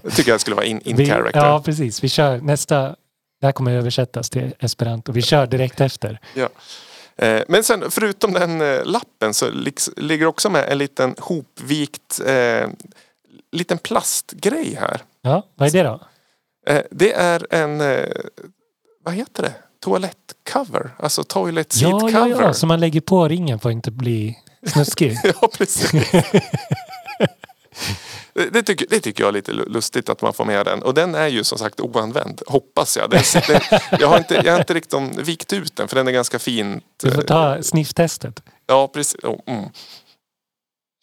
Det 0.03 0.11
tycker 0.11 0.31
jag 0.31 0.41
skulle 0.41 0.57
vara 0.57 0.67
in, 0.67 0.81
in 0.81 0.97
Vi, 0.97 1.07
character. 1.07 1.41
ja, 1.41 1.63
precis. 1.65 2.05
Vi 2.05 2.09
kör 2.09 2.39
nästa... 2.41 2.97
Det 3.41 3.47
här 3.47 3.53
kommer 3.53 3.73
översättas 3.73 4.31
till 4.31 4.55
esperanto. 4.59 5.13
Vi 5.13 5.23
kör 5.23 5.47
direkt 5.47 5.81
efter. 5.81 6.21
Ja. 6.35 6.49
Eh, 7.27 7.43
Men 7.49 7.65
sen 7.65 7.91
förutom 7.91 8.33
den 8.33 8.61
eh, 8.61 8.85
lappen 8.85 9.35
så 9.35 9.51
liks- 9.51 9.91
ligger 10.01 10.27
också 10.27 10.51
med 10.51 10.69
en 10.69 10.79
liten 10.79 11.15
hopvikt 11.19 12.21
liten 13.53 13.79
plastgrej 13.79 14.75
här. 14.81 15.01
Ja, 15.23 15.47
vad 15.55 15.69
är 15.69 15.73
det 15.73 15.83
då? 15.89 16.01
Det 16.91 17.13
är 17.13 17.55
en, 17.55 17.79
vad 19.05 19.15
heter 19.15 19.43
det? 19.43 19.53
Toalettcover, 19.81 20.91
alltså 20.99 21.25
toilet 21.25 21.73
seat 21.73 21.91
Ja, 21.91 22.11
ja, 22.11 22.25
cover. 22.25 22.43
ja, 22.47 22.55
så 22.55 22.67
man 22.67 22.81
lägger 22.81 23.01
på 23.01 23.29
ringen 23.29 23.59
för 23.59 23.69
att 23.69 23.73
inte 23.73 23.91
bli 23.91 24.39
snuskig. 24.67 25.19
Ja, 25.41 25.49
precis. 25.59 25.91
Det- 28.53 28.63
tycker, 28.63 28.87
det 28.91 29.01
tycker 29.01 29.23
jag 29.25 29.29
är 29.29 29.33
lite 29.33 29.53
lu- 29.53 29.69
lustigt 29.69 30.09
att 30.09 30.23
man 30.23 30.33
får 30.33 30.45
med 30.45 30.67
den. 30.67 30.83
Och 30.83 30.95
den 30.95 31.15
är 31.15 31.27
ju 31.29 31.45
som 31.45 31.59
sagt 31.59 31.81
oanvänd, 31.81 32.43
hoppas 32.47 32.97
jag. 32.97 33.11
Den, 33.11 33.23
den, 33.49 33.61
jag, 34.01 34.09
har 34.09 34.19
inte, 34.19 34.35
jag 34.45 34.53
har 34.53 34.59
inte 34.61 34.75
riktigt 34.75 35.01
vikt 35.29 35.53
ut 35.53 35.77
den 35.77 35.89
för 35.89 35.97
den 35.97 36.09
är 36.09 36.13
ganska 36.13 36.39
fint. 36.39 36.85
Du 37.03 37.11
får 37.11 37.23
ta 37.23 37.63
snifftestet. 37.63 38.43
Ja, 38.67 38.89
precis. 38.89 39.25
Oh, 39.25 39.41
mm. 39.47 39.65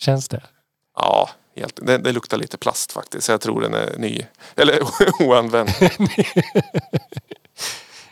Känns 0.01 0.29
det? 0.29 0.43
Ja, 0.95 1.29
helt. 1.55 1.79
Det, 1.85 1.97
det 1.97 2.11
luktar 2.11 2.37
lite 2.37 2.57
plast 2.57 2.91
faktiskt. 2.91 3.29
Jag 3.29 3.41
tror 3.41 3.61
den 3.61 3.73
är 3.73 3.97
ny. 3.97 4.25
Eller 4.55 4.79
oanvänd. 5.21 5.69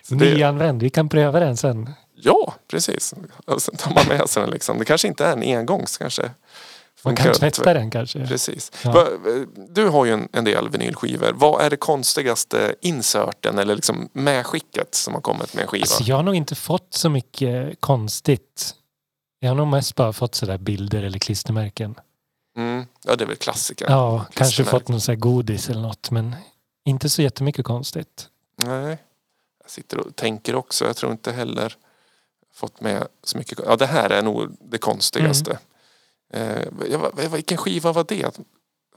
Så 0.07 0.15
det- 0.15 0.25
Nyanvänd. 0.33 0.81
Vi 0.81 0.89
kan 0.89 1.09
pröva 1.09 1.39
den 1.39 1.57
sen. 1.57 1.89
Ja, 2.15 2.53
precis. 2.67 3.13
Sen 3.57 3.75
tar 3.77 3.93
man 3.93 4.07
med 4.07 4.29
sig 4.29 4.41
den 4.41 4.49
liksom. 4.51 4.79
Det 4.79 4.85
kanske 4.85 5.07
inte 5.07 5.25
är 5.25 5.31
en 5.33 5.57
engångs 5.57 5.97
kanske. 5.97 6.31
Man 7.05 7.15
kan 7.15 7.33
tvätta 7.33 7.73
den 7.73 7.91
kanske. 7.91 8.27
Precis. 8.27 8.71
Ja. 8.83 9.07
Du 9.69 9.87
har 9.87 10.05
ju 10.05 10.11
en, 10.13 10.27
en 10.33 10.43
del 10.43 10.69
vinylskivor. 10.69 11.31
Vad 11.33 11.61
är 11.61 11.69
det 11.69 11.77
konstigaste 11.77 12.75
inserten 12.81 13.59
eller 13.59 13.75
liksom 13.75 14.09
medskicket 14.13 14.95
som 14.95 15.13
har 15.13 15.21
kommit 15.21 15.53
med 15.53 15.61
en 15.61 15.67
skiva? 15.67 15.81
Alltså, 15.81 16.03
jag 16.03 16.15
har 16.15 16.23
nog 16.23 16.35
inte 16.35 16.55
fått 16.55 16.93
så 16.93 17.09
mycket 17.09 17.81
konstigt. 17.81 18.73
Jag 19.39 19.49
har 19.49 19.55
nog 19.55 19.67
mest 19.67 19.95
bara 19.95 20.13
fått 20.13 20.35
sådär 20.35 20.57
bilder 20.57 21.03
eller 21.03 21.19
klistermärken. 21.19 21.95
Mm. 22.57 22.85
Ja, 23.05 23.15
det 23.15 23.23
är 23.23 23.27
väl 23.27 23.35
klassiker. 23.35 23.85
Ja, 23.89 24.25
kanske 24.33 24.63
fått 24.63 24.87
någon 24.87 25.01
sån 25.01 25.19
godis 25.19 25.69
eller 25.69 25.81
något. 25.81 26.11
Men 26.11 26.35
inte 26.85 27.09
så 27.09 27.21
jättemycket 27.21 27.65
konstigt. 27.65 28.27
Nej. 28.63 28.97
Jag 29.63 29.71
sitter 29.71 29.97
och 29.97 30.15
tänker 30.15 30.55
också. 30.55 30.85
Jag 30.85 30.95
tror 30.95 31.11
inte 31.11 31.31
heller 31.31 31.75
fått 32.53 32.81
med 32.81 33.07
så 33.23 33.37
mycket. 33.37 33.59
Ja, 33.65 33.75
det 33.75 33.85
här 33.85 34.09
är 34.09 34.21
nog 34.21 34.57
det 34.59 34.77
konstigaste. 34.77 35.59
Eh, 36.33 36.63
ja, 36.91 36.97
vad- 36.97 37.31
vilken 37.31 37.57
skiva 37.57 37.91
var 37.91 38.05
det? 38.07 38.39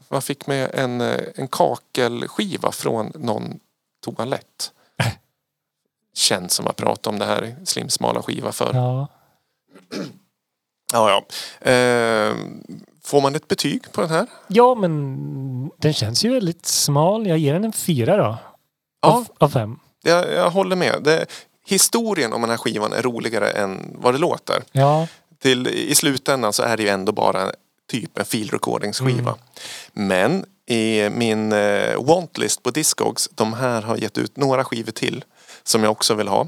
Man 0.09 0.21
fick 0.21 0.47
med 0.47 0.69
en, 0.73 1.01
eh, 1.01 1.19
en 1.35 1.47
kakelskiva 1.47 2.71
från 2.71 3.11
någon 3.15 3.59
toalett. 4.03 4.71
Känns 6.13 6.53
som 6.53 6.67
att 6.67 6.75
prata 6.75 7.09
om 7.09 7.19
det 7.19 7.25
här 7.25 7.43
i 7.45 7.65
slimsmala 7.65 8.21
skiva 8.21 8.51
för. 8.51 8.73
Ja, 8.73 9.07
Ja, 10.93 11.09
ja. 11.09 11.25
Eh, 11.71 12.35
får 13.03 13.21
man 13.21 13.35
ett 13.35 13.47
betyg 13.47 13.91
på 13.91 14.01
den 14.01 14.09
här? 14.09 14.27
ja 14.47 14.75
men 14.75 15.71
den 15.77 15.93
känns 15.93 16.25
ju 16.25 16.33
väldigt 16.33 16.65
smal. 16.65 17.27
Jag 17.27 17.37
ger 17.37 17.53
den 17.53 17.63
en 17.63 17.73
fyra 17.73 18.17
då. 18.17 18.37
Ja, 19.01 19.09
Av, 19.11 19.27
av 19.37 19.49
fem. 19.49 19.79
Jag, 20.07 20.33
jag 20.33 20.49
håller 20.49 20.75
med. 20.75 21.03
Det, 21.03 21.25
historien 21.65 22.33
om 22.33 22.41
den 22.41 22.49
här 22.49 22.57
skivan 22.57 22.93
är 22.93 23.01
roligare 23.01 23.49
än 23.49 23.95
vad 23.95 24.13
det 24.13 24.17
låter. 24.17 24.63
Ja, 24.71 25.07
Till, 25.41 25.67
I 25.67 25.95
slutändan 25.95 26.53
så 26.53 26.63
är 26.63 26.77
det 26.77 26.83
ju 26.83 26.89
ändå 26.89 27.11
bara 27.11 27.51
typ 27.89 28.19
en 28.19 28.25
filrecordingskiva. 28.25 29.35
Men 29.93 30.45
i 30.65 31.09
min 31.09 31.51
eh, 31.51 32.03
wantlist 32.03 32.63
på 32.63 32.71
Discogs, 32.71 33.29
de 33.35 33.53
här 33.53 33.81
har 33.81 33.97
gett 33.97 34.17
ut 34.17 34.37
några 34.37 34.63
skivor 34.63 34.91
till 34.91 35.25
som 35.63 35.83
jag 35.83 35.91
också 35.91 36.13
vill 36.13 36.27
ha. 36.27 36.47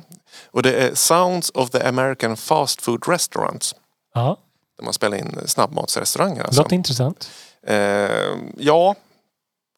Och 0.51 0.64
det 0.64 0.74
är 0.74 0.95
Sounds 0.95 1.51
of 1.53 1.70
the 1.70 1.82
American 1.84 2.38
Fast 2.38 2.82
Food 2.82 3.07
Restaurants. 3.07 3.76
ja. 4.14 4.38
Där 4.78 4.84
man 4.84 4.93
spelar 4.93 5.18
in 5.18 5.39
snabbmatsrestauranger. 5.45 6.43
Alltså. 6.43 6.62
låter 6.62 6.76
intressant. 6.76 7.30
Eh, 7.68 8.10
ja, 8.57 8.95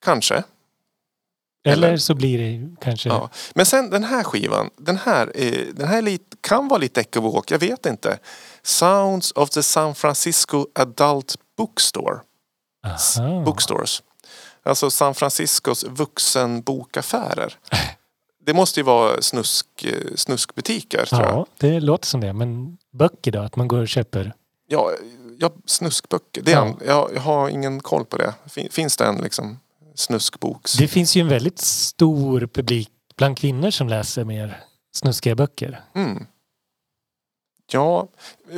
kanske. 0.05 0.43
Eller, 1.63 1.87
Eller- 1.87 1.97
så 1.97 2.15
blir 2.15 2.37
det 2.37 2.75
kanske... 2.81 3.09
Ja. 3.09 3.29
Men 3.55 3.65
sen 3.65 3.89
den 3.89 4.03
här 4.03 4.23
skivan, 4.23 4.69
den 4.77 4.97
här, 4.97 5.31
eh, 5.35 5.65
den 5.73 5.87
här 5.87 5.97
är 5.97 6.01
lite, 6.01 6.37
kan 6.41 6.67
vara 6.67 6.79
lite 6.79 7.01
ekivok, 7.01 7.51
jag 7.51 7.59
vet 7.59 7.85
inte. 7.85 8.19
Sounds 8.63 9.31
of 9.31 9.49
the 9.49 9.63
San 9.63 9.95
Francisco 9.95 10.65
Adult 10.75 11.35
Bookstore. 11.57 12.19
Aha. 12.87 13.41
Bookstores. 13.45 14.03
Alltså 14.63 14.89
San 14.91 15.15
Franciscos 15.15 15.83
vuxenbokaffärer. 16.55 17.57
Det 18.45 18.53
måste 18.53 18.79
ju 18.79 18.83
vara 18.83 19.21
snusk, 19.21 19.65
snuskbutiker 20.15 21.05
tror 21.05 21.21
jag. 21.21 21.31
Ja, 21.35 21.45
det 21.57 21.79
låter 21.79 22.07
som 22.07 22.21
det. 22.21 22.33
Men 22.33 22.77
böcker 22.93 23.31
då? 23.31 23.39
Att 23.39 23.55
man 23.55 23.67
går 23.67 23.77
och 23.81 23.87
köper? 23.87 24.33
Ja, 24.67 24.91
ja 25.39 25.51
snuskböcker. 25.65 26.41
Det 26.41 26.51
är 26.51 26.55
Ja. 26.55 26.65
en, 26.65 26.77
jag, 26.87 27.09
jag 27.15 27.21
har 27.21 27.49
ingen 27.49 27.79
koll 27.79 28.05
på 28.05 28.17
det. 28.17 28.33
Fin- 28.49 28.69
Finns 28.71 28.97
det 28.97 29.05
en 29.05 29.15
liksom 29.17 29.59
snuskboks... 29.95 30.73
Det 30.73 30.87
finns 30.87 31.15
ju 31.17 31.21
en 31.21 31.27
väldigt 31.27 31.59
stor 31.59 32.47
publik 32.53 32.89
bland 33.17 33.37
kvinnor 33.37 33.71
som 33.71 33.89
läser 33.89 34.23
mer 34.23 34.63
snuskiga 34.95 35.35
böcker. 35.35 35.81
Mm. 35.95 36.25
Ja, 37.73 38.07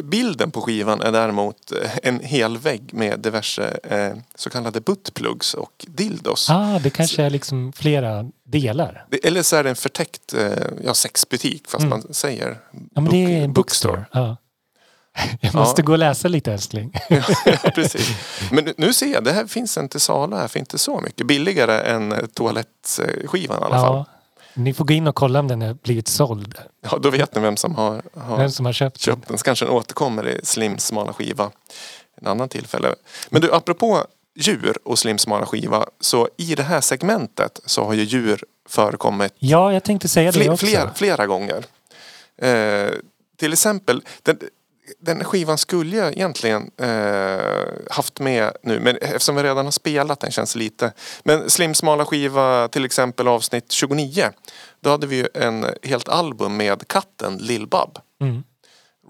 bilden 0.03 0.51
på 0.51 0.61
skivan 0.61 1.01
är 1.01 1.11
däremot 1.11 1.71
eh, 1.71 1.91
en 2.03 2.19
hel 2.19 2.57
vägg 2.57 2.93
med 2.93 3.19
diverse 3.19 3.79
eh, 3.83 4.13
så 4.35 4.49
kallade 4.49 4.81
buttplugs 4.81 5.53
och 5.53 5.85
dildos. 5.87 6.49
Ah, 6.49 6.79
det 6.79 6.89
kanske 6.89 7.23
är 7.23 7.29
liksom 7.29 7.73
flera 7.73 8.25
delar. 8.43 9.05
Det- 9.09 9.25
Eller 9.27 9.43
så 9.43 9.55
är 9.55 9.63
det 9.63 9.69
en 9.69 9.75
förtäckt 9.75 10.33
eh, 10.33 10.51
ja, 10.83 10.93
sexbutik 10.93 11.67
fast 11.67 11.83
Mm. 11.83 11.89
man 11.89 12.13
säger 12.13 12.59
Ja, 12.93 13.01
men 13.01 13.05
det 13.11 13.17
är 13.17 13.43
en 13.43 13.53
bookstore. 13.53 13.93
bookstore. 13.97 14.05
Ja. 14.11 14.37
Jag 15.41 15.55
måste 15.55 15.81
gå 15.81 15.91
och 15.91 15.97
läsa 15.97 16.27
lite 16.27 16.53
älskling. 16.53 16.93
ja, 17.09 17.23
precis. 17.75 18.09
Men 18.51 18.73
nu- 18.77 18.93
ser 18.93 19.07
jag, 19.13 19.23
det 19.23 19.31
här 19.31 19.45
finns 19.45 19.77
till 19.89 19.99
salu 19.99 20.35
här 20.35 20.47
för 20.47 20.59
inte 20.59 20.77
så 20.77 21.01
mycket. 21.01 21.27
Billigare 21.27 21.81
än 21.81 22.11
eh, 22.11 22.19
toalettskivan 22.33 23.61
i 23.61 23.65
alla 23.65 23.79
fall. 23.79 23.95
Ja. 23.95 24.05
Ni 24.53 24.73
får 24.73 24.85
gå 24.85 24.93
in 24.93 25.07
och 25.07 25.15
kolla 25.15 25.39
om 25.39 25.47
den 25.47 25.61
har 25.61 25.73
blivit 25.73 26.07
såld. 26.07 26.57
Ja, 26.81 26.97
då 26.97 27.09
vet 27.09 27.35
ni 27.35 27.41
vem 27.41 27.57
som 27.57 27.75
har, 27.75 28.01
har 28.17 28.37
Vem 28.37 28.51
som 28.51 28.65
har 28.65 28.73
köpt, 28.73 28.97
köpt 28.99 29.27
den. 29.27 29.37
Så 29.37 29.43
kanske 29.43 29.65
den 29.65 29.73
återkommer 29.73 30.27
i 30.27 30.39
Slim 30.43 30.77
smala 30.77 31.13
skiva 31.13 31.51
en 32.21 32.27
annan 32.27 32.49
tillfälle. 32.49 32.95
Men 33.29 33.41
du, 33.41 33.53
apropå 33.53 34.03
djur 34.35 34.77
och 34.83 34.99
Slim 34.99 35.17
smala 35.17 35.45
skiva. 35.45 35.85
Så 35.99 36.29
i 36.37 36.55
det 36.55 36.63
här 36.63 36.81
segmentet 36.81 37.59
så 37.65 37.83
har 37.85 37.93
ju 37.93 38.03
djur 38.03 38.43
förekommit 38.69 39.33
Ja, 39.39 39.73
jag 39.73 39.83
tänkte 39.83 40.07
säga 40.07 40.31
det 40.31 40.39
fler, 40.39 40.51
också. 40.51 40.65
fler, 40.65 40.89
flera 40.95 41.27
gånger. 41.27 41.65
Eh, 42.37 42.89
till 43.37 43.53
exempel, 43.53 44.01
den, 44.23 44.39
den 45.05 45.23
skivan 45.23 45.57
skulle 45.57 45.97
jag 45.97 46.11
egentligen 46.11 46.71
eh, 46.77 47.63
haft 47.89 48.19
med 48.19 48.51
nu 48.63 48.79
men 48.79 48.97
eftersom 48.97 49.35
vi 49.35 49.43
redan 49.43 49.65
har 49.65 49.71
spelat 49.71 50.19
den 50.19 50.31
känns 50.31 50.53
det 50.53 50.59
lite. 50.59 50.91
Men 51.23 51.49
Slim 51.49 51.73
smala 51.73 52.05
skiva 52.05 52.67
till 52.67 52.85
exempel 52.85 53.27
avsnitt 53.27 53.71
29. 53.71 54.29
Då 54.81 54.89
hade 54.89 55.07
vi 55.07 55.15
ju 55.15 55.27
en 55.33 55.65
helt 55.83 56.09
album 56.09 56.57
med 56.57 56.87
katten 56.87 57.37
Lill-Bab. 57.39 57.97
Mm. 58.21 58.43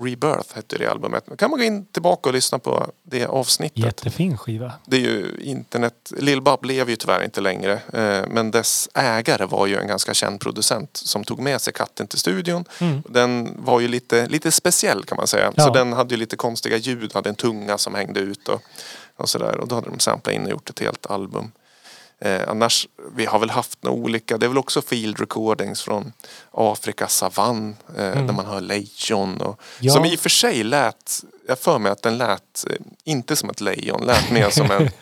Rebirth 0.02 0.56
hette 0.56 0.78
det 0.78 0.88
albumet. 0.88 1.24
Då 1.28 1.36
kan 1.36 1.50
man 1.50 1.60
gå 1.60 1.66
in 1.66 1.86
tillbaka 1.86 2.30
och 2.30 2.34
lyssna 2.34 2.60
på 2.60 2.88
det 3.04 3.26
avsnittet. 3.26 3.86
Jättefin 3.86 4.38
skiva. 4.38 4.72
Det 4.86 4.96
är 4.96 5.02
ju 5.02 5.38
internet. 5.41 6.14
Lill-Bab 6.18 6.66
lever 6.66 6.89
ju 6.89 6.96
tyvärr 6.96 7.24
inte 7.24 7.41
längre. 7.41 7.74
Eh, 7.74 8.28
men 8.30 8.52
dess 8.52 8.89
ägare 8.94 9.46
var 9.46 9.68
ju 9.68 9.78
en 9.78 9.88
ganska 9.88 10.14
känd 10.14 10.39
producent 10.39 10.98
som 10.98 11.24
tog 11.24 11.39
med 11.39 11.62
sig 11.62 11.74
katten 11.74 12.08
till 12.08 12.20
studion. 12.20 12.66
Mm. 12.80 13.04
Den 13.10 13.54
var 13.58 13.80
ju 13.80 13.88
lite, 13.88 14.28
lite 14.28 14.52
speciell 14.52 15.04
kan 15.04 15.16
man 15.16 15.28
säga. 15.28 15.54
Ja. 15.56 15.64
Så 15.64 15.74
den 15.74 15.94
hade 15.94 16.14
ju 16.14 16.20
lite 16.20 16.36
konstiga 16.36 16.78
ljud, 16.78 17.14
hade 17.14 17.30
en 17.30 17.36
tunga 17.36 17.78
som 17.78 17.96
hängde 17.96 18.20
ut 18.20 18.50
och, 18.50 18.62
och 19.16 19.30
sådär. 19.30 19.58
Och 19.58 19.68
då 19.68 19.76
hade 19.76 19.89
de 19.89 20.00
samplat 20.00 20.36
in 20.36 20.44
och 20.44 20.52
gjort 20.52 20.70
ett 20.70 20.80
helt 20.80 21.06
album. 21.06 21.52
Eh, 22.24 22.41
annars, 22.47 22.88
vi 23.15 23.26
har 23.26 23.39
väl 23.39 23.49
haft 23.49 23.84
några 23.84 23.97
olika, 23.97 24.38
det 24.38 24.45
är 24.45 24.47
väl 24.47 24.57
också 24.57 24.82
field 24.82 25.19
recordings 25.19 25.82
från 25.82 26.13
Afrikas 26.51 27.13
savann 27.15 27.76
eh, 27.97 28.11
Mm. 28.11 28.28
där 28.28 28.34
man 28.34 28.45
hör 28.45 28.61
lejon. 28.61 29.41
Och, 29.41 29.61
Ja. 29.80 29.93
Som 29.93 30.05
i 30.05 30.15
och 30.15 30.19
för 30.19 30.30
sig 30.30 30.63
lät, 30.63 31.24
jag 31.47 31.59
för 31.59 31.80
mig 31.80 31.91
att 31.91 32.01
den 32.01 32.17
lät 32.17 32.65
eh, 32.69 32.76
inte 33.03 33.36
som 33.36 33.49
ett 33.49 33.61
lejon, 33.61 34.05
lät 34.05 34.32
mer 34.32 34.49
som 34.49 34.71
en 34.71 34.89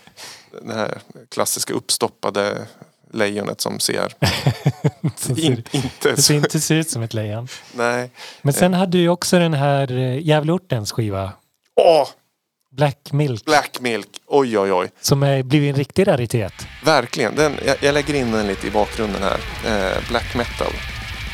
Det 0.68 0.74
här 0.74 0.98
klassiska 1.30 1.74
uppstoppade 1.74 2.68
lejonet 3.14 3.62
som 3.62 3.80
ser 3.80 4.14
in, 5.38 5.64
inte 5.72 6.12
Det 6.16 6.22
ser 6.22 6.36
inte 6.36 6.60
ser 6.60 6.76
ut 6.76 6.90
som 6.90 7.02
ett 7.02 7.14
lejon. 7.14 7.48
Nej. 7.74 8.12
Men 8.42 8.54
sen 8.54 8.74
hade 8.74 8.92
du 8.92 9.02
ju 9.02 9.10
också 9.10 9.40
den 9.40 9.54
här 9.54 9.92
eh, 9.92 10.20
Gävle 10.28 10.52
Ortens 10.52 10.92
skiva, 10.92 11.32
Åh! 11.76 12.08
Black 12.78 13.12
Milk, 13.12 13.46
Black 13.46 13.80
Milk. 13.80 14.08
Oj, 14.28 14.60
oj, 14.60 14.72
oj. 14.74 14.90
som 15.02 15.24
är, 15.24 15.44
blivit 15.44 15.70
en 15.70 15.76
riktig 15.76 16.08
raritet. 16.08 16.68
Verkligen. 16.84 17.36
Den, 17.36 17.58
jag, 17.66 17.76
jag 17.80 17.94
lägger 17.94 18.14
in 18.14 18.32
den 18.32 18.48
lite 18.48 18.68
i 18.68 18.72
bakgrunden 18.72 19.22
här. 19.24 19.38
Eh, 19.66 19.98
black 20.10 20.36
metal. 20.36 20.74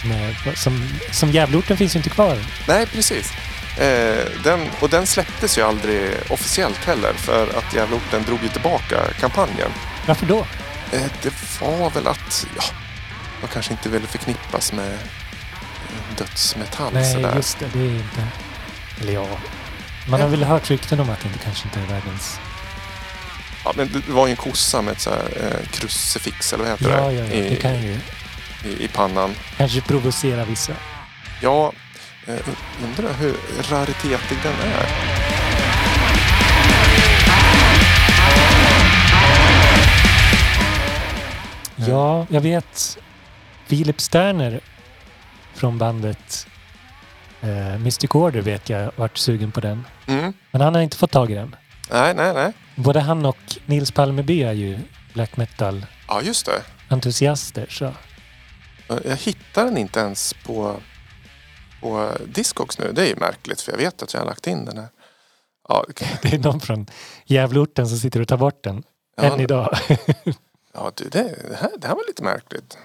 Med, 0.05 0.57
som, 0.57 0.89
som 1.11 1.31
Gävle 1.31 1.57
Orten 1.57 1.77
finns 1.77 1.95
ju 1.95 1.99
inte 1.99 2.09
kvar. 2.09 2.37
Nej, 2.67 2.85
precis. 2.85 3.31
Eh, 3.79 4.25
den, 4.43 4.59
och 4.81 4.89
den 4.89 5.07
släpptes 5.07 5.57
ju 5.57 5.61
aldrig 5.61 6.11
officiellt 6.29 6.77
heller 6.77 7.13
för 7.13 7.57
att 7.57 7.73
Gävleorten 7.73 8.23
drog 8.23 8.43
ju 8.43 8.49
tillbaka 8.49 9.03
kampanjen. 9.19 9.71
Varför 10.07 10.25
då? 10.25 10.39
Eh, 10.91 11.05
det 11.23 11.33
var 11.61 11.89
väl 11.89 12.07
att 12.07 12.47
ja, 12.57 12.63
man 13.41 13.49
kanske 13.53 13.71
inte 13.71 13.89
ville 13.89 14.07
förknippas 14.07 14.73
med 14.73 14.93
eh, 14.93 16.17
dödsmetall 16.17 16.93
Nej, 16.93 17.13
sådär. 17.13 17.35
just 17.35 17.59
det. 17.59 17.69
Det 17.73 17.79
är 17.79 17.95
inte... 17.95 18.27
Eller 19.01 19.13
ja. 19.13 19.27
Man 20.09 20.21
har 20.21 20.27
väl 20.27 20.43
hört 20.43 20.69
rykten 20.69 20.99
om 20.99 21.09
att 21.09 21.19
det 21.19 21.29
kanske 21.43 21.67
inte 21.67 21.79
är 21.79 21.85
världens... 21.85 22.39
Ja, 23.65 23.73
men 23.75 23.89
det 24.07 24.11
var 24.11 24.27
ju 24.27 24.31
en 24.31 24.37
kossa 24.37 24.81
med 24.81 24.91
ett 24.91 24.99
så 25.01 25.09
här, 25.09 25.27
eh, 25.41 25.67
krucifix 25.71 26.53
eller 26.53 26.63
vad 26.63 26.71
heter 26.71 26.89
Ja, 26.89 27.07
det? 27.07 27.13
ja, 27.13 27.23
ja. 27.23 27.31
I, 27.33 27.49
Det 27.49 27.55
kan 27.55 27.81
ju 27.81 27.99
i, 28.65 28.83
I 28.83 28.87
pannan. 28.87 29.35
kanske 29.57 29.81
provocera 29.81 30.45
vissa. 30.45 30.73
Ja, 31.41 31.71
eh, 32.27 32.35
undrar 32.83 33.13
hur 33.13 33.35
raritetig 33.71 34.37
den 34.43 34.53
är. 34.53 34.87
Ja, 41.75 42.25
jag 42.29 42.41
vet. 42.41 42.97
Filip 43.65 44.01
Sterner 44.01 44.59
från 45.53 45.77
bandet 45.77 46.47
eh, 47.41 47.79
Mystic 47.79 48.15
Order 48.15 48.41
vet 48.41 48.69
jag 48.69 48.91
varit 48.95 49.17
sugen 49.17 49.51
på 49.51 49.59
den. 49.59 49.85
Mm. 50.07 50.33
Men 50.51 50.61
han 50.61 50.75
har 50.75 50.81
inte 50.81 50.97
fått 50.97 51.11
tag 51.11 51.31
i 51.31 51.35
den. 51.35 51.55
Nej, 51.91 52.13
nej, 52.13 52.33
nej. 52.33 52.53
Både 52.75 52.99
han 52.99 53.25
och 53.25 53.37
Nils 53.65 53.91
Palmeby 53.91 54.43
är 54.43 54.53
ju 54.53 54.79
black 55.13 55.37
metal-entusiaster. 55.37 55.87
Ja, 56.07 56.21
just 56.21 57.55
det. 57.55 57.65
Så 57.69 57.93
Eh, 58.89 58.97
Jag 59.05 59.15
hittar 59.15 59.65
den 59.65 59.77
inte 59.77 59.99
ens 59.99 60.33
på, 60.33 60.75
på 61.81 62.11
Discogs 62.25 62.79
nu. 62.79 62.91
Det 62.91 63.01
är 63.01 63.07
ju 63.07 63.15
märkligt 63.15 63.61
för 63.61 63.71
jag 63.71 63.77
vet 63.79 64.01
att 64.03 64.13
jag 64.13 64.21
har 64.21 64.25
lagt 64.27 64.47
in 64.47 64.65
den 64.65 64.77
här. 64.77 64.87
Ja, 65.69 65.85
det 66.21 66.33
är 66.33 66.39
någon 66.39 66.59
från 66.59 66.87
Gävleorten 67.25 67.87
som 67.87 67.97
sitter 67.97 68.21
och 68.21 68.27
tar 68.27 68.37
bort 68.37 68.63
den. 68.63 68.83
ja, 69.17 69.23
Än 69.23 69.39
idag. 69.39 69.77
ja 70.73 70.91
du, 70.95 71.09
det, 71.09 71.23
det, 71.49 71.55
här, 71.55 71.69
det 71.77 71.87
här 71.87 71.95
var 71.95 72.03
lite 72.07 72.23
märkligt. 72.23 72.77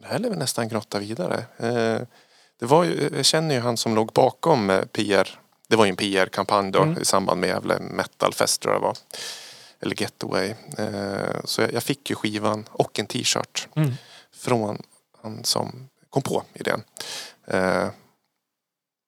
Det 0.00 0.06
här 0.08 0.18
lär 0.18 0.30
vi 0.30 0.36
nästan 0.36 0.68
grotta 0.68 0.98
vidare. 0.98 1.44
Eh, 1.58 2.00
det 2.62 2.68
var 2.68 2.84
ju, 2.84 3.10
jag 3.16 3.24
känner 3.24 3.54
ju 3.54 3.60
han 3.60 3.76
som 3.76 3.94
låg 3.94 4.12
bakom 4.12 4.70
eh, 4.70 4.82
PR. 4.84 5.38
Det 5.68 5.76
var 5.76 5.84
ju 5.84 5.90
en 5.90 5.96
PR-kampanj 5.96 6.70
då 6.72 6.82
Mm. 6.82 7.02
i 7.02 7.04
samband 7.04 7.40
med 7.40 7.48
Gävle 7.48 7.78
Metalfest 7.80 8.62
tror 8.62 8.74
jag 8.74 8.82
det 8.82 8.86
var. 8.86 8.96
Eller 9.80 10.00
Getaway. 10.02 10.54
Eh, 10.78 11.40
så 11.44 11.62
jag, 11.72 11.82
fick 11.82 12.10
ju 12.10 12.16
skivan 12.16 12.64
och 12.70 12.98
en 12.98 13.06
t-shirt 13.06 13.68
Mm. 13.76 13.92
från 14.36 14.82
han 15.22 15.44
som 15.44 15.88
kom 16.10 16.22
på 16.22 16.42
idén. 16.54 16.82
Eh, 17.46 17.88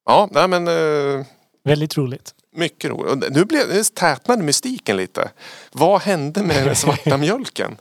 ja, 0.05 0.29
nej 0.31 0.49
men 0.49 0.65
Väldigt 1.65 1.97
roligt. 1.97 2.35
mycket 2.57 2.91
roligt. 2.91 3.31
Nu, 3.33 3.45
blev, 3.45 3.69
nu 3.69 3.85
tätnade 3.85 4.43
mystiken 4.43 4.97
lite. 4.97 5.31
Vad 5.73 6.01
hände 6.03 6.43
med 6.43 6.67
den 6.67 6.77
svarta 6.77 7.17
mjölken? 7.19 7.77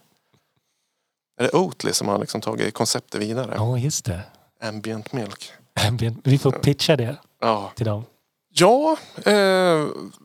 Är 1.39 1.43
det 1.43 1.51
Oatly 1.53 1.93
som 1.93 2.07
har 2.07 2.19
liksom 2.19 2.41
tagit 2.41 2.73
konceptet 2.73 3.21
vidare? 3.21 3.53
Ja, 3.57 3.77
just 3.77 4.05
det. 4.05 4.21
Ambient 4.61 5.11
milk. 5.13 5.51
Vi 6.23 6.37
får 6.37 6.51
pitcha 6.51 6.95
det 6.95 7.15
Ja, 7.41 7.71
till 7.75 7.85
dem. 7.85 8.05
ja 8.49 8.97
eh, 9.25 9.33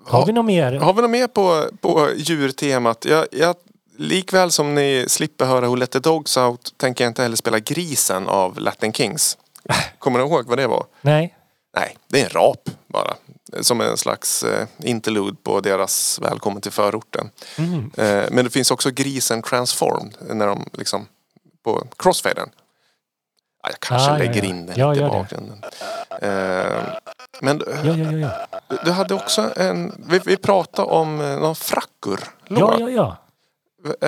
Har 0.06 0.26
vi 0.26 0.32
något 0.32 0.44
mer? 0.44 0.72
Har 0.72 0.92
vi 0.94 1.02
något 1.02 1.10
mer 1.10 1.26
på, 1.26 1.64
på 1.80 2.08
djurtemat? 2.16 3.04
Jag, 3.04 3.26
jag, 3.32 3.56
likväl 3.96 4.50
som 4.50 4.74
ni 4.74 5.04
slipper 5.08 5.44
höra 5.46 5.68
Who 5.68 5.74
Let 5.76 5.90
The 5.90 5.98
Dogs 5.98 6.36
Out 6.36 6.74
tänker 6.76 7.04
jag 7.04 7.10
inte 7.10 7.22
heller 7.22 7.36
spela 7.36 7.58
Grisen 7.58 8.28
av 8.28 8.58
Latin 8.58 8.92
Kings. 8.92 9.38
Kommer 9.98 10.18
ni 10.18 10.24
ihåg 10.24 10.46
vad 10.46 10.58
det 10.58 10.66
var? 10.66 10.86
Nej? 11.00 11.34
Nej, 11.76 11.96
det 12.08 12.20
är 12.20 12.24
en 12.24 12.30
rap 12.30 12.70
bara. 12.86 13.14
Som 13.60 13.80
en 13.80 13.96
slags 13.96 14.42
eh, 14.42 14.66
interlude 14.82 15.36
på 15.42 15.60
deras 15.60 16.18
Välkommen 16.22 16.60
till 16.62 16.72
förorten. 16.72 17.30
Mm. 17.58 17.90
Eh, 17.96 18.24
men 18.30 18.44
det 18.44 18.50
finns 18.50 18.70
också 18.70 18.90
Grisen 18.90 19.42
Transformed 19.42 20.14
när 20.20 20.46
de 20.46 20.64
liksom 20.72 21.06
på 21.64 21.86
crossfaden. 21.96 22.48
Ja, 23.62 23.68
jag 23.70 23.80
kanske 23.80 24.10
Ah, 24.10 24.18
lägger 24.18 24.42
ja. 24.42 24.48
in 24.48 24.66
den 24.66 24.78
Ja, 24.78 24.92
lite 24.92 25.04
i 25.06 25.08
bakgrunden. 25.08 25.62
Eh, 26.22 26.82
men 27.40 27.62
Ja, 27.84 27.96
ja, 27.96 28.12
ja. 28.12 28.30
Ja, 28.52 28.60
du, 28.68 28.78
du 28.84 28.90
hade 28.92 29.14
också 29.14 29.50
en... 29.56 30.04
Vi, 30.08 30.20
vi 30.26 30.36
pratade 30.36 30.88
om 30.88 31.20
eh, 31.20 31.26
någon 31.40 31.54
frackur. 31.56 32.20
ja, 32.48 32.76
ja. 32.80 32.90
ja. 32.90 33.16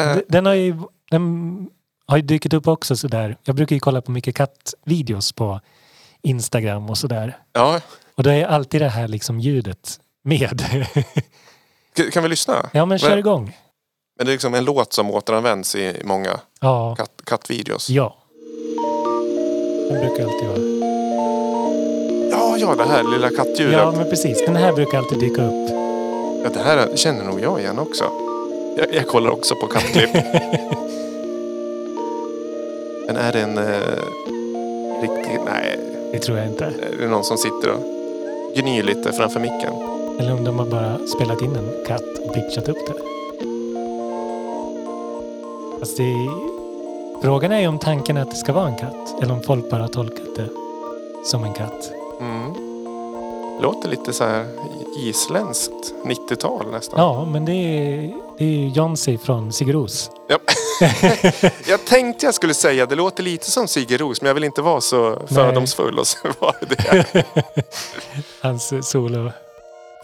Eh, 0.01 0.17
Den 0.29 0.47
har 0.47 0.55
ju, 0.55 0.77
den 1.11 1.69
har 2.07 2.17
ju 2.17 2.23
dykt 2.23 2.53
upp 2.53 2.69
också 2.69 2.97
sådär. 2.97 3.37
Jag 3.45 3.57
brukar 3.57 3.77
ju 3.77 3.81
kolla 3.81 4.01
på 4.03 4.11
mycket 4.11 4.35
kattvideos 4.37 5.33
på 5.33 5.61
Instagram 6.23 6.91
och 6.91 6.99
sådär. 6.99 7.39
ja. 7.53 7.81
Och 8.15 8.23
då 8.23 8.31
är 8.31 8.47
alltid 8.47 8.81
det 8.81 8.89
här 8.89 9.09
liksom 9.09 9.41
ljudet 9.41 10.01
med. 10.23 10.63
Kan- 12.13 12.23
vi 12.23 12.29
lyssna? 12.29 12.71
ja 12.73 12.85
men 12.87 12.99
kör 12.99 13.17
igång. 13.17 13.57
Men 14.17 14.27
det 14.27 14.31
är 14.33 14.35
liksom 14.35 14.55
en 14.55 14.65
låt 14.65 14.93
som 14.93 15.11
återanvänds 15.11 15.75
i 15.75 16.03
många 16.05 16.41
Ja. 16.61 16.95
katt, 16.97 17.23
kattvideos. 17.27 17.91
Ja. 17.91 18.17
Den 19.91 20.01
brukar 20.01 20.25
alltid 20.25 20.49
vara. 20.49 20.59
Ja, 22.31 22.57
ja, 22.59 22.75
det 22.75 22.85
här 22.85 23.05
lilla 23.05 23.31
kattdjuret. 23.31 23.73
Ja 23.73 23.93
men 23.97 24.11
precis. 24.11 24.45
Den 24.47 24.57
här 24.57 24.73
brukar 24.73 24.99
alltid 24.99 25.19
dyka 25.19 25.47
upp. 25.47 25.71
Ja, 26.45 26.51
det 26.55 26.61
här 26.61 26.97
känner 26.97 27.25
nog 27.25 27.41
jag 27.41 27.61
igen 27.61 27.79
också. 27.79 28.05
Jag, 28.77 28.95
jag 28.95 29.07
kollar 29.07 29.31
också 29.31 29.55
på 29.55 29.67
kattklipp. 29.67 30.11
Men 33.07 33.17
är 33.17 33.33
det 33.33 33.41
en 33.41 33.59
eh, 33.59 33.65
riktig... 35.03 35.39
Nej, 35.47 35.79
Det 36.13 36.19
tror 36.19 36.39
jag 36.39 36.47
inte. 36.47 36.65
är 36.65 36.99
det 36.99 37.09
någon 37.09 37.25
som 37.25 37.37
sitter 37.37 37.71
och 37.71 37.81
gnyr 38.57 38.83
lite 38.83 39.13
framför 39.13 39.41
micken? 39.41 39.73
Eller 40.21 40.33
om 40.33 40.45
de 40.45 40.59
har 40.59 40.67
bara 40.67 40.99
spelat 41.07 41.43
in 41.43 41.57
en 41.57 41.85
katt 41.87 42.19
och 42.27 42.35
pitchat 42.35 42.69
upp 42.69 42.87
det. 42.87 42.95
Fast 45.81 45.97
det 45.97 46.03
Frågan 47.23 47.53
är 47.53 47.61
ju 47.61 47.67
om 47.67 47.79
tanken 47.79 48.17
är 48.17 48.23
att 48.23 48.31
det 48.31 48.37
ska 48.37 48.53
vara 48.53 48.69
en 48.69 48.77
katt. 48.77 49.23
Eller 49.23 49.33
om 49.33 49.43
folk 49.43 49.71
bara 49.71 49.81
har 49.81 49.89
tolkat 49.89 50.37
det 50.37 50.49
som 51.25 51.45
en 51.45 51.53
katt. 51.53 51.91
Mm. 52.21 52.55
Låter 53.63 53.89
lite 53.89 54.13
så 54.13 54.25
här 54.25 54.47
isländskt 54.99 55.95
90-tal 56.05 56.71
nästan. 56.71 57.01
Ja, 57.01 57.25
men 57.25 57.45
det 57.45 57.53
är, 57.53 58.15
det 58.39 58.45
är 58.45 58.49
ju 58.49 58.69
Jonsi 58.69 59.19
från 59.19 59.53
Sigeros. 59.53 60.11
Ja. 60.29 60.39
Jag 61.69 61.85
tänkte 61.85 62.27
jag 62.27 62.35
skulle 62.35 62.55
säga 62.55 62.87
det 62.87 62.95
låter 62.95 63.23
lite 63.23 63.51
som 63.51 63.69
Sigge 63.69 63.97
Ros 63.97 64.21
men 64.23 64.27
jag 64.27 64.35
vill 64.35 64.45
inte 64.45 64.63
vara 64.63 64.81
så 64.81 65.19
fördomsfull 65.27 65.99
och 65.99 66.07
så 66.07 66.19
var 66.39 66.55
det. 66.61 67.25
Hans 68.41 68.91
solo. 68.91 69.21
Eller, 69.21 69.33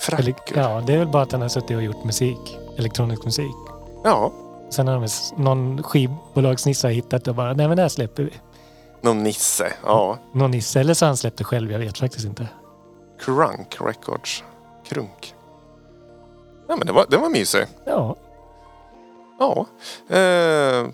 Frackur. 0.01 0.57
ja, 0.57 0.83
det 0.87 0.93
är 0.95 0.99
väl 0.99 1.09
bara 1.09 1.23
att 1.23 1.33
han 1.33 1.43
har 1.43 1.49
suttit 1.49 1.77
och 1.77 1.83
gjort 1.83 2.05
musik. 2.05 2.59
Elektronisk 2.79 3.25
musik. 3.25 3.55
Ja, 4.05 4.33
Sen 4.71 4.89
har 4.89 4.95
de 5.01 5.09
någon 5.43 5.83
skivbolagsnisse 5.83 6.87
har 6.87 6.93
hittat 6.93 7.29
och 7.29 7.35
bara, 7.35 7.53
nej 7.53 7.69
men 7.69 7.77
det 7.77 7.83
här 7.83 7.89
släpper 7.89 8.23
vi. 8.23 8.33
någon 9.01 9.23
nisse. 9.23 9.73
Ja. 9.85 10.19
Någon 10.35 10.51
nisse, 10.51 10.81
eller 10.81 10.95
så 10.95 11.05
har 11.05 11.09
han 11.09 11.17
släppt 11.17 11.39
det 11.39 11.45
själv, 11.45 11.73
jag 11.73 11.79
vet 11.79 11.99
faktiskt 11.99 12.27
inte. 12.27 12.49
Crunk 13.21 13.77
Records. 13.81 14.45
Krunk. 14.89 15.35
Ja 16.69 16.77
men 16.77 16.87
det 16.87 16.93
var, 16.93 17.07
det 17.11 17.17
var 17.17 17.29
mysigt. 17.29 17.71
Ja, 17.85 18.17
Ja. 19.39 19.67
Eh, 20.17 20.87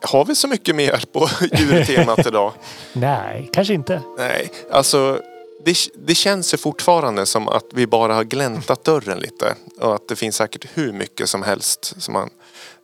har 0.00 0.24
vi 0.24 0.34
så 0.34 0.48
mycket 0.48 0.76
mer 0.76 1.04
på 1.12 1.28
djurtemat 1.56 2.26
idag? 2.26 2.52
nej, 2.92 3.50
kanske 3.52 3.74
inte. 3.74 4.02
Nej, 4.18 4.50
alltså 4.72 5.20
det, 5.64 5.76
det 5.94 6.14
känns 6.14 6.54
ju 6.54 6.58
fortfarande 6.58 7.26
som 7.26 7.48
att 7.48 7.64
vi 7.74 7.86
bara 7.86 8.14
har 8.14 8.24
gläntat 8.24 8.84
dörren 8.84 9.18
lite. 9.18 9.54
Och 9.80 9.94
att 9.94 10.08
det 10.08 10.16
finns 10.16 10.36
säkert 10.36 10.66
hur 10.74 10.92
mycket 10.92 11.28
som 11.28 11.42
helst 11.42 11.94
som, 12.02 12.14
man, 12.14 12.30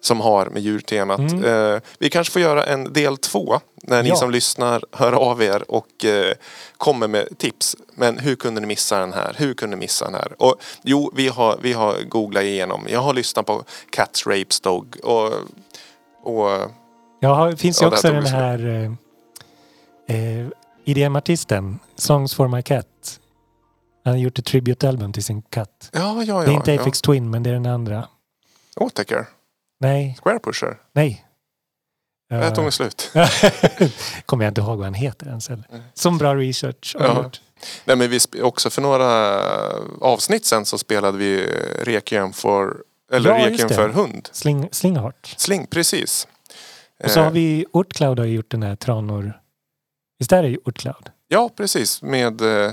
som 0.01 0.21
har 0.21 0.47
med 0.47 0.63
djurtemat. 0.63 1.19
Mm. 1.19 1.45
Eh, 1.45 1.81
vi 1.99 2.11
kanske 2.11 2.33
får 2.33 2.43
göra 2.43 2.65
en 2.65 2.93
del 2.93 3.17
två. 3.17 3.61
När 3.85 4.03
ni 4.03 4.09
Ja. 4.09 4.17
som 4.17 4.31
lyssnar 4.31 4.85
hör 4.93 5.13
av 5.13 5.43
er 5.43 5.71
och 5.71 6.05
eh, 6.05 6.35
kommer 6.77 7.09
med 7.09 7.39
tips. 7.39 7.77
Men 7.95 8.19
hur 8.19 8.35
kunde 8.37 8.61
ni 8.61 8.67
missa 8.67 8.99
den 8.99 9.13
här? 9.13 9.35
Hur 9.39 9.55
kunde 9.55 9.77
ni 9.77 9.81
missa 9.81 10.05
den 10.05 10.15
här? 10.15 10.43
Och 10.43 10.57
jo, 10.83 11.13
vi 11.15 11.29
har, 11.29 11.59
vi 11.63 11.73
har 11.73 11.97
googlat 12.09 12.43
igenom. 12.43 12.87
Jag 12.89 13.01
har 13.01 13.15
lyssnat 13.15 13.47
på 13.47 13.65
Cats 13.91 14.27
Rapes 14.27 14.61
Dog 14.61 14.97
och, 15.03 15.33
och 16.23 16.51
Jag 17.21 17.35
har, 17.35 17.53
finns 17.53 17.83
ju 17.83 17.87
Ja, 17.87 17.91
det 17.91 17.97
också 17.97 18.09
den 18.11 18.27
här 18.27 18.85
eh, 20.09 20.47
eh, 20.85 20.91
IDM-artisten, 20.91 21.79
Songs 21.97 22.35
for 22.35 22.49
my 22.49 22.63
cat. 22.63 22.87
Han 24.05 24.15
har 24.15 24.21
gjort 24.21 24.39
ett 24.39 24.45
tribute-album 24.45 25.13
till 25.13 25.25
sin 25.25 25.43
katt. 25.43 25.91
ja, 25.93 26.01
ja, 26.01 26.25
ja. 26.25 26.43
det 26.43 26.51
är 26.51 26.55
inte 26.55 26.73
ja. 26.73 26.81
Aphex 26.81 27.01
Twin, 27.01 27.31
men 27.31 27.43
det 27.43 27.51
är 27.51 27.55
den 27.55 27.67
andra. 27.67 28.09
Åtaker? 28.77 29.27
Nej, 29.81 30.19
Square 30.23 30.39
Pusher? 30.39 30.77
nej. 30.93 31.27
Tog 32.31 32.59
Uh, 32.59 32.65
det 32.65 32.73
slut. 32.73 33.11
kommer 34.27 34.45
jag 34.45 34.51
inte 34.51 34.61
ihåg 34.61 34.77
vad 34.77 34.87
han 34.87 34.95
heter 34.95 35.27
ens. 35.27 35.51
Eller? 35.51 35.65
Som 35.95 36.19
bra 36.19 36.35
research. 36.35 36.97
Ja. 36.99 37.05
jag. 37.07 37.39
Nej, 37.85 37.97
men 37.97 38.11
vi 38.11 38.21
också 38.43 38.71
för 38.71 38.83
några 38.83 39.41
avsnitt 40.01 40.47
sen 40.47 40.65
så 40.67 40.79
spelade 40.79 41.19
vi 41.19 41.47
Requiem 41.79 42.33
för, 42.33 42.77
eller 43.13 43.31
Ja, 43.31 43.47
Requiem 43.47 43.69
för 43.69 43.89
hund. 43.89 44.29
Sling, 44.33 44.69
Slingheart. 44.73 45.35
Sling, 45.37 45.67
precis. 45.67 46.29
Och 47.05 47.11
så 47.11 47.19
Eh, 47.21 47.25
har 47.25 47.31
vi 47.33 47.67
Ortcloud 47.73 48.19
har 48.19 48.27
gjort 48.27 48.51
den 48.51 48.63
här 48.63 48.77
tranor. 48.77 49.41
Visst 50.23 50.33
är 50.33 50.43
det 50.43 50.57
Ortcloud? 50.65 51.11
Ja, 51.29 51.51
precis. 51.57 52.03
Med 52.03 52.41
eh, 52.65 52.73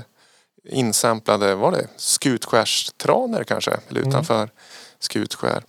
insamplade, 0.68 1.54
var 1.54 1.72
det 1.72 1.86
skutskärstraner 1.96 3.44
kanske? 3.44 3.70
Eller 3.88 4.00
Mm. 4.00 4.08
utanför 4.10 4.48
skutskär. 4.98 5.62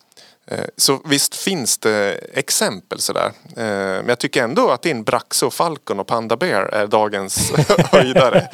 Eh, 0.48 0.66
så 0.78 1.02
visst 1.06 1.36
finns 1.36 1.78
det 1.78 2.14
exempel 2.34 3.00
sådär. 3.00 3.32
Eh, 3.58 3.64
men 3.64 4.08
jag 4.08 4.20
tycker 4.20 4.44
ändå 4.44 4.70
att 4.70 4.82
din 4.82 5.04
Braxo 5.04 5.50
Falcon 5.50 6.00
och 6.00 6.08
Panda 6.08 6.38
Bear 6.38 6.62
är 6.66 6.88
dagens 6.88 7.52
höjdare. 7.92 8.48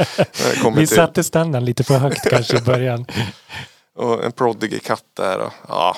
Vi 0.76 0.88
till- 0.88 0.96
satte 0.96 1.24
standarden 1.24 1.66
lite 1.66 1.84
för 1.84 1.98
högt 1.98 2.30
kanske 2.30 2.58
i 2.58 2.62
början. 2.62 3.06
Och 3.96 4.24
en 4.26 4.32
Prodigy 4.32 4.80
katt 4.80 5.04
där. 5.18 5.40
Och, 5.40 5.54
ja, 5.68 5.98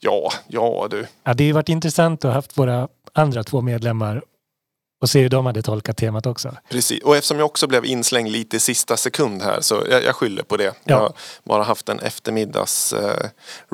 ja, 0.00 0.32
ja 0.46 0.86
du. 0.90 1.06
Ja, 1.24 1.34
det 1.34 1.44
har 1.44 1.46
ju 1.46 1.52
varit 1.52 1.68
intressant 1.68 2.24
att 2.24 2.28
ha 2.28 2.34
haft 2.34 2.58
våra 2.58 2.88
andra 3.12 3.44
två 3.44 3.60
medlemmar 3.60 4.22
och 5.00 5.10
se 5.10 5.20
hur 5.20 5.28
de 5.28 5.46
hade 5.46 5.62
tolkat 5.62 5.96
temat 5.96 6.26
också. 6.26 6.56
Precis. 6.70 7.02
Och 7.02 7.16
eftersom 7.16 7.38
jag 7.38 7.46
också 7.46 7.66
blev 7.66 7.84
inslängd 7.84 8.30
lite 8.30 8.56
i 8.56 8.60
sista 8.60 8.96
sekund 8.96 9.42
här 9.42 9.60
så 9.60 9.82
jag, 9.90 10.04
jag 10.04 10.14
skyller 10.14 10.42
på 10.42 10.56
det. 10.56 10.74
Jag 10.84 10.96
har 10.96 11.12
bara 11.44 11.62
haft 11.62 11.88
en 11.88 11.98
eftermiddags 11.98 12.92
eh, 12.92 13.28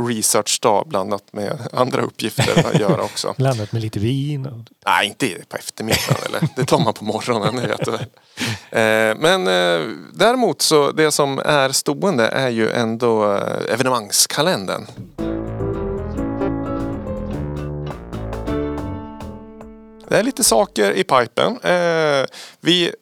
researchdag 0.08 0.88
blandat 0.88 1.32
med 1.32 1.58
andra 1.72 2.02
uppgifter 2.02 2.66
att 2.66 2.80
göra 2.80 3.02
också. 3.02 3.34
Blandat 3.38 3.72
med 3.72 3.82
lite 3.82 3.98
vin. 3.98 4.46
Och... 4.46 4.60
Nej, 4.86 5.06
inte 5.06 5.28
på 5.48 5.56
eftermiddagen 5.56 6.16
eller 6.26 6.48
det 6.56 6.64
tar 6.64 6.78
man 6.78 6.94
på 6.94 7.04
morgonen, 7.04 7.56
det 7.56 7.68
vet. 7.68 7.88
Eh, 7.88 9.20
men 9.20 9.46
eh, 9.46 9.96
däremot 10.12 10.62
så 10.62 10.92
det 10.92 11.12
som 11.12 11.38
är 11.38 11.72
stående 11.72 12.26
är 12.26 12.48
ju 12.48 12.70
ändå 12.70 13.34
eh, 13.34 13.74
evenemangskalendern. 13.74 14.86
Det 20.12 20.18
är 20.18 20.22
lite 20.22 20.44
saker 20.44 20.92
i 20.92 21.04
pipen. 21.04 21.60
Eh, 21.62 22.24
vi, 22.60 22.94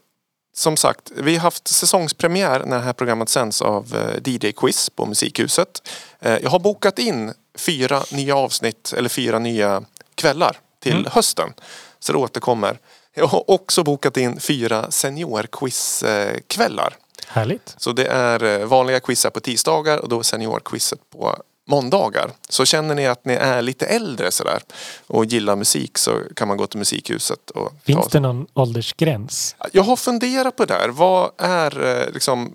som 0.54 0.76
sagt, 0.76 1.12
vi 1.16 1.36
har 1.36 1.42
haft 1.42 1.68
säsongspremiär 1.68 2.62
när 2.66 2.78
det 2.78 2.84
här 2.84 2.92
programmet 2.92 3.28
sänds 3.28 3.62
av 3.62 3.96
eh, 3.96 4.32
DJ 4.32 4.52
Quiz 4.52 4.90
på 4.90 5.06
Musikhuset. 5.06 5.88
Eh, 6.20 6.38
jag 6.38 6.50
har 6.50 6.58
bokat 6.58 6.98
in 6.98 7.32
fyra 7.58 8.02
nya 8.12 8.36
avsnitt 8.36 8.94
eller 8.96 9.08
fyra 9.08 9.38
nya 9.38 9.82
kvällar 10.14 10.56
till 10.82 11.08
hösten. 11.12 11.52
Så 11.98 12.12
det 12.12 12.18
återkommer. 12.18 12.78
Jag 13.14 13.26
har 13.26 13.50
också 13.50 13.82
bokat 13.82 14.16
in 14.16 14.40
fyra 14.40 14.90
seniorquiz-kvällar. 14.90 16.96
Härligt. 17.26 17.74
Så 17.76 17.92
det 17.92 18.06
är 18.06 18.44
eh, 18.44 18.66
vanliga 18.66 19.00
quizar 19.00 19.30
på 19.30 19.40
tisdagar 19.40 19.98
och 19.98 20.08
då 20.08 20.18
är 20.18 20.22
seniorquizet 20.22 21.00
på 21.10 21.36
måndagar. 21.70 22.30
Så 22.48 22.64
känner 22.64 22.94
ni 22.94 23.06
att 23.06 23.24
ni 23.24 23.34
är 23.34 23.62
lite 23.62 23.86
äldre 23.86 24.30
sådär 24.30 24.62
och 25.06 25.24
gillar 25.24 25.56
musik 25.56 25.98
så 25.98 26.22
kan 26.36 26.48
man 26.48 26.56
gå 26.56 26.66
till 26.66 26.78
Musikhuset 26.78 27.50
och 27.50 27.72
Finns 27.84 28.04
ta... 28.04 28.08
det 28.08 28.20
någon 28.20 28.46
åldersgräns? 28.54 29.56
Jag 29.72 29.82
har 29.82 29.96
funderat 29.96 30.56
på 30.56 30.64
det 30.64 30.74
där. 30.74 30.88
Vad 30.88 31.30
är 31.38 31.86
eh, 32.02 32.12
liksom 32.12 32.54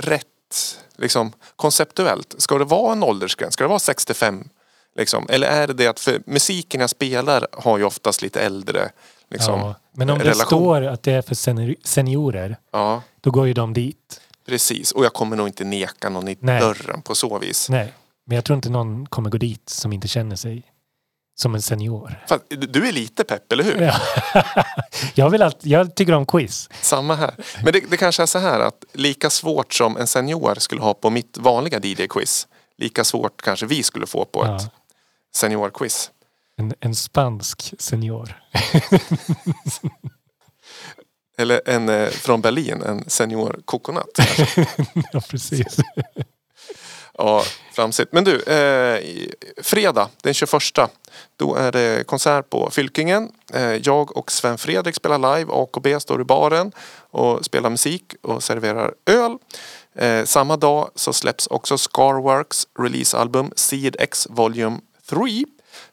rätt 0.00 0.24
liksom, 0.96 1.32
konceptuellt? 1.56 2.34
Ska 2.38 2.58
det 2.58 2.64
vara 2.64 2.92
en 2.92 3.02
åldersgräns? 3.02 3.54
Ska 3.54 3.64
det 3.64 3.68
vara 3.68 3.78
65? 3.78 4.48
Liksom? 4.96 5.26
Eller 5.28 5.48
är 5.48 5.66
det 5.66 5.72
det 5.74 5.86
att 5.86 6.00
för 6.00 6.20
musiken 6.26 6.80
jag 6.80 6.90
spelar 6.90 7.46
har 7.52 7.78
ju 7.78 7.84
oftast 7.84 8.22
lite 8.22 8.40
äldre 8.40 8.90
liksom, 9.30 9.60
ja. 9.60 9.74
Men 9.92 10.10
om 10.10 10.18
det 10.18 10.24
relation. 10.24 10.58
står 10.60 10.82
att 10.86 11.02
det 11.02 11.12
är 11.12 11.22
för 11.22 11.34
seni- 11.34 11.76
seniorer, 11.84 12.56
Ja, 12.72 13.02
då 13.20 13.30
går 13.30 13.46
ju 13.46 13.52
de 13.54 13.72
dit. 13.74 14.20
precis. 14.46 14.92
Och 14.92 15.04
jag 15.04 15.12
kommer 15.12 15.36
nog 15.36 15.48
inte 15.48 15.64
neka 15.64 16.08
någon 16.08 16.28
i 16.28 16.36
Nej. 16.40 16.60
dörren 16.60 17.02
på 17.02 17.14
så 17.14 17.38
vis. 17.38 17.68
Nej, 17.68 17.92
men 18.28 18.34
jag 18.34 18.44
tror 18.44 18.56
inte 18.56 18.70
någon 18.70 19.06
kommer 19.06 19.30
gå 19.30 19.38
dit 19.38 19.68
som 19.68 19.92
inte 19.92 20.08
känner 20.08 20.36
sig 20.36 20.62
som 21.40 21.54
en 21.54 21.62
senior. 21.62 22.24
Fast, 22.28 22.42
du 22.48 22.88
är 22.88 22.92
lite 22.92 23.24
pepp, 23.24 23.52
eller 23.52 23.64
hur? 23.64 23.80
Ja. 23.82 23.94
jag, 25.14 25.30
vill 25.30 25.42
alltid, 25.42 25.72
jag 25.72 25.94
tycker 25.94 26.12
om 26.12 26.26
quiz. 26.26 26.68
Samma 26.80 27.14
här. 27.14 27.34
Men 27.64 27.72
det, 27.72 27.90
det 27.90 27.96
kanske 27.96 28.22
är 28.22 28.26
så 28.26 28.38
här 28.38 28.60
att 28.60 28.84
lika 28.92 29.30
svårt 29.30 29.74
som 29.74 29.96
en 29.96 30.06
senior 30.06 30.54
skulle 30.58 30.80
ha 30.80 30.94
på 30.94 31.10
mitt 31.10 31.38
vanliga 31.38 31.78
DJ-quiz. 31.78 32.46
Lika 32.78 33.04
svårt 33.04 33.42
kanske 33.42 33.66
vi 33.66 33.82
skulle 33.82 34.06
få 34.06 34.24
på 34.24 34.44
Ja. 34.46 34.56
ett 34.56 34.70
seniorquiz. 35.34 36.10
En, 36.56 36.74
en 36.80 36.94
spansk 36.94 37.74
senior. 37.78 38.42
Eller 41.38 41.60
en 41.66 41.88
eh, 41.88 42.08
från 42.08 42.40
Berlin, 42.40 42.82
en 42.82 43.10
senior 43.10 43.60
coconut. 43.64 44.18
ja, 45.12 45.20
precis. 45.28 45.76
Ja, 47.20 47.44
framsigt. 47.72 48.12
Men 48.12 48.24
du, 48.24 48.42
eh, 48.42 49.02
fredag 49.62 50.08
den 50.22 50.34
21. 50.34 50.90
Då 51.36 51.54
är 51.54 51.72
det 51.72 52.06
konsert 52.06 52.50
på 52.50 52.70
Fylkingen. 52.70 53.32
Eh, 53.54 53.74
jag 53.74 54.16
och 54.16 54.32
Sven 54.32 54.58
Fredrik 54.58 54.94
spelar 54.94 55.36
live. 55.36 55.52
AKB 55.52 56.00
står 56.00 56.20
i 56.20 56.24
baren 56.24 56.72
och 57.10 57.44
spelar 57.44 57.70
musik 57.70 58.14
och 58.22 58.42
serverar 58.42 58.94
öl. 59.06 59.36
Eh, 59.94 60.24
samma 60.24 60.56
dag 60.56 60.90
så 60.94 61.12
släpps 61.12 61.46
också 61.46 61.78
Scarworks 61.78 62.66
releasealbum 62.78 63.52
Seed 63.56 63.96
X 63.98 64.26
Volume 64.30 64.78
3. 65.06 65.44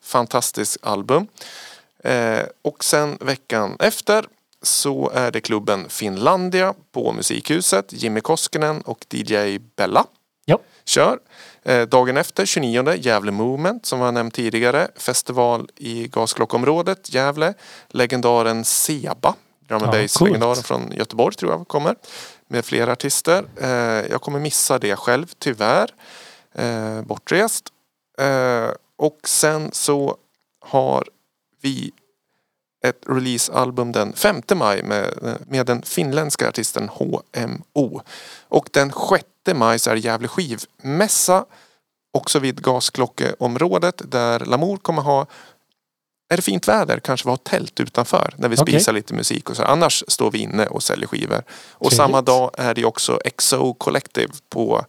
Fantastiskt 0.01 0.77
album. 0.81 1.27
Eh, 2.03 2.43
och 2.61 2.83
sen 2.83 3.17
veckan 3.21 3.75
efter 3.79 4.25
så 4.61 5.09
är 5.13 5.31
det 5.31 5.41
klubben 5.41 5.89
Finlandia 5.89 6.73
på 6.91 7.11
Musikhuset. 7.11 7.93
Jimmy 7.93 8.21
Koskinen 8.21 8.81
och 8.81 9.05
DJ 9.09 9.59
Bella 9.75 10.05
kör. 10.85 11.19
Eh, 11.63 11.81
dagen 11.87 12.17
efter, 12.17 12.45
29, 12.45 12.93
Gävle 12.95 13.31
Movement 13.31 13.85
som 13.85 13.99
var 13.99 14.11
nämnt 14.11 14.33
tidigare. 14.33 14.87
Festival 14.95 15.69
i 15.75 16.07
gasklockområdet, 16.07 17.13
Gävle. 17.13 17.53
Legendaren 17.89 18.65
Seba, 18.65 19.35
drum 19.67 19.83
and 19.83 19.93
Ja, 19.95 20.01
bass-legendaren 20.01 20.55
coolt. 20.55 20.67
från 20.67 20.91
Göteborg 20.91 21.35
tror 21.35 21.51
jag 21.51 21.67
kommer. 21.67 21.95
Med 22.47 22.65
flera 22.65 22.91
artister. 22.91 23.45
Eh, 23.61 23.69
jag 24.11 24.21
kommer 24.21 24.39
missa 24.39 24.79
det 24.79 24.95
själv, 24.95 25.25
tyvärr. 25.39 25.89
Eh, 26.55 27.01
bortrest. 27.01 27.69
Och 28.97 29.19
sen 29.23 29.69
så 29.73 30.17
har 30.59 31.03
vi 31.61 31.91
ett 32.85 33.01
releasealbum 33.07 33.91
den 33.91 34.13
5 34.13 34.41
maj 34.55 34.83
med, 34.83 35.37
med 35.47 35.65
den 35.65 35.81
finländska 35.81 36.47
artisten 36.49 36.89
HMO. 36.89 38.01
Och 38.47 38.69
den 38.73 38.91
6 39.09 39.23
maj 39.53 39.79
så 39.79 39.89
är 39.89 39.95
det 39.95 39.99
Gävle 40.01 40.27
skivmässa 40.27 41.45
också 42.13 42.39
vid 42.39 42.61
gasklockeområdet 42.61 44.01
där 44.11 44.39
Lamour 44.39 44.77
kommer 44.77 45.01
ha 45.01 45.25
är 46.29 46.35
det 46.35 46.41
fint 46.41 46.67
väder 46.67 46.99
kanske 46.99 47.27
vi 47.27 47.29
har 47.29 47.37
tält 47.37 47.79
utanför 47.79 48.33
när 48.37 48.49
vi 48.49 48.55
Okej. 48.55 48.73
spisar 48.73 48.93
lite 48.93 49.13
musik 49.13 49.49
och 49.49 49.55
så. 49.55 49.63
Annars 49.63 50.03
står 50.07 50.31
vi 50.31 50.37
inne 50.39 50.65
och 50.67 50.83
säljer 50.83 51.07
skivor. 51.07 51.43
Och 51.71 51.91
Trevligt. 51.91 51.97
samma 51.97 52.21
dag 52.21 52.51
är 52.57 52.73
det 52.73 52.85
också 52.85 53.19
XO 53.37 53.73
Collective 53.73 54.33
på 54.49 54.85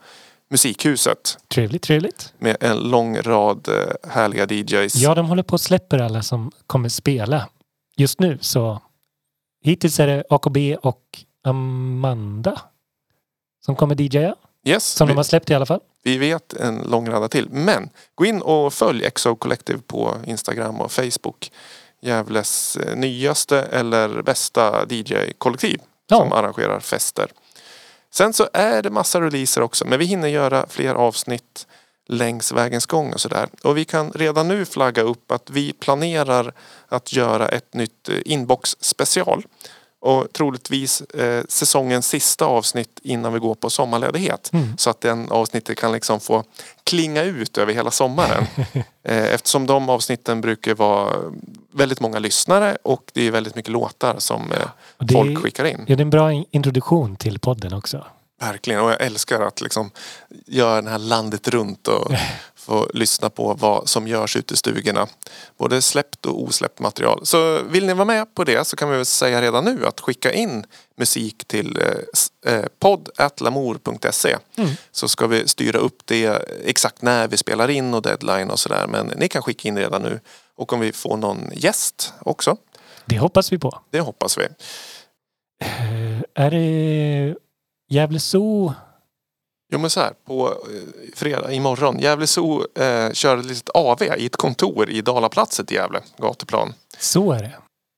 Musikhuset 0.50 1.38
trevligt, 1.48 1.82
trevligt. 1.82 2.32
med 2.38 2.56
en 2.60 2.78
lång 2.78 3.18
rad 3.18 3.68
eh, 3.68 4.10
härliga 4.10 4.46
DJs. 4.46 4.94
Ja, 4.96 5.14
de 5.14 5.26
håller 5.26 5.42
på 5.42 5.54
att 5.54 5.60
släpper 5.60 5.98
alla 5.98 6.22
som 6.22 6.50
kommer 6.66 6.88
spela 6.88 7.48
just 7.96 8.20
nu. 8.20 8.38
Så 8.40 8.82
hittills 9.64 10.00
är 10.00 10.06
det 10.06 10.24
AKB 10.30 10.76
och 10.82 11.02
Amanda 11.44 12.60
som 13.64 13.76
kommer 13.76 14.00
DJa. 14.00 14.34
Yes, 14.66 14.84
Som 14.86 15.06
vi, 15.08 15.12
de 15.12 15.16
har 15.16 15.24
släppt 15.24 15.50
i 15.50 15.54
alla 15.54 15.66
fall. 15.66 15.80
vi 16.02 16.18
vet 16.18 16.52
en 16.52 16.78
lång 16.78 17.08
rada 17.10 17.28
till. 17.28 17.48
Men 17.50 17.88
gå 18.14 18.24
in 18.26 18.42
och 18.42 18.74
följ 18.74 19.10
XO 19.10 19.34
Collective 19.36 19.78
på 19.86 20.14
Instagram 20.26 20.80
och 20.80 20.92
Facebook. 20.92 21.50
Gävles 22.02 22.76
eh, 22.76 22.96
nyaste 22.96 23.62
eller 23.62 24.22
bästa 24.22 24.86
DJ-kollektiv 24.88 25.80
Ja. 26.08 26.16
som 26.18 26.32
arrangerar 26.32 26.80
fester. 26.80 27.30
Sen 28.10 28.32
så 28.32 28.48
är 28.52 28.82
det 28.82 28.90
massa 28.90 29.20
releaser 29.20 29.60
också 29.62 29.84
men 29.84 29.98
vi 29.98 30.04
hinner 30.04 30.28
göra 30.28 30.66
fler 30.68 30.94
avsnitt 30.94 31.66
längs 32.08 32.52
vägens 32.52 32.86
gång 32.86 33.12
och 33.12 33.20
sådär. 33.20 33.48
Och 33.62 33.76
vi 33.76 33.84
kan 33.84 34.10
redan 34.12 34.48
nu 34.48 34.64
flagga 34.64 35.02
upp 35.02 35.30
att 35.30 35.50
vi 35.50 35.72
planerar 35.72 36.52
att 36.88 37.12
göra 37.12 37.48
ett 37.48 37.74
nytt 37.74 38.08
eh, 38.08 38.14
inbox 38.24 38.76
special. 38.80 39.42
Och 40.06 40.32
troligtvis 40.32 41.00
eh, 41.00 41.44
säsongens 41.48 42.08
sista 42.08 42.44
avsnitt 42.44 43.00
innan 43.02 43.32
vi 43.32 43.38
går 43.38 43.54
på 43.54 43.70
sommarledighet. 43.70 44.50
Mm. 44.52 44.76
Så 44.78 44.90
att 44.90 45.00
den 45.00 45.30
avsnittet 45.30 45.78
kan 45.78 45.92
liksom 45.92 46.20
få 46.20 46.44
klinga 46.84 47.22
ut 47.22 47.58
över 47.58 47.72
hela 47.72 47.90
sommaren. 47.90 48.46
eh, 49.02 49.34
eftersom 49.34 49.66
de 49.66 49.88
avsnitten 49.88 50.40
brukar 50.40 50.74
vara 50.74 51.12
väldigt 51.72 52.00
många 52.00 52.18
lyssnare 52.18 52.76
och 52.82 53.10
det 53.12 53.26
är 53.26 53.30
väldigt 53.30 53.54
mycket 53.54 53.72
låtar 53.72 54.14
som 54.18 54.52
eh, 54.52 55.08
folk 55.12 55.38
skickar 55.38 55.64
in. 55.64 55.84
ja, 55.86 55.96
det 55.96 56.00
är 56.00 56.04
en 56.04 56.10
bra 56.10 56.32
in- 56.32 56.44
introduktion 56.50 57.16
till 57.16 57.38
podden 57.38 57.72
också. 57.72 58.04
Verkligen, 58.40 58.80
och 58.80 58.90
jag 58.90 59.00
älskar 59.00 59.40
att 59.40 59.60
liksom 59.60 59.90
göra 60.46 60.82
det 60.82 60.90
här 60.90 60.98
landet 60.98 61.48
runt 61.48 61.88
och 61.88 62.12
få 62.54 62.90
lyssna 62.94 63.30
på 63.30 63.54
vad 63.54 63.88
som 63.88 64.08
görs 64.08 64.36
ute 64.36 64.54
i 64.54 64.56
stugorna. 64.56 65.06
Både 65.58 65.82
släppt 65.82 66.26
och 66.26 66.42
osläppt 66.42 66.78
material. 66.78 67.26
Så 67.26 67.62
vill 67.62 67.86
ni 67.86 67.92
vara 67.92 68.04
med 68.04 68.34
på 68.34 68.44
det 68.44 68.64
så 68.66 68.76
kan 68.76 68.90
vi 68.90 68.96
väl 68.96 69.06
säga 69.06 69.42
redan 69.42 69.64
nu 69.64 69.86
att 69.86 70.00
skicka 70.00 70.32
in 70.32 70.66
musik 70.96 71.44
till 71.48 71.78
eh, 71.82 72.52
eh, 72.54 72.64
podd.lamour.se 72.78 74.36
så 74.92 75.08
ska 75.08 75.26
vi 75.26 75.48
styra 75.48 75.78
upp 75.78 75.98
det 76.04 76.26
exakt 76.64 77.02
när 77.02 77.28
vi 77.28 77.36
spelar 77.36 77.68
in 77.70 77.94
och 77.94 78.02
deadline 78.02 78.50
och 78.50 78.58
sådär. 78.58 78.86
Men 78.86 79.06
ni 79.06 79.28
kan 79.28 79.42
skicka 79.42 79.68
in 79.68 79.78
redan 79.78 80.02
nu. 80.02 80.20
Och 80.56 80.72
om 80.72 80.80
vi 80.80 80.92
får 80.92 81.16
någon 81.16 81.50
gäst 81.54 82.12
också, 82.20 82.56
Det 83.04 83.18
hoppas 83.18 83.52
vi 83.52 83.58
på. 83.58 83.78
det 83.90 84.00
hoppas 84.00 84.38
vi. 84.38 84.44
Eh, 85.64 86.20
Är 86.34 86.50
det 86.50 87.34
Gävle 87.88 88.20
Zoo? 88.20 88.74
Jo 89.72 89.78
men 89.78 89.90
så 89.90 90.00
här, 90.00 90.12
på 90.24 90.48
eh, 90.48 91.14
fredag 91.14 91.52
imorgon, 91.52 91.98
Gävle 91.98 92.26
Zoo 92.26 92.66
eh, 92.74 93.12
kör 93.12 93.38
ett 93.38 93.44
litet 93.44 93.68
AV 93.74 94.02
i 94.02 94.26
ett 94.26 94.36
kontor 94.36 94.90
i 94.90 95.00
Dalaplatset 95.00 95.72
i 95.72 95.74
Gävle, 95.74 96.00
gatuplan. 96.16 96.74
Så 96.98 97.32
är 97.32 97.42
det. 97.42 97.52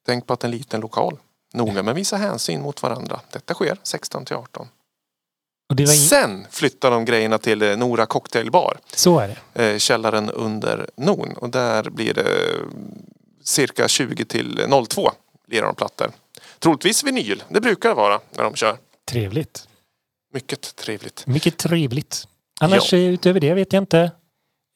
Tänk 0.07 0.27
på 0.27 0.33
att 0.33 0.45
en 0.45 0.51
liten 0.51 0.81
lokal. 0.81 1.19
Noga 1.55 1.83
med 1.83 1.95
visa 1.95 2.17
hänsyn 2.17 2.63
mot 2.63 2.83
varandra. 2.83 3.21
Detta 3.33 3.55
sker 3.55 3.79
16 3.83 4.25
till 4.25 4.37
18. 4.37 4.69
Och 5.69 5.77
det 5.77 5.85
var 5.85 5.93
in... 5.93 5.99
Sen 5.99 6.47
flyttar 6.51 6.91
de 6.91 7.05
grejerna 7.05 7.39
till 7.39 7.63
eh, 7.63 7.77
Nora 7.77 8.07
Cocktailbar. 8.07 8.79
Så 8.95 9.19
är 9.19 9.37
det. 9.53 9.65
Eh, 9.73 9.79
källaren 9.79 10.31
under 10.31 10.91
Non. 10.97 11.33
Och 11.37 11.51
där 11.51 11.91
blir 11.91 12.15
det 12.15 12.55
cirka 13.43 13.89
20 13.89 14.25
till 14.25 14.67
02 14.89 15.11
lirar 15.47 15.67
de 15.67 15.75
plattor. 15.75 16.11
Troligtvis 16.59 17.05
vinyl. 17.05 17.43
Det 17.49 17.61
brukar 17.61 17.89
det 17.89 17.95
vara 17.95 18.21
när 18.31 18.45
de 18.45 18.55
kör. 18.55 18.77
Trevligt. 19.05 19.68
Mycket 20.35 20.77
trevligt. 20.77 21.27
Mycket 21.27 21.57
trevligt. 21.59 22.29
Annars 22.61 22.93
eh, 22.93 23.01
utöver 23.01 23.41
det 23.41 23.55
vet 23.55 23.73
jag 23.73 23.83
inte. 23.83 24.11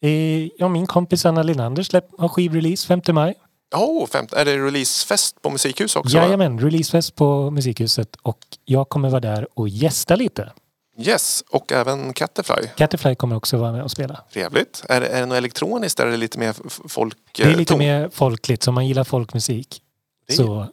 Eh, 0.03 0.47
Ja, 0.57 0.67
min 0.67 0.87
kompis 0.87 1.25
Anna 1.25 1.43
Linander 1.43 2.01
har 2.17 2.29
skivrelease 2.29 2.87
5 2.87 3.01
maj. 3.11 3.33
Oh, 3.75 4.07
femt. 4.07 4.33
Är 4.33 4.45
det 4.45 4.57
releasefest 4.57 5.41
på 5.41 5.49
Musikhus 5.49 5.95
också? 5.95 6.17
va? 6.17 6.23
Jajamän, 6.23 6.59
releasefest 6.59 7.15
på 7.15 7.51
Musikhuset 7.51 8.15
och 8.21 8.39
jag 8.65 8.89
kommer 8.89 9.09
vara 9.09 9.19
där 9.19 9.47
och 9.53 9.69
gästa 9.69 10.15
lite. 10.15 10.51
Yes, 10.97 11.43
och 11.49 11.71
även 11.71 12.13
Catterfly. 12.13 12.67
Catterfly 12.77 13.15
kommer 13.15 13.35
också 13.35 13.57
vara 13.57 13.71
med 13.71 13.83
och 13.83 13.91
spela. 13.91 14.21
Trevligt. 14.33 14.85
Är 14.89 15.01
är 15.01 15.19
det 15.19 15.25
något 15.25 15.37
elektroniskt 15.37 15.99
eller 15.99 16.07
är 16.07 16.11
det 16.11 16.17
lite 16.17 16.39
mer 16.39 16.55
folk... 16.89 17.17
Det 17.35 17.43
är 17.43 17.47
eh, 17.51 17.57
lite 17.57 17.69
ton? 17.69 17.79
mer 17.79 18.09
folkligt, 18.09 18.63
så 18.63 18.71
om 18.71 18.75
man 18.75 18.87
gillar 18.87 19.03
folkmusik. 19.03 19.81
Det- 20.27 20.33
Så 20.33 20.67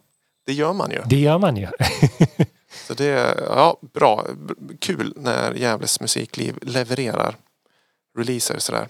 Det 0.47 0.53
gör 0.53 0.73
man 0.73 0.91
ju. 0.91 1.03
det 1.07 1.17
gör 1.21 1.39
man 1.39 1.57
ju. 1.57 1.67
Så 2.73 2.95
det 2.95 3.05
är 3.05 3.43
ja, 3.49 3.77
bra. 3.81 4.27
Kul 4.79 5.13
när 5.17 5.55
Gävles 5.55 6.01
musikliv 6.01 6.59
levererar 6.63 7.37
releaser 8.19 8.59
sådär. 8.59 8.89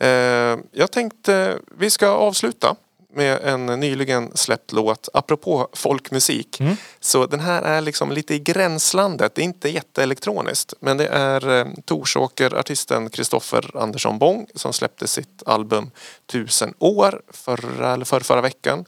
Eh, 0.00 0.58
jag 0.72 0.90
tänkte 0.90 1.58
vi 1.78 1.90
ska 1.90 2.08
avsluta 2.08 2.76
med 3.16 3.40
en 3.42 3.66
nyligen 3.66 4.30
släppt 4.34 4.72
låt 4.72 5.08
apropå 5.14 5.68
folkmusik. 5.72 6.60
Mm. 6.60 6.76
Så 7.00 7.26
den 7.26 7.40
här 7.40 7.62
är 7.62 7.80
liksom 7.80 8.12
lite 8.12 8.34
i 8.34 8.38
gränslandet. 8.38 9.34
Det 9.34 9.42
är 9.42 9.44
inte 9.44 9.68
jätteelektroniskt. 9.68 10.74
Men 10.80 10.96
det 10.96 11.06
är 11.06 11.58
eh, 11.58 11.66
Torsåker-artisten 11.84 13.10
Kristoffer 13.10 13.76
Andersson 13.76 14.18
Bång 14.18 14.46
som 14.54 14.72
släppte 14.72 15.06
sitt 15.06 15.42
album 15.46 15.90
Tusen 16.26 16.74
år 16.78 17.22
förra, 17.28 17.92
eller 17.92 18.04
för 18.04 18.20
förra 18.20 18.40
veckan. 18.40 18.84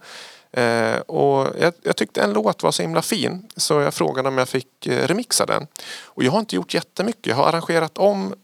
Eh, 0.53 0.99
och 0.99 1.47
jag, 1.61 1.73
jag 1.83 1.97
tyckte 1.97 2.23
en 2.23 2.33
låt 2.33 2.63
var 2.63 2.73
så 2.73 2.83
himla 2.83 3.03
fin 3.03 3.49
så 3.57 3.81
jag 3.81 3.95
frågade 3.95 4.29
om 4.29 4.39
jag 4.39 4.49
fick 4.49 4.87
eh, 4.87 5.07
remixa 5.07 5.47
den. 5.47 5.67
Och 6.05 6.25
jag 6.25 6.33
har 6.33 6.39
inte 6.39 6.57
gjort 6.57 6.75
jättemycket. 6.75 7.27
Jag 7.27 7.37
har 7.37 7.49
arrangerat 7.49 7.99
om 7.99 8.35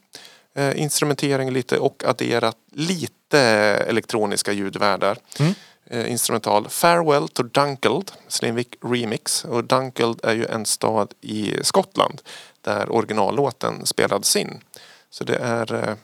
eh, 0.55 0.81
instrumentering 0.81 1.51
lite 1.51 1.79
och 1.79 2.05
adderat 2.07 2.57
lite 2.73 3.41
elektroniska 3.89 4.53
ljudvärdar. 4.53 5.19
Mm. 5.39 5.55
Eh, 5.87 6.11
instrumental 6.11 6.69
Farewell 6.69 7.29
to 7.29 7.43
Dunkeld, 7.43 8.13
Slimvik 8.29 8.77
Remix. 8.81 9.45
Och 9.45 9.65
Dunkeld 9.65 10.21
är 10.23 10.35
ju 10.35 10.47
en 10.47 10.67
stad 10.67 11.15
i 11.21 11.55
Skottland 11.63 12.23
där 12.61 12.93
originallåten 12.93 13.87
spelades 13.87 14.37
in. 14.37 14.61
Så 15.11 15.25
det 15.25 15.37
är 15.37 15.75
eh, 15.75 15.95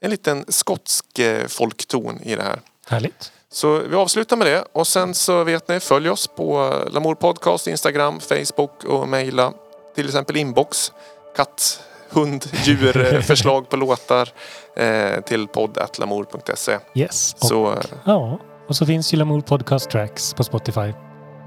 en 0.00 0.10
liten 0.10 0.44
skotsk 0.48 1.18
eh, 1.18 1.46
folkton 1.46 2.20
i 2.22 2.36
det 2.36 2.42
här. 2.42 2.60
Härligt. 2.86 3.32
Så 3.54 3.78
vi 3.78 3.96
avslutar 3.96 4.36
med 4.36 4.46
det 4.46 4.64
och 4.72 4.86
sen 4.86 5.14
så 5.14 5.44
vet 5.44 5.68
ni, 5.68 5.80
följ 5.80 6.10
oss 6.10 6.28
på 6.28 6.74
Lamour 6.90 7.14
Podcast, 7.14 7.66
Instagram, 7.66 8.20
Facebook 8.20 8.84
och 8.84 9.08
mejla 9.08 9.52
till 9.94 10.06
exempel 10.06 10.36
inbox, 10.36 10.92
katt, 11.36 11.80
hund, 12.10 12.44
djur, 12.64 13.20
förslag 13.22 13.68
på 13.68 13.76
låtar 13.76 14.28
eh, 14.76 15.20
till 15.20 15.48
podd.lamour.se. 15.48 16.78
Yes. 16.94 17.34
Och, 17.40 17.46
Så 17.48 17.72
eh, 17.72 17.78
ja, 18.04 18.38
och 18.68 18.76
så 18.76 18.86
finns 18.86 19.14
ju 19.14 19.16
Lamour 19.16 19.40
Podcast 19.40 19.90
Tracks 19.90 20.34
på 20.34 20.44
Spotify. 20.44 20.80
Och 20.80 20.94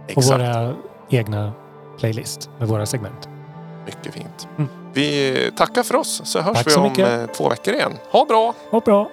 exakt, 0.08 0.28
våra 0.30 0.76
egna 1.10 1.54
playlist 2.00 2.50
med 2.60 2.68
våra 2.68 2.86
segment. 2.86 3.30
mycket 3.86 4.14
fint. 4.14 4.48
Mm. 4.58 4.70
Vi 4.94 5.52
tackar 5.58 5.84
för 5.84 5.96
oss 5.96 6.22
så 6.26 6.40
hörs 6.42 6.58
Tack 6.58 6.68
vi 6.68 6.72
så 6.72 6.80
om 6.82 6.90
mycket. 6.90 7.20
eh, 7.30 7.36
två 7.36 7.50
veckor 7.50 7.74
igen. 7.74 7.94
Ha 8.12 8.26
bra! 8.26 8.54
Och 8.72 8.82
bra! 8.84 9.10